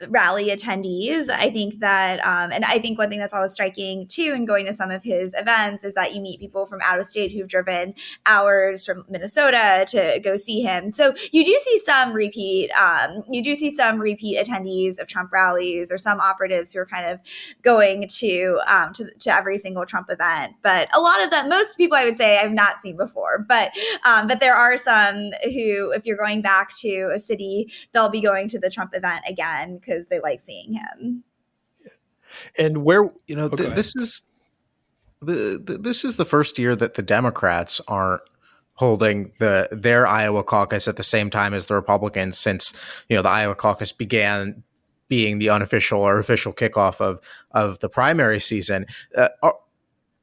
rally 0.09 0.49
attendees. 0.49 1.29
I 1.29 1.51
think 1.51 1.81
that, 1.81 2.25
um, 2.25 2.53
and 2.53 2.65
I 2.65 2.79
think 2.79 2.99
one 2.99 3.09
thing 3.09 3.19
that's 3.19 3.35
always 3.35 3.53
striking 3.53 4.07
too 4.07 4.33
in 4.35 4.45
going 4.45 4.67
to 4.67 4.73
some 4.73 4.91
of 4.91 5.03
his 5.03 5.35
events 5.37 5.83
is 5.83 5.95
that 5.95 6.15
you 6.15 6.21
meet 6.21 6.39
people 6.39 6.67
from 6.67 6.81
out 6.83 6.99
of 6.99 7.07
state 7.07 7.33
who've 7.33 7.49
driven 7.49 7.95
hours 8.27 8.87
from 8.87 9.05
Minnesota 9.09 9.85
to 9.89 10.21
go 10.23 10.37
see 10.37 10.61
him. 10.61 10.93
So 10.93 11.15
you 11.33 11.45
do 11.45 11.59
see 11.63 11.81
some 11.81 12.13
repeat, 12.13 12.71
um, 12.73 13.25
you 13.31 13.43
do 13.43 13.55
see 13.55 13.71
some 13.71 13.99
repeat 13.99 14.39
attendees 14.39 15.01
of 15.01 15.09
Trump 15.09 15.33
rallies 15.33 15.91
or 15.91 15.99
some 15.99 16.21
operatives 16.21 16.73
who 16.73 16.81
are 16.81 16.87
kind 16.87 17.07
of 17.07 17.19
going 17.63 18.07
to, 18.19 18.61
um, 18.67 18.93
to, 18.93 19.11
to 19.21 19.35
every 19.35 19.59
single 19.59 19.85
Trump 19.85 20.09
event. 20.11 20.55
But 20.63 20.95
a 20.95 21.01
lot 21.01 21.25
of 21.25 21.31
them, 21.31 21.49
most 21.49 21.77
people 21.77 21.97
I 21.97 22.05
would 22.05 22.17
say 22.17 22.39
I've 22.39 22.55
not 22.55 22.83
seen 22.83 22.97
before, 22.97 23.45
but, 23.49 23.73
um, 24.05 24.29
but 24.29 24.39
there 24.41 24.55
are 24.55 24.77
some 24.77 25.31
who, 25.43 25.91
if 25.93 26.07
you're 26.07 26.17
going 26.17 26.43
back 26.43 26.75
to 26.79 27.11
a 27.15 27.19
city, 27.19 27.73
they'll 27.93 28.09
be 28.09 28.21
going 28.21 28.49
to 28.49 28.59
the 28.59 28.71
Trump 28.71 28.95
event 28.95 29.25
again 29.27 29.81
because 29.89 30.07
they 30.09 30.21
like 30.21 30.43
seeing 30.43 30.75
him. 30.75 31.25
And 32.59 32.85
where 32.85 33.11
you 33.27 33.37
know 33.37 33.49
oh, 33.51 33.57
th- 33.57 33.75
this 33.75 33.97
is 33.97 34.23
the, 35.21 35.61
the, 35.63 35.79
this 35.79 36.05
is 36.05 36.17
the 36.17 36.25
first 36.25 36.59
year 36.59 36.77
that 36.77 36.95
the 36.95 37.03
Democrats 37.03 37.81
aren't 37.89 38.23
holding 38.75 39.33
the 39.39 39.69
their 39.73 40.07
Iowa 40.07 40.45
caucus 40.45 40.87
at 40.87 40.97
the 40.97 41.03
same 41.03 41.31
time 41.31 41.55
as 41.55 41.67
the 41.67 41.75
Republicans 41.75 42.39
since 42.39 42.73
you 43.09 43.17
know 43.17 43.23
the 43.23 43.31
Iowa 43.31 43.55
caucus 43.55 43.93
began 43.93 44.63
being 45.09 45.39
the 45.39 45.49
unofficial 45.49 46.01
or 46.03 46.19
official 46.19 46.53
kickoff 46.53 47.01
of 47.01 47.21
of 47.53 47.79
the 47.79 47.89
primary 47.89 48.41
season. 48.41 48.87
Uh, 49.17 49.31
are, 49.43 49.55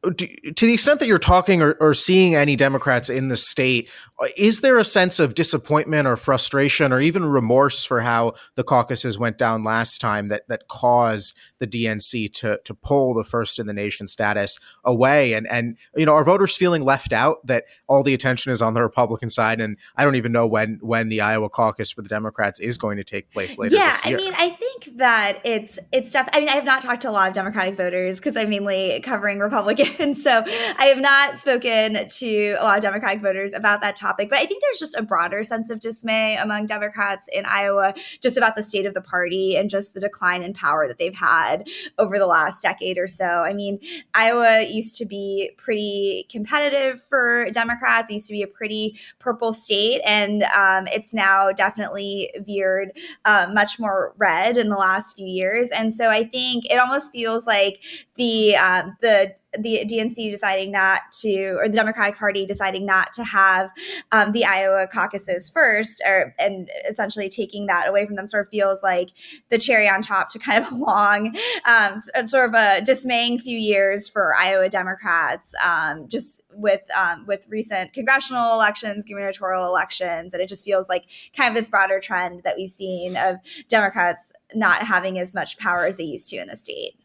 to 0.03 0.65
the 0.67 0.73
extent 0.73 0.99
that 0.99 1.07
you're 1.07 1.17
talking 1.17 1.63
or, 1.63 1.73
or, 1.79 1.95
seeing 1.95 2.35
any 2.35 2.55
Democrats 2.55 3.09
in 3.09 3.29
the 3.29 3.37
state, 3.37 3.89
is 4.37 4.61
there 4.61 4.77
a 4.77 4.85
sense 4.85 5.19
of 5.19 5.35
disappointment 5.35 6.07
or 6.07 6.15
frustration 6.15 6.93
or 6.93 7.01
even 7.01 7.25
remorse 7.25 7.83
for 7.83 8.01
how 8.01 8.33
the 8.55 8.63
caucuses 8.63 9.19
went 9.19 9.37
down 9.37 9.63
last 9.63 9.99
time 9.99 10.29
that 10.29 10.47
that 10.47 10.67
caused 10.69 11.35
the 11.59 11.67
DNC 11.67 12.31
to 12.35 12.59
to 12.63 12.73
pull 12.73 13.13
the 13.13 13.25
first 13.25 13.59
in 13.59 13.67
the 13.67 13.73
nation 13.73 14.07
status 14.07 14.57
away? 14.85 15.33
And 15.33 15.45
and 15.47 15.77
you 15.95 16.05
know, 16.05 16.13
are 16.13 16.23
voters 16.23 16.55
feeling 16.55 16.83
left 16.83 17.11
out 17.11 17.45
that 17.45 17.65
all 17.87 18.03
the 18.03 18.13
attention 18.13 18.53
is 18.53 18.61
on 18.61 18.73
the 18.73 18.81
Republican 18.81 19.29
side? 19.29 19.59
And 19.59 19.75
I 19.97 20.05
don't 20.05 20.15
even 20.15 20.31
know 20.31 20.47
when 20.47 20.79
when 20.81 21.09
the 21.09 21.19
Iowa 21.19 21.49
caucus 21.49 21.91
for 21.91 22.01
the 22.01 22.09
Democrats 22.09 22.61
is 22.61 22.77
going 22.77 22.95
to 22.95 23.03
take 23.03 23.31
place 23.31 23.57
later. 23.57 23.75
Yeah, 23.75 23.97
I 24.05 24.13
mean, 24.13 24.33
I 24.37 24.49
think 24.49 24.97
that 24.97 25.39
it's 25.43 25.77
it's 25.91 26.11
stuff. 26.11 26.29
I 26.31 26.39
mean, 26.39 26.47
I 26.47 26.53
have 26.53 26.65
not 26.65 26.81
talked 26.81 27.01
to 27.01 27.09
a 27.09 27.11
lot 27.11 27.27
of 27.27 27.33
Democratic 27.33 27.75
voters 27.75 28.17
because 28.17 28.37
I'm 28.37 28.49
mainly 28.49 29.01
covering 29.01 29.39
Republicans 29.45 30.23
so 30.23 30.43
I 30.79 30.85
have 30.85 30.99
not 30.99 31.37
spoken 31.37 32.07
to 32.07 32.55
a 32.59 32.63
lot 32.63 32.77
of 32.77 32.81
Democratic 32.81 33.21
voters 33.21 33.51
about 33.51 33.81
that 33.81 33.97
topic. 33.97 34.04
But 34.13 34.39
I 34.39 34.45
think 34.45 34.61
there's 34.61 34.79
just 34.79 34.95
a 34.95 35.01
broader 35.01 35.43
sense 35.43 35.69
of 35.69 35.79
dismay 35.79 36.35
among 36.37 36.65
Democrats 36.65 37.27
in 37.33 37.45
Iowa 37.45 37.93
just 38.21 38.37
about 38.37 38.55
the 38.55 38.63
state 38.63 38.85
of 38.85 38.93
the 38.93 39.01
party 39.01 39.55
and 39.55 39.69
just 39.69 39.93
the 39.93 39.99
decline 39.99 40.43
in 40.43 40.53
power 40.53 40.87
that 40.87 40.97
they've 40.97 41.15
had 41.15 41.67
over 41.97 42.17
the 42.17 42.27
last 42.27 42.61
decade 42.61 42.97
or 42.97 43.07
so. 43.07 43.25
I 43.25 43.53
mean, 43.53 43.79
Iowa 44.13 44.63
used 44.63 44.97
to 44.97 45.05
be 45.05 45.51
pretty 45.57 46.27
competitive 46.29 47.03
for 47.09 47.49
Democrats, 47.51 48.09
it 48.09 48.15
used 48.15 48.27
to 48.27 48.33
be 48.33 48.43
a 48.43 48.47
pretty 48.47 48.99
purple 49.19 49.53
state. 49.53 50.01
And 50.05 50.43
um, 50.43 50.87
it's 50.87 51.13
now 51.13 51.51
definitely 51.51 52.31
veered 52.39 52.91
uh, 53.25 53.49
much 53.53 53.79
more 53.79 54.13
red 54.17 54.57
in 54.57 54.69
the 54.69 54.75
last 54.75 55.15
few 55.15 55.27
years. 55.27 55.69
And 55.69 55.93
so 55.93 56.09
I 56.09 56.23
think 56.23 56.65
it 56.65 56.79
almost 56.79 57.11
feels 57.11 57.47
like 57.47 57.81
the 58.15 58.55
um, 58.55 58.95
the 59.01 59.35
the 59.59 59.85
DNC 59.89 60.31
deciding 60.31 60.71
not 60.71 61.01
to, 61.21 61.57
or 61.59 61.67
the 61.67 61.75
Democratic 61.75 62.17
Party 62.17 62.45
deciding 62.45 62.85
not 62.85 63.13
to 63.13 63.23
have 63.23 63.71
um, 64.11 64.31
the 64.31 64.45
Iowa 64.45 64.87
caucuses 64.87 65.49
first, 65.49 66.01
or 66.05 66.33
and 66.39 66.69
essentially 66.89 67.29
taking 67.29 67.67
that 67.67 67.87
away 67.87 68.05
from 68.05 68.15
them, 68.15 68.27
sort 68.27 68.45
of 68.45 68.51
feels 68.51 68.83
like 68.83 69.09
the 69.49 69.57
cherry 69.57 69.87
on 69.87 70.01
top 70.01 70.29
to 70.29 70.39
kind 70.39 70.63
of 70.63 70.71
a 70.71 70.75
long, 70.85 71.35
um, 71.65 72.01
sort 72.27 72.49
of 72.49 72.55
a 72.55 72.81
dismaying 72.81 73.39
few 73.39 73.57
years 73.57 74.09
for 74.09 74.35
Iowa 74.35 74.69
Democrats, 74.69 75.53
um, 75.63 76.07
just 76.07 76.41
with 76.53 76.81
um, 76.97 77.25
with 77.27 77.45
recent 77.49 77.93
congressional 77.93 78.53
elections, 78.53 79.05
gubernatorial 79.05 79.65
elections, 79.65 80.33
and 80.33 80.41
it 80.41 80.49
just 80.49 80.65
feels 80.65 80.89
like 80.89 81.05
kind 81.35 81.49
of 81.49 81.55
this 81.55 81.69
broader 81.69 81.99
trend 81.99 82.41
that 82.43 82.55
we've 82.57 82.69
seen 82.69 83.17
of 83.17 83.37
Democrats 83.67 84.31
not 84.53 84.83
having 84.83 85.19
as 85.19 85.33
much 85.33 85.57
power 85.57 85.85
as 85.85 85.97
they 85.97 86.03
used 86.03 86.29
to 86.29 86.37
in 86.37 86.47
the 86.47 86.55
state. 86.55 86.95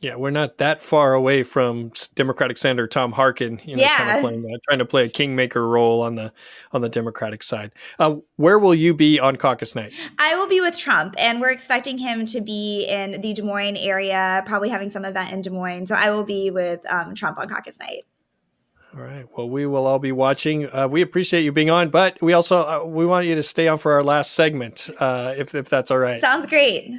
Yeah, 0.00 0.14
we're 0.14 0.30
not 0.30 0.58
that 0.58 0.80
far 0.80 1.12
away 1.12 1.42
from 1.42 1.90
Democratic 2.14 2.56
Senator 2.56 2.86
Tom 2.86 3.10
Harkin, 3.10 3.60
you 3.64 3.74
know, 3.74 3.82
yeah. 3.82 3.96
kind 3.96 4.10
of 4.10 4.22
playing 4.22 4.42
that, 4.42 4.60
trying 4.62 4.78
to 4.78 4.84
play 4.84 5.06
a 5.06 5.08
kingmaker 5.08 5.66
role 5.66 6.02
on 6.02 6.14
the 6.14 6.32
on 6.72 6.82
the 6.82 6.88
Democratic 6.88 7.42
side. 7.42 7.72
Uh, 7.98 8.16
where 8.36 8.60
will 8.60 8.76
you 8.76 8.94
be 8.94 9.18
on 9.18 9.34
caucus 9.34 9.74
night? 9.74 9.92
I 10.20 10.36
will 10.36 10.46
be 10.46 10.60
with 10.60 10.78
Trump, 10.78 11.16
and 11.18 11.40
we're 11.40 11.50
expecting 11.50 11.98
him 11.98 12.26
to 12.26 12.40
be 12.40 12.86
in 12.88 13.20
the 13.20 13.34
Des 13.34 13.42
Moines 13.42 13.76
area, 13.76 14.44
probably 14.46 14.68
having 14.68 14.88
some 14.88 15.04
event 15.04 15.32
in 15.32 15.42
Des 15.42 15.50
Moines. 15.50 15.86
So 15.86 15.96
I 15.96 16.10
will 16.10 16.24
be 16.24 16.52
with 16.52 16.80
um, 16.92 17.16
Trump 17.16 17.38
on 17.40 17.48
caucus 17.48 17.80
night. 17.80 18.06
All 18.94 19.02
right. 19.02 19.26
Well, 19.36 19.50
we 19.50 19.66
will 19.66 19.84
all 19.84 19.98
be 19.98 20.12
watching. 20.12 20.72
Uh, 20.72 20.86
we 20.88 21.02
appreciate 21.02 21.42
you 21.42 21.50
being 21.50 21.70
on, 21.70 21.90
but 21.90 22.22
we 22.22 22.34
also 22.34 22.60
uh, 22.60 22.84
we 22.84 23.04
want 23.04 23.26
you 23.26 23.34
to 23.34 23.42
stay 23.42 23.66
on 23.66 23.78
for 23.78 23.94
our 23.94 24.04
last 24.04 24.32
segment, 24.32 24.88
uh, 25.00 25.34
if 25.36 25.56
if 25.56 25.68
that's 25.68 25.90
all 25.90 25.98
right. 25.98 26.20
Sounds 26.20 26.46
great. 26.46 26.94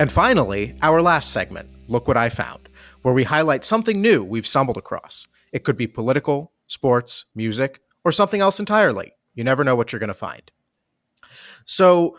And 0.00 0.10
finally, 0.10 0.74
our 0.82 1.00
last 1.00 1.30
segment, 1.30 1.68
Look 1.88 2.08
What 2.08 2.16
I 2.16 2.28
Found, 2.28 2.68
where 3.02 3.14
we 3.14 3.24
highlight 3.24 3.64
something 3.64 4.00
new 4.00 4.24
we've 4.24 4.46
stumbled 4.46 4.76
across. 4.76 5.28
It 5.52 5.64
could 5.64 5.76
be 5.76 5.86
political, 5.86 6.52
sports, 6.66 7.26
music, 7.34 7.80
or 8.04 8.10
something 8.10 8.40
else 8.40 8.58
entirely. 8.58 9.12
You 9.34 9.44
never 9.44 9.62
know 9.62 9.76
what 9.76 9.92
you're 9.92 10.00
going 10.00 10.08
to 10.08 10.14
find. 10.14 10.50
So, 11.64 12.16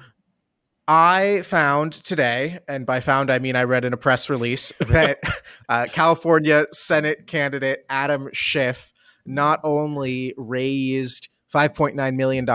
I 0.88 1.44
found 1.46 1.94
today, 1.94 2.60
and 2.68 2.86
by 2.86 3.00
found 3.00 3.32
I 3.32 3.40
mean 3.40 3.56
I 3.56 3.64
read 3.64 3.86
in 3.86 3.94
a 3.94 3.98
press 3.98 4.30
release 4.30 4.74
that 4.80 5.20
uh, 5.70 5.88
California 5.92 6.66
Senate 6.72 7.26
candidate 7.26 7.86
Adam 7.90 8.30
Schiff 8.34 8.94
not 9.26 9.62
only 9.64 10.34
raised 10.38 11.30
$5.9 11.54 12.16
million 12.16 12.46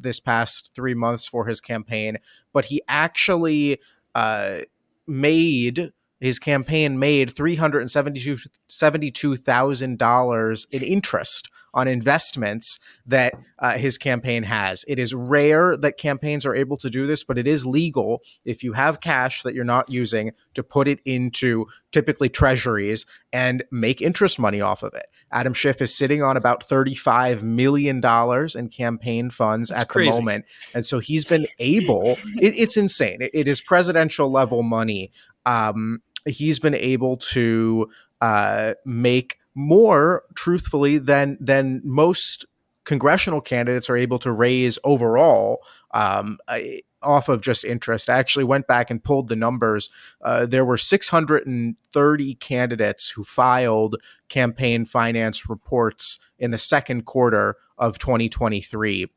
this 0.00 0.20
past 0.20 0.70
three 0.74 0.94
months 0.94 1.26
for 1.26 1.46
his 1.46 1.60
campaign, 1.60 2.18
but 2.52 2.66
he 2.66 2.80
actually 2.88 3.80
uh, 4.16 4.62
made 5.06 5.92
his 6.20 6.38
campaign 6.38 6.98
made 6.98 7.36
three 7.36 7.56
hundred 7.56 7.80
and 7.80 7.90
seventy-two 7.90 9.36
thousand 9.36 9.98
dollars 9.98 10.66
in 10.70 10.82
interest 10.82 11.50
on 11.76 11.86
investments 11.86 12.80
that 13.06 13.34
uh, 13.58 13.76
his 13.76 13.98
campaign 13.98 14.42
has. 14.44 14.82
It 14.88 14.98
is 14.98 15.14
rare 15.14 15.76
that 15.76 15.98
campaigns 15.98 16.46
are 16.46 16.54
able 16.54 16.78
to 16.78 16.88
do 16.88 17.06
this, 17.06 17.22
but 17.22 17.36
it 17.36 17.46
is 17.46 17.66
legal 17.66 18.22
if 18.46 18.64
you 18.64 18.72
have 18.72 19.02
cash 19.02 19.42
that 19.42 19.54
you're 19.54 19.62
not 19.62 19.90
using 19.90 20.32
to 20.54 20.62
put 20.62 20.88
it 20.88 21.00
into 21.04 21.66
typically 21.92 22.30
treasuries 22.30 23.04
and 23.30 23.62
make 23.70 24.00
interest 24.00 24.38
money 24.38 24.62
off 24.62 24.82
of 24.82 24.94
it. 24.94 25.04
Adam 25.30 25.52
Schiff 25.52 25.82
is 25.82 25.94
sitting 25.94 26.22
on 26.22 26.38
about 26.38 26.66
$35 26.66 27.42
million 27.42 28.00
in 28.56 28.68
campaign 28.70 29.28
funds 29.28 29.68
That's 29.68 29.82
at 29.82 29.88
crazy. 29.88 30.10
the 30.10 30.16
moment. 30.16 30.46
And 30.72 30.86
so 30.86 30.98
he's 30.98 31.26
been 31.26 31.46
able, 31.58 32.12
it, 32.40 32.54
it's 32.56 32.78
insane. 32.78 33.20
It, 33.20 33.32
it 33.34 33.48
is 33.48 33.60
presidential 33.60 34.32
level 34.32 34.62
money. 34.62 35.12
Um, 35.44 36.00
he's 36.24 36.58
been 36.58 36.74
able 36.74 37.18
to 37.18 37.90
uh, 38.22 38.74
make 38.86 39.38
more 39.56 40.22
truthfully 40.34 40.98
than 40.98 41.38
than 41.40 41.80
most 41.82 42.44
congressional 42.84 43.40
candidates 43.40 43.90
are 43.90 43.96
able 43.96 44.18
to 44.20 44.30
raise 44.30 44.78
overall 44.84 45.60
um, 45.92 46.38
off 47.02 47.28
of 47.28 47.40
just 47.40 47.64
interest. 47.64 48.08
I 48.08 48.18
actually 48.18 48.44
went 48.44 48.66
back 48.66 48.90
and 48.90 49.02
pulled 49.02 49.28
the 49.28 49.34
numbers. 49.34 49.90
Uh, 50.22 50.46
there 50.46 50.64
were 50.64 50.76
630 50.76 52.34
candidates 52.36 53.08
who 53.10 53.24
filed 53.24 53.96
campaign 54.28 54.84
finance 54.84 55.48
reports 55.48 56.18
in 56.38 56.50
the 56.50 56.58
second 56.58 57.06
quarter 57.06 57.56
of 57.78 57.98
2023 57.98 59.10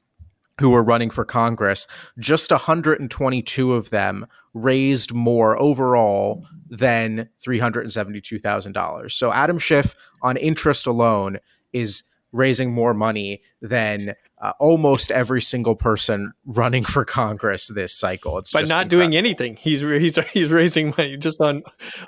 who 0.59 0.69
were 0.69 0.83
running 0.83 1.09
for 1.09 1.25
Congress. 1.25 1.87
Just 2.17 2.51
122 2.51 3.73
of 3.73 3.89
them 3.89 4.27
raised 4.53 5.13
more 5.13 5.59
overall 5.61 6.45
than 6.69 7.29
$372,000. 7.45 9.11
So 9.11 9.31
Adam 9.31 9.57
Schiff 9.57 9.95
on 10.21 10.37
interest 10.37 10.85
alone 10.85 11.39
is 11.73 12.03
raising 12.31 12.71
more 12.71 12.93
money 12.93 13.41
than 13.61 14.15
uh, 14.41 14.53
almost 14.59 15.11
every 15.11 15.41
single 15.41 15.75
person 15.75 16.31
running 16.45 16.83
for 16.83 17.03
Congress 17.03 17.67
this 17.67 17.93
cycle. 17.93 18.37
It's 18.37 18.53
by 18.53 18.61
not 18.61 18.87
doing 18.87 19.15
anything. 19.15 19.57
He's 19.57 19.81
he's 19.81 20.17
he's 20.29 20.51
raising 20.51 20.93
money 20.97 21.17
just 21.17 21.41
on, 21.41 21.61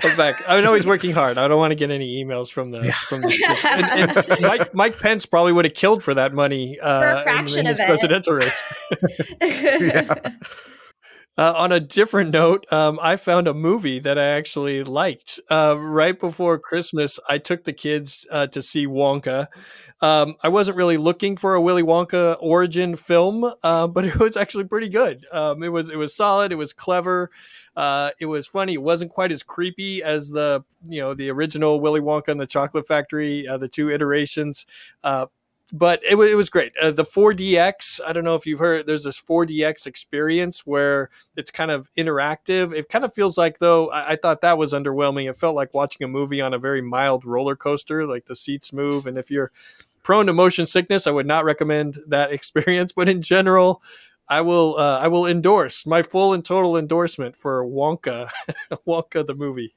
on 0.03 0.17
back. 0.17 0.41
I 0.47 0.61
know 0.61 0.73
he's 0.73 0.86
working 0.86 1.11
hard. 1.11 1.38
I 1.38 1.47
don't 1.47 1.57
want 1.57 1.71
to 1.71 1.75
get 1.75 1.91
any 1.91 2.23
emails 2.23 2.51
from 2.51 2.71
the 2.71 2.82
yeah. 2.82 2.95
from 3.07 3.21
the 3.21 3.61
and, 3.65 4.17
and 4.17 4.41
Mike 4.41 4.73
Mike 4.73 4.99
Pence 4.99 5.25
probably 5.25 5.51
would 5.51 5.65
have 5.65 5.73
killed 5.73 6.03
for 6.03 6.13
that 6.13 6.34
money 6.34 6.79
uh, 6.79 7.39
in, 7.39 7.59
in 7.59 7.65
his 7.65 7.77
presidential 7.77 8.34
race. 8.34 8.63
yeah. 9.41 10.32
Uh, 11.38 11.53
on 11.55 11.71
a 11.71 11.79
different 11.79 12.32
note, 12.32 12.65
um, 12.73 12.99
I 13.01 13.15
found 13.15 13.47
a 13.47 13.53
movie 13.53 13.99
that 13.99 14.19
I 14.19 14.25
actually 14.25 14.84
liked. 14.84 15.39
Uh, 15.49 15.75
right 15.79 16.19
before 16.19 16.59
Christmas, 16.59 17.19
I 17.27 17.38
took 17.38 17.63
the 17.63 17.71
kids 17.71 18.27
uh, 18.29 18.47
to 18.47 18.61
see 18.61 18.86
Wonka. 18.86 19.47
Um, 20.01 20.36
I 20.43 20.49
wasn't 20.49 20.75
really 20.75 20.97
looking 20.97 21.38
for 21.38 21.55
a 21.55 21.61
Willy 21.61 21.84
Wonka 21.84 22.36
origin 22.41 22.97
film, 22.97 23.49
uh, 23.63 23.88
but 23.88 24.03
it 24.05 24.19
was 24.19 24.36
actually 24.36 24.65
pretty 24.65 24.89
good. 24.89 25.23
Um, 25.32 25.63
it 25.63 25.69
was 25.69 25.89
it 25.89 25.97
was 25.97 26.13
solid. 26.13 26.51
It 26.51 26.55
was 26.55 26.73
clever. 26.73 27.32
Uh, 27.77 28.11
it 28.19 28.25
was 28.25 28.45
funny. 28.45 28.73
It 28.73 28.82
wasn't 28.82 29.11
quite 29.11 29.32
as 29.32 29.41
creepy 29.41 30.03
as 30.03 30.29
the 30.29 30.65
you 30.84 30.99
know 30.99 31.13
the 31.13 31.29
original 31.32 31.79
Willy 31.79 32.01
Wonka 32.01 32.27
and 32.27 32.41
the 32.41 32.47
Chocolate 32.47 32.88
Factory, 32.88 33.47
uh, 33.47 33.57
the 33.57 33.69
two 33.69 33.89
iterations 33.89 34.65
but 35.72 36.01
it, 36.03 36.17
it 36.17 36.36
was 36.36 36.49
great. 36.49 36.74
Uh, 36.82 36.91
the 36.91 37.03
4DX, 37.03 38.01
I 38.05 38.11
don't 38.11 38.26
know 38.26 38.36
if 38.36 38.45
you've 38.45 38.59
heard, 38.59 38.88
there's 38.88 39.05
this 39.05 39.22
4DX 39.22 39.88
experience 39.88 40.65
where 40.65 41.09
it's 41.38 41.51
kind 41.51 41.72
of 41.72 41.89
interactive. 41.97 42.74
It 42.74 42.89
kind 42.89 43.05
of 43.05 43.13
feels 43.13 43.38
like, 43.38 43.59
though, 43.59 43.89
I, 43.89 44.11
I, 44.11 44.15
thought 44.17 44.41
that 44.41 44.57
was 44.57 44.74
underwhelming. 44.74 45.30
It 45.30 45.38
felt 45.38 45.55
like 45.55 45.74
watching 45.74 46.03
a 46.03 46.09
movie 46.09 46.41
on 46.41 46.53
a 46.53 46.59
very 46.59 46.82
mild 46.82 47.24
roller 47.24 47.55
coaster, 47.55 48.05
like 48.05 48.26
the 48.26 48.36
seats 48.36 48.74
move. 48.74 49.07
And 49.07 49.17
if 49.17 49.32
you're 49.32 49.51
prone 50.03 50.26
to 50.26 50.34
motion 50.34 50.65
sickness, 50.65 51.07
I 51.07 51.11
would 51.11 51.28
not 51.28 51.45
recommend 51.45 51.99
that 52.07 52.32
experience. 52.34 52.91
But 52.91 53.07
in 53.07 53.22
general, 53.22 53.82
I 54.28 54.41
will 54.41 54.78
uh, 54.78 54.99
I 54.99 55.07
will 55.07 55.26
endorse 55.26 55.86
my 55.86 56.03
full 56.03 56.34
and 56.34 56.43
total 56.43 56.78
endorsement 56.78 57.36
for 57.36 57.65
Wonka, 57.65 58.30
Wonka 58.88 59.26
the 59.26 59.36
movie. 59.36 59.74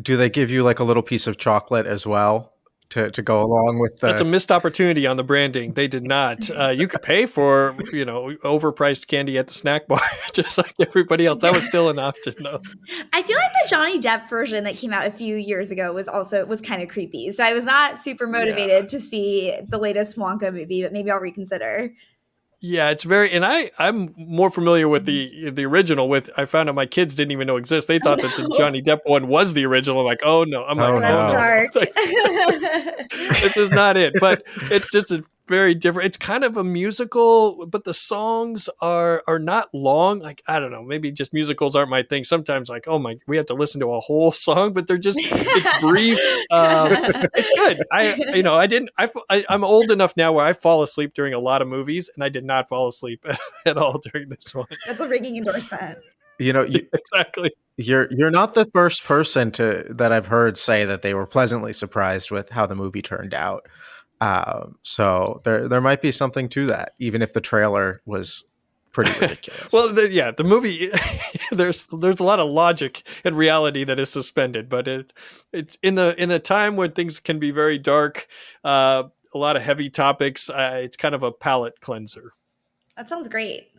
Do 0.00 0.16
they 0.16 0.28
give 0.28 0.50
you 0.50 0.62
like 0.62 0.80
a 0.80 0.84
little 0.84 1.02
piece 1.02 1.26
of 1.26 1.38
chocolate 1.38 1.86
as 1.86 2.06
well? 2.06 2.51
To, 2.92 3.10
to 3.10 3.22
go 3.22 3.42
along 3.42 3.78
with 3.78 3.98
the... 3.98 4.06
that's 4.06 4.20
a 4.20 4.24
missed 4.24 4.52
opportunity 4.52 5.06
on 5.06 5.16
the 5.16 5.24
branding. 5.24 5.74
They 5.74 5.88
did 5.88 6.04
not. 6.04 6.48
Uh, 6.50 6.68
you 6.68 6.88
could 6.88 7.02
pay 7.02 7.26
for 7.26 7.74
you 7.92 8.04
know 8.04 8.34
overpriced 8.44 9.06
candy 9.06 9.38
at 9.38 9.48
the 9.48 9.54
snack 9.54 9.86
bar 9.86 10.00
just 10.32 10.58
like 10.58 10.74
everybody 10.80 11.26
else. 11.26 11.42
That 11.42 11.52
was 11.52 11.64
still 11.64 11.88
an 11.88 11.98
option 11.98 12.34
though 12.42 12.60
i 13.12 13.22
feel 13.22 13.36
like 13.36 13.52
the 13.62 13.68
johnny 13.68 13.98
depp 14.00 14.28
version 14.28 14.64
that 14.64 14.76
came 14.76 14.92
out 14.92 15.06
a 15.06 15.10
few 15.10 15.36
years 15.36 15.70
ago 15.70 15.92
was 15.92 16.08
also 16.08 16.44
was 16.44 16.60
kind 16.60 16.82
of 16.82 16.88
creepy. 16.88 17.30
So 17.32 17.44
i 17.44 17.52
was 17.52 17.64
not 17.64 18.00
super 18.00 18.26
motivated 18.26 18.84
yeah. 18.84 18.88
to 18.88 19.00
see 19.00 19.58
the 19.68 19.78
latest 19.78 20.16
wonka 20.16 20.52
movie 20.52 20.82
but 20.82 20.92
maybe 20.92 21.10
i'll 21.10 21.18
reconsider 21.18 21.92
yeah, 22.64 22.90
it's 22.90 23.02
very, 23.02 23.32
and 23.32 23.44
I 23.44 23.72
I'm 23.76 24.14
more 24.16 24.48
familiar 24.48 24.88
with 24.88 25.04
the 25.04 25.50
the 25.50 25.66
original. 25.66 26.08
With 26.08 26.30
I 26.36 26.44
found 26.44 26.68
out 26.68 26.76
my 26.76 26.86
kids 26.86 27.16
didn't 27.16 27.32
even 27.32 27.48
know 27.48 27.56
exist. 27.56 27.88
They 27.88 27.98
thought 27.98 28.22
that 28.22 28.36
the 28.36 28.48
oh, 28.48 28.56
Johnny 28.56 28.80
Depp 28.80 29.00
one 29.04 29.26
was 29.26 29.52
the 29.54 29.66
original. 29.66 29.98
I'm 29.98 30.06
like, 30.06 30.20
oh 30.22 30.44
no, 30.44 30.62
I'm 30.64 30.78
oh, 30.78 30.84
oh 30.84 30.94
like, 30.94 31.02
that's 31.02 31.32
no. 31.32 31.38
dark. 31.38 31.74
Like, 31.74 31.94
this 33.40 33.56
is 33.56 33.70
not 33.72 33.96
it. 33.96 34.14
But 34.20 34.44
it's 34.70 34.92
just 34.92 35.10
a 35.10 35.24
very 35.46 35.74
different. 35.74 36.06
It's 36.06 36.16
kind 36.16 36.44
of 36.44 36.56
a 36.56 36.64
musical, 36.64 37.66
but 37.66 37.84
the 37.84 37.94
songs 37.94 38.68
are 38.80 39.22
are 39.26 39.38
not 39.38 39.68
long. 39.72 40.20
Like 40.20 40.42
I 40.46 40.58
don't 40.58 40.70
know, 40.70 40.82
maybe 40.82 41.10
just 41.10 41.32
musicals 41.32 41.74
aren't 41.74 41.90
my 41.90 42.02
thing. 42.02 42.24
Sometimes 42.24 42.68
like, 42.68 42.86
oh 42.86 42.98
my, 42.98 43.16
we 43.26 43.36
have 43.36 43.46
to 43.46 43.54
listen 43.54 43.80
to 43.80 43.92
a 43.92 44.00
whole 44.00 44.30
song, 44.32 44.72
but 44.72 44.86
they're 44.86 44.98
just 44.98 45.18
it's 45.20 45.80
brief. 45.80 46.18
Um, 46.50 46.88
it's 47.34 47.50
good. 47.56 47.82
I 47.90 48.14
you 48.34 48.42
know 48.42 48.54
I 48.54 48.66
didn't. 48.66 48.90
I, 48.98 49.08
I 49.30 49.44
am 49.48 49.64
old 49.64 49.90
enough 49.90 50.16
now 50.16 50.32
where 50.32 50.44
I 50.44 50.52
fall 50.52 50.82
asleep 50.82 51.14
during 51.14 51.32
a 51.32 51.38
lot 51.38 51.62
of 51.62 51.68
movies, 51.68 52.10
and 52.14 52.22
I 52.22 52.28
did 52.28 52.44
not 52.44 52.68
fall 52.68 52.88
asleep 52.88 53.24
at, 53.26 53.38
at 53.66 53.78
all 53.78 53.98
during 54.12 54.28
this 54.28 54.54
one. 54.54 54.66
That's 54.86 55.00
a 55.00 55.08
ringing 55.08 55.36
endorsement. 55.36 55.98
You 56.38 56.52
know, 56.52 56.62
you, 56.64 56.86
exactly. 56.92 57.52
You're 57.76 58.08
you're 58.12 58.30
not 58.30 58.54
the 58.54 58.66
first 58.66 59.04
person 59.04 59.50
to 59.52 59.86
that 59.90 60.12
I've 60.12 60.26
heard 60.26 60.58
say 60.58 60.84
that 60.84 61.02
they 61.02 61.14
were 61.14 61.26
pleasantly 61.26 61.72
surprised 61.72 62.30
with 62.30 62.50
how 62.50 62.66
the 62.66 62.74
movie 62.74 63.02
turned 63.02 63.34
out. 63.34 63.66
Um, 64.22 64.78
so 64.84 65.40
there 65.42 65.66
there 65.66 65.80
might 65.80 66.00
be 66.00 66.12
something 66.12 66.48
to 66.50 66.66
that, 66.66 66.94
even 67.00 67.22
if 67.22 67.32
the 67.32 67.40
trailer 67.40 68.00
was 68.06 68.44
pretty 68.92 69.10
ridiculous. 69.20 69.72
well, 69.72 69.92
the, 69.92 70.12
yeah, 70.12 70.30
the 70.30 70.44
movie 70.44 70.92
there's 71.50 71.86
there's 71.86 72.20
a 72.20 72.22
lot 72.22 72.38
of 72.38 72.48
logic 72.48 73.02
and 73.24 73.36
reality 73.36 73.82
that 73.82 73.98
is 73.98 74.10
suspended, 74.10 74.68
but 74.68 74.86
it 74.86 75.12
it's 75.52 75.76
in 75.82 75.96
the 75.96 76.14
in 76.22 76.30
a 76.30 76.38
time 76.38 76.76
when 76.76 76.92
things 76.92 77.18
can 77.18 77.40
be 77.40 77.50
very 77.50 77.78
dark, 77.78 78.28
uh, 78.62 79.02
a 79.34 79.38
lot 79.38 79.56
of 79.56 79.62
heavy 79.62 79.90
topics. 79.90 80.48
Uh, 80.48 80.80
it's 80.84 80.96
kind 80.96 81.16
of 81.16 81.24
a 81.24 81.32
palate 81.32 81.80
cleanser. 81.80 82.34
That 82.96 83.08
sounds 83.08 83.26
great. 83.26 83.72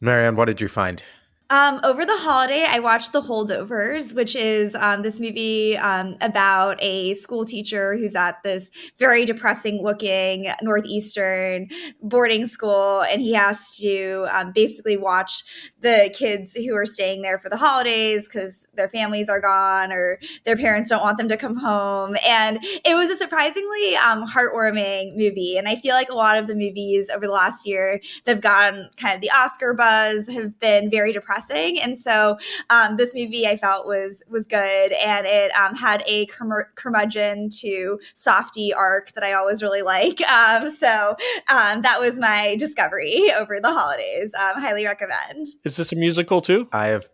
Marianne, 0.00 0.36
what 0.36 0.44
did 0.44 0.60
you 0.60 0.68
find? 0.68 1.02
Um, 1.50 1.80
over 1.82 2.04
the 2.04 2.16
holiday, 2.18 2.66
I 2.68 2.78
watched 2.78 3.14
The 3.14 3.22
Holdovers, 3.22 4.14
which 4.14 4.36
is 4.36 4.74
um, 4.74 5.00
this 5.00 5.18
movie 5.18 5.78
um, 5.78 6.16
about 6.20 6.76
a 6.82 7.14
school 7.14 7.46
teacher 7.46 7.96
who's 7.96 8.14
at 8.14 8.42
this 8.42 8.70
very 8.98 9.24
depressing 9.24 9.82
looking 9.82 10.52
Northeastern 10.60 11.68
boarding 12.02 12.44
school. 12.44 13.00
And 13.00 13.22
he 13.22 13.32
has 13.32 13.74
to 13.78 14.26
um, 14.30 14.52
basically 14.52 14.98
watch 14.98 15.42
the 15.80 16.14
kids 16.14 16.52
who 16.52 16.74
are 16.74 16.84
staying 16.84 17.22
there 17.22 17.38
for 17.38 17.48
the 17.48 17.56
holidays 17.56 18.28
because 18.28 18.66
their 18.74 18.90
families 18.90 19.30
are 19.30 19.40
gone 19.40 19.90
or 19.90 20.18
their 20.44 20.56
parents 20.56 20.90
don't 20.90 21.00
want 21.00 21.16
them 21.16 21.30
to 21.30 21.38
come 21.38 21.56
home. 21.56 22.14
And 22.26 22.58
it 22.62 22.94
was 22.94 23.08
a 23.08 23.16
surprisingly 23.16 23.96
um, 23.96 24.26
heartwarming 24.26 25.16
movie. 25.16 25.56
And 25.56 25.66
I 25.66 25.76
feel 25.76 25.94
like 25.94 26.10
a 26.10 26.14
lot 26.14 26.36
of 26.36 26.46
the 26.46 26.54
movies 26.54 27.08
over 27.08 27.24
the 27.24 27.32
last 27.32 27.66
year 27.66 28.02
that 28.26 28.32
have 28.32 28.42
gotten 28.42 28.90
kind 28.98 29.14
of 29.14 29.22
the 29.22 29.30
Oscar 29.30 29.72
buzz 29.72 30.28
have 30.28 30.60
been 30.60 30.90
very 30.90 31.10
depressing 31.10 31.37
depressing. 31.38 31.80
And 31.80 32.00
so 32.00 32.38
um, 32.70 32.96
this 32.96 33.14
movie 33.14 33.46
I 33.46 33.56
felt 33.56 33.86
was 33.86 34.22
was 34.28 34.46
good, 34.46 34.92
and 34.92 35.26
it 35.26 35.50
um, 35.56 35.74
had 35.74 36.02
a 36.06 36.26
curmudgeon 36.26 37.50
to 37.60 37.98
softy 38.14 38.72
arc 38.72 39.12
that 39.12 39.24
I 39.24 39.32
always 39.32 39.62
really 39.62 39.82
like. 39.82 40.20
Um, 40.38 40.70
so 40.70 41.16
um, 41.50 41.82
that 41.82 41.98
was 41.98 42.18
my 42.18 42.54
discovery 42.56 43.32
over 43.36 43.58
the 43.60 43.72
holidays. 43.72 44.30
Um, 44.34 44.60
highly 44.60 44.86
recommend. 44.86 45.46
Is 45.64 45.76
this 45.76 45.90
a 45.90 45.96
musical 45.96 46.40
too? 46.40 46.68
I 46.70 46.86
have 46.88 47.08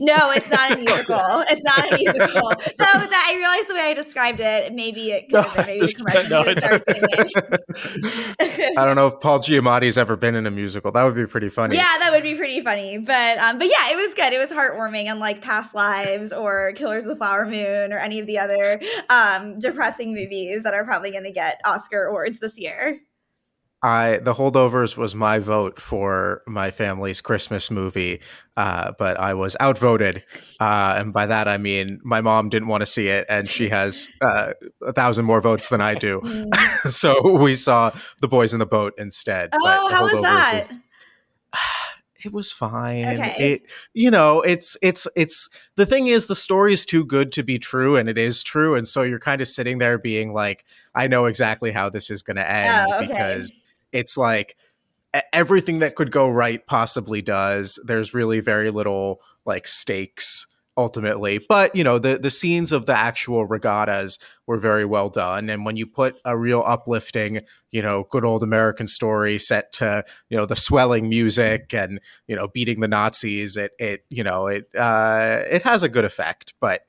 no, 0.00 0.32
it's 0.32 0.50
not 0.50 0.72
a 0.72 0.76
musical. 0.76 1.16
it's 1.50 1.64
not 1.64 1.92
a 1.92 1.96
musical. 1.96 2.52
So 2.76 2.84
that 2.84 3.24
I 3.26 3.36
realized 3.36 3.68
the 3.68 3.74
way 3.74 3.90
I 3.90 3.94
described 3.94 4.40
it, 4.40 4.72
maybe 4.72 5.10
it 5.10 5.28
could 5.28 5.44
have 5.44 5.66
been 5.66 5.66
maybe 5.66 5.80
just, 5.80 5.98
no, 6.28 6.40
I 8.80 8.84
don't 8.84 8.96
know 8.96 9.06
if 9.06 9.20
Paul 9.20 9.40
Giamatti's 9.40 9.96
ever 9.96 10.16
been 10.16 10.34
in 10.34 10.46
a 10.46 10.50
musical. 10.50 10.92
That 10.92 11.04
would 11.04 11.14
be 11.14 11.26
pretty 11.26 11.48
funny. 11.48 11.76
Yeah, 11.76 11.96
that 12.00 12.10
would 12.12 12.22
be 12.22 12.34
pretty 12.34 12.60
funny. 12.60 12.98
But 12.98 13.38
um, 13.38 13.58
but 13.58 13.68
yeah, 13.68 13.92
it 13.92 13.96
was 13.96 14.14
good. 14.14 14.32
It 14.32 14.38
was 14.38 14.50
heartwarming, 14.50 15.10
unlike 15.10 15.40
Past 15.42 15.74
Lives 15.74 16.32
or 16.32 16.72
Killers 16.74 17.04
of 17.04 17.10
the 17.10 17.16
Flower 17.16 17.46
Moon 17.46 17.92
or 17.92 17.98
any 17.98 18.18
of 18.18 18.26
the 18.26 18.38
other 18.38 18.80
um, 19.08 19.58
depressing 19.58 20.12
movies 20.14 20.64
that 20.64 20.74
are 20.74 20.84
probably 20.84 21.10
going 21.10 21.24
to 21.24 21.32
get 21.32 21.60
Oscar 21.64 22.04
awards 22.04 22.40
this 22.40 22.58
year. 22.58 23.00
I 23.82 24.18
the 24.18 24.34
holdovers 24.34 24.96
was 24.96 25.14
my 25.14 25.38
vote 25.38 25.80
for 25.80 26.42
my 26.46 26.70
family's 26.70 27.20
Christmas 27.20 27.70
movie, 27.70 28.20
uh, 28.56 28.92
but 28.98 29.20
I 29.20 29.34
was 29.34 29.54
outvoted, 29.60 30.24
uh, 30.60 30.96
and 30.98 31.12
by 31.12 31.26
that 31.26 31.46
I 31.46 31.58
mean 31.58 32.00
my 32.02 32.20
mom 32.20 32.48
didn't 32.48 32.68
want 32.68 32.80
to 32.80 32.86
see 32.86 33.08
it, 33.08 33.26
and 33.28 33.46
she 33.46 33.68
has 33.68 34.08
uh, 34.22 34.52
a 34.82 34.92
thousand 34.92 35.26
more 35.26 35.40
votes 35.40 35.68
than 35.68 35.80
I 35.80 35.94
do. 35.94 36.20
Mm. 36.36 36.50
so 36.90 37.38
we 37.38 37.54
saw 37.54 37.92
the 38.20 38.28
boys 38.28 38.52
in 38.52 38.58
the 38.58 38.66
boat 38.66 38.94
instead. 38.98 39.50
Oh, 39.52 39.90
how 39.90 40.04
was 40.04 40.22
that? 40.22 40.68
Was, 40.68 40.78
it 42.24 42.32
was 42.32 42.52
fine. 42.52 43.06
Okay. 43.06 43.52
It 43.52 43.62
you 43.94 44.10
know, 44.10 44.40
it's 44.40 44.76
it's 44.82 45.06
it's 45.16 45.48
the 45.76 45.86
thing 45.86 46.06
is 46.06 46.26
the 46.26 46.34
story 46.34 46.72
is 46.72 46.84
too 46.84 47.04
good 47.04 47.32
to 47.32 47.42
be 47.42 47.58
true 47.58 47.96
and 47.96 48.08
it 48.08 48.18
is 48.18 48.42
true 48.42 48.74
and 48.74 48.86
so 48.86 49.02
you're 49.02 49.18
kind 49.18 49.40
of 49.40 49.48
sitting 49.48 49.78
there 49.78 49.98
being 49.98 50.32
like 50.32 50.64
I 50.94 51.06
know 51.06 51.26
exactly 51.26 51.72
how 51.72 51.88
this 51.88 52.10
is 52.10 52.22
going 52.22 52.36
to 52.36 52.50
end 52.50 52.88
oh, 52.90 52.96
okay. 52.96 53.06
because 53.06 53.52
it's 53.96 54.16
like 54.16 54.56
everything 55.32 55.78
that 55.80 55.94
could 55.94 56.10
go 56.10 56.28
right 56.28 56.64
possibly 56.66 57.22
does. 57.22 57.80
There's 57.84 58.14
really 58.14 58.40
very 58.40 58.70
little 58.70 59.20
like 59.44 59.66
stakes 59.66 60.46
ultimately 60.78 61.38
but 61.48 61.74
you 61.74 61.82
know 61.82 61.98
the 61.98 62.18
the 62.18 62.30
scenes 62.30 62.70
of 62.70 62.84
the 62.84 62.92
actual 62.92 63.46
regattas 63.46 64.18
were 64.46 64.58
very 64.58 64.84
well 64.84 65.08
done 65.08 65.48
and 65.48 65.64
when 65.64 65.74
you 65.74 65.86
put 65.86 66.20
a 66.26 66.36
real 66.36 66.62
uplifting 66.66 67.40
you 67.70 67.80
know 67.80 68.06
good 68.10 68.26
old 68.26 68.42
american 68.42 68.86
story 68.86 69.38
set 69.38 69.72
to 69.72 70.04
you 70.28 70.36
know 70.36 70.44
the 70.44 70.54
swelling 70.54 71.08
music 71.08 71.72
and 71.72 71.98
you 72.26 72.36
know 72.36 72.46
beating 72.48 72.80
the 72.80 72.88
nazis 72.88 73.56
it 73.56 73.72
it 73.78 74.04
you 74.10 74.22
know 74.22 74.48
it 74.48 74.68
uh 74.76 75.40
it 75.50 75.62
has 75.62 75.82
a 75.82 75.88
good 75.88 76.04
effect 76.04 76.52
but 76.60 76.82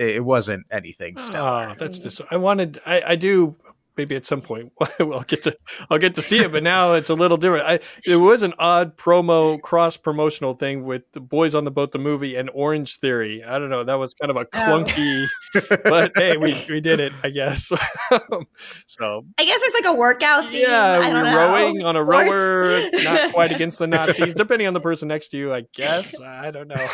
it 0.00 0.24
wasn't 0.24 0.64
anything 0.70 1.16
stellar. 1.18 1.70
Oh, 1.70 1.74
that's 1.78 1.98
just 1.98 2.22
I 2.30 2.38
wanted 2.38 2.80
I, 2.86 3.02
I 3.08 3.16
do 3.16 3.54
maybe 3.96 4.16
at 4.16 4.26
some 4.26 4.40
point 4.40 4.72
I'll 5.00 5.22
get 5.22 5.42
to 5.44 5.56
I'll 5.90 5.98
get 5.98 6.14
to 6.14 6.22
see 6.22 6.38
it. 6.38 6.52
But 6.52 6.62
now 6.62 6.94
it's 6.94 7.10
a 7.10 7.14
little 7.14 7.36
different. 7.36 7.66
I, 7.66 7.80
it 8.06 8.16
was 8.16 8.42
an 8.42 8.54
odd 8.58 8.96
promo 8.96 9.60
cross 9.60 9.96
promotional 9.96 10.54
thing 10.54 10.84
with 10.84 11.02
the 11.12 11.20
Boys 11.20 11.54
on 11.54 11.64
the 11.64 11.70
Boat, 11.70 11.92
the 11.92 11.98
movie, 11.98 12.36
and 12.36 12.50
Orange 12.52 12.98
Theory. 12.98 13.42
I 13.44 13.58
don't 13.58 13.70
know. 13.70 13.84
That 13.84 13.94
was 13.94 14.14
kind 14.14 14.30
of 14.30 14.36
a 14.36 14.40
oh. 14.40 14.44
clunky, 14.52 15.26
oh. 15.54 15.76
but 15.84 16.12
hey, 16.16 16.36
we 16.36 16.64
we 16.68 16.80
did 16.80 17.00
it. 17.00 17.12
I 17.22 17.30
guess. 17.30 17.66
so 18.86 19.26
I 19.38 19.44
guess 19.44 19.60
there's 19.60 19.74
like 19.74 19.86
a 19.86 19.94
workout. 19.94 20.46
Theme. 20.46 20.62
Yeah, 20.62 21.12
we're 21.12 21.36
rowing 21.36 21.82
on 21.82 21.96
a 21.96 22.00
Sports. 22.00 22.30
rower, 22.30 22.80
not 23.04 23.32
quite 23.32 23.52
against 23.52 23.78
the 23.78 23.86
Nazis, 23.86 24.34
depending 24.34 24.66
on 24.66 24.74
the 24.74 24.80
person 24.80 25.08
next 25.08 25.28
to 25.28 25.36
you. 25.36 25.52
I 25.52 25.62
guess 25.74 26.18
I 26.20 26.50
don't 26.50 26.68
know. 26.68 26.88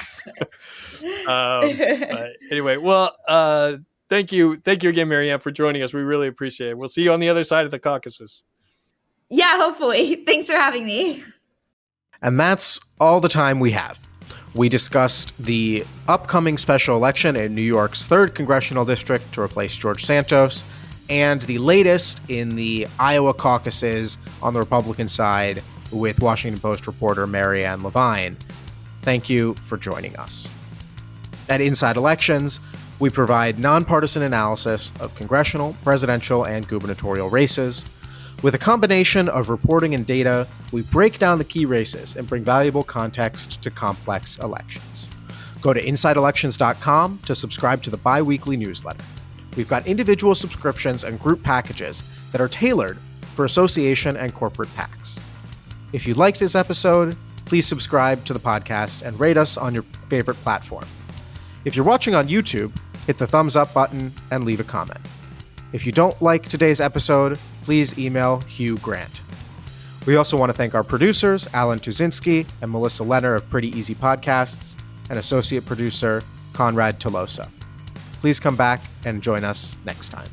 um, 1.26 1.76
but 1.76 2.30
anyway, 2.50 2.76
well. 2.76 3.16
uh 3.26 3.76
thank 4.08 4.32
you, 4.32 4.56
thank 4.64 4.82
you 4.82 4.90
again, 4.90 5.08
Marianne, 5.08 5.40
for 5.40 5.50
joining 5.50 5.82
us. 5.82 5.92
We 5.92 6.02
really 6.02 6.28
appreciate 6.28 6.70
it. 6.70 6.78
We'll 6.78 6.88
see 6.88 7.02
you 7.02 7.12
on 7.12 7.20
the 7.20 7.28
other 7.28 7.44
side 7.44 7.64
of 7.64 7.70
the 7.70 7.78
caucuses. 7.78 8.42
Yeah, 9.28 9.56
hopefully. 9.58 10.16
Thanks 10.26 10.46
for 10.46 10.54
having 10.54 10.86
me. 10.86 11.22
And 12.22 12.38
that's 12.38 12.80
all 13.00 13.20
the 13.20 13.28
time 13.28 13.60
we 13.60 13.72
have. 13.72 13.98
We 14.54 14.68
discussed 14.70 15.36
the 15.38 15.84
upcoming 16.08 16.56
special 16.56 16.96
election 16.96 17.36
in 17.36 17.54
New 17.54 17.62
York's 17.62 18.06
3rd 18.06 18.34
congressional 18.34 18.86
district 18.86 19.32
to 19.34 19.42
replace 19.42 19.76
George 19.76 20.04
Santos, 20.04 20.64
and 21.10 21.42
the 21.42 21.58
latest 21.58 22.20
in 22.28 22.56
the 22.56 22.86
Iowa 22.98 23.34
caucuses 23.34 24.16
on 24.42 24.54
the 24.54 24.60
Republican 24.60 25.08
side 25.08 25.62
with 25.92 26.20
Washington 26.20 26.58
Post 26.60 26.86
reporter 26.86 27.26
Marianne 27.26 27.82
LeVine. 27.82 28.36
Thank 29.02 29.28
you 29.28 29.54
for 29.66 29.76
joining 29.76 30.16
us. 30.16 30.52
At 31.48 31.60
Inside 31.60 31.96
Elections, 31.96 32.58
we 32.98 33.10
provide 33.10 33.58
nonpartisan 33.58 34.22
analysis 34.22 34.92
of 35.00 35.14
congressional, 35.14 35.76
presidential, 35.84 36.44
and 36.44 36.66
gubernatorial 36.66 37.28
races. 37.28 37.84
With 38.42 38.54
a 38.54 38.58
combination 38.58 39.28
of 39.28 39.48
reporting 39.48 39.94
and 39.94 40.06
data, 40.06 40.46
we 40.72 40.82
break 40.82 41.18
down 41.18 41.38
the 41.38 41.44
key 41.44 41.64
races 41.64 42.16
and 42.16 42.26
bring 42.26 42.44
valuable 42.44 42.82
context 42.82 43.62
to 43.62 43.70
complex 43.70 44.38
elections. 44.38 45.08
Go 45.60 45.72
to 45.72 45.82
InsideElections.com 45.82 47.20
to 47.26 47.34
subscribe 47.34 47.82
to 47.82 47.90
the 47.90 47.96
bi 47.96 48.22
weekly 48.22 48.56
newsletter. 48.56 49.04
We've 49.56 49.68
got 49.68 49.86
individual 49.86 50.34
subscriptions 50.34 51.04
and 51.04 51.18
group 51.18 51.42
packages 51.42 52.02
that 52.32 52.40
are 52.40 52.48
tailored 52.48 52.98
for 53.34 53.44
association 53.44 54.16
and 54.16 54.34
corporate 54.34 54.68
PACs. 54.76 55.18
If 55.92 56.06
you 56.06 56.14
liked 56.14 56.38
this 56.38 56.54
episode, 56.54 57.16
please 57.46 57.66
subscribe 57.66 58.24
to 58.26 58.32
the 58.32 58.40
podcast 58.40 59.02
and 59.02 59.18
rate 59.18 59.36
us 59.36 59.56
on 59.56 59.72
your 59.72 59.84
favorite 60.10 60.36
platform. 60.38 60.84
If 61.64 61.74
you're 61.74 61.84
watching 61.84 62.14
on 62.14 62.28
YouTube, 62.28 62.76
hit 63.06 63.18
the 63.18 63.26
thumbs 63.26 63.56
up 63.56 63.72
button 63.72 64.12
and 64.30 64.44
leave 64.44 64.60
a 64.60 64.64
comment. 64.64 65.00
If 65.72 65.86
you 65.86 65.92
don't 65.92 66.20
like 66.22 66.48
today's 66.48 66.80
episode, 66.80 67.38
please 67.62 67.98
email 67.98 68.40
Hugh 68.40 68.76
Grant. 68.78 69.20
We 70.06 70.16
also 70.16 70.36
want 70.36 70.50
to 70.50 70.54
thank 70.54 70.74
our 70.74 70.84
producers, 70.84 71.48
Alan 71.52 71.80
Tuzinski 71.80 72.46
and 72.62 72.70
Melissa 72.70 73.02
Lenner 73.02 73.34
of 73.34 73.48
Pretty 73.50 73.76
Easy 73.76 73.94
Podcasts, 73.94 74.76
and 75.10 75.18
associate 75.18 75.66
producer, 75.66 76.22
Conrad 76.52 77.00
Tolosa. 77.00 77.48
Please 78.20 78.40
come 78.40 78.56
back 78.56 78.80
and 79.04 79.22
join 79.22 79.44
us 79.44 79.76
next 79.84 80.08
time. 80.10 80.28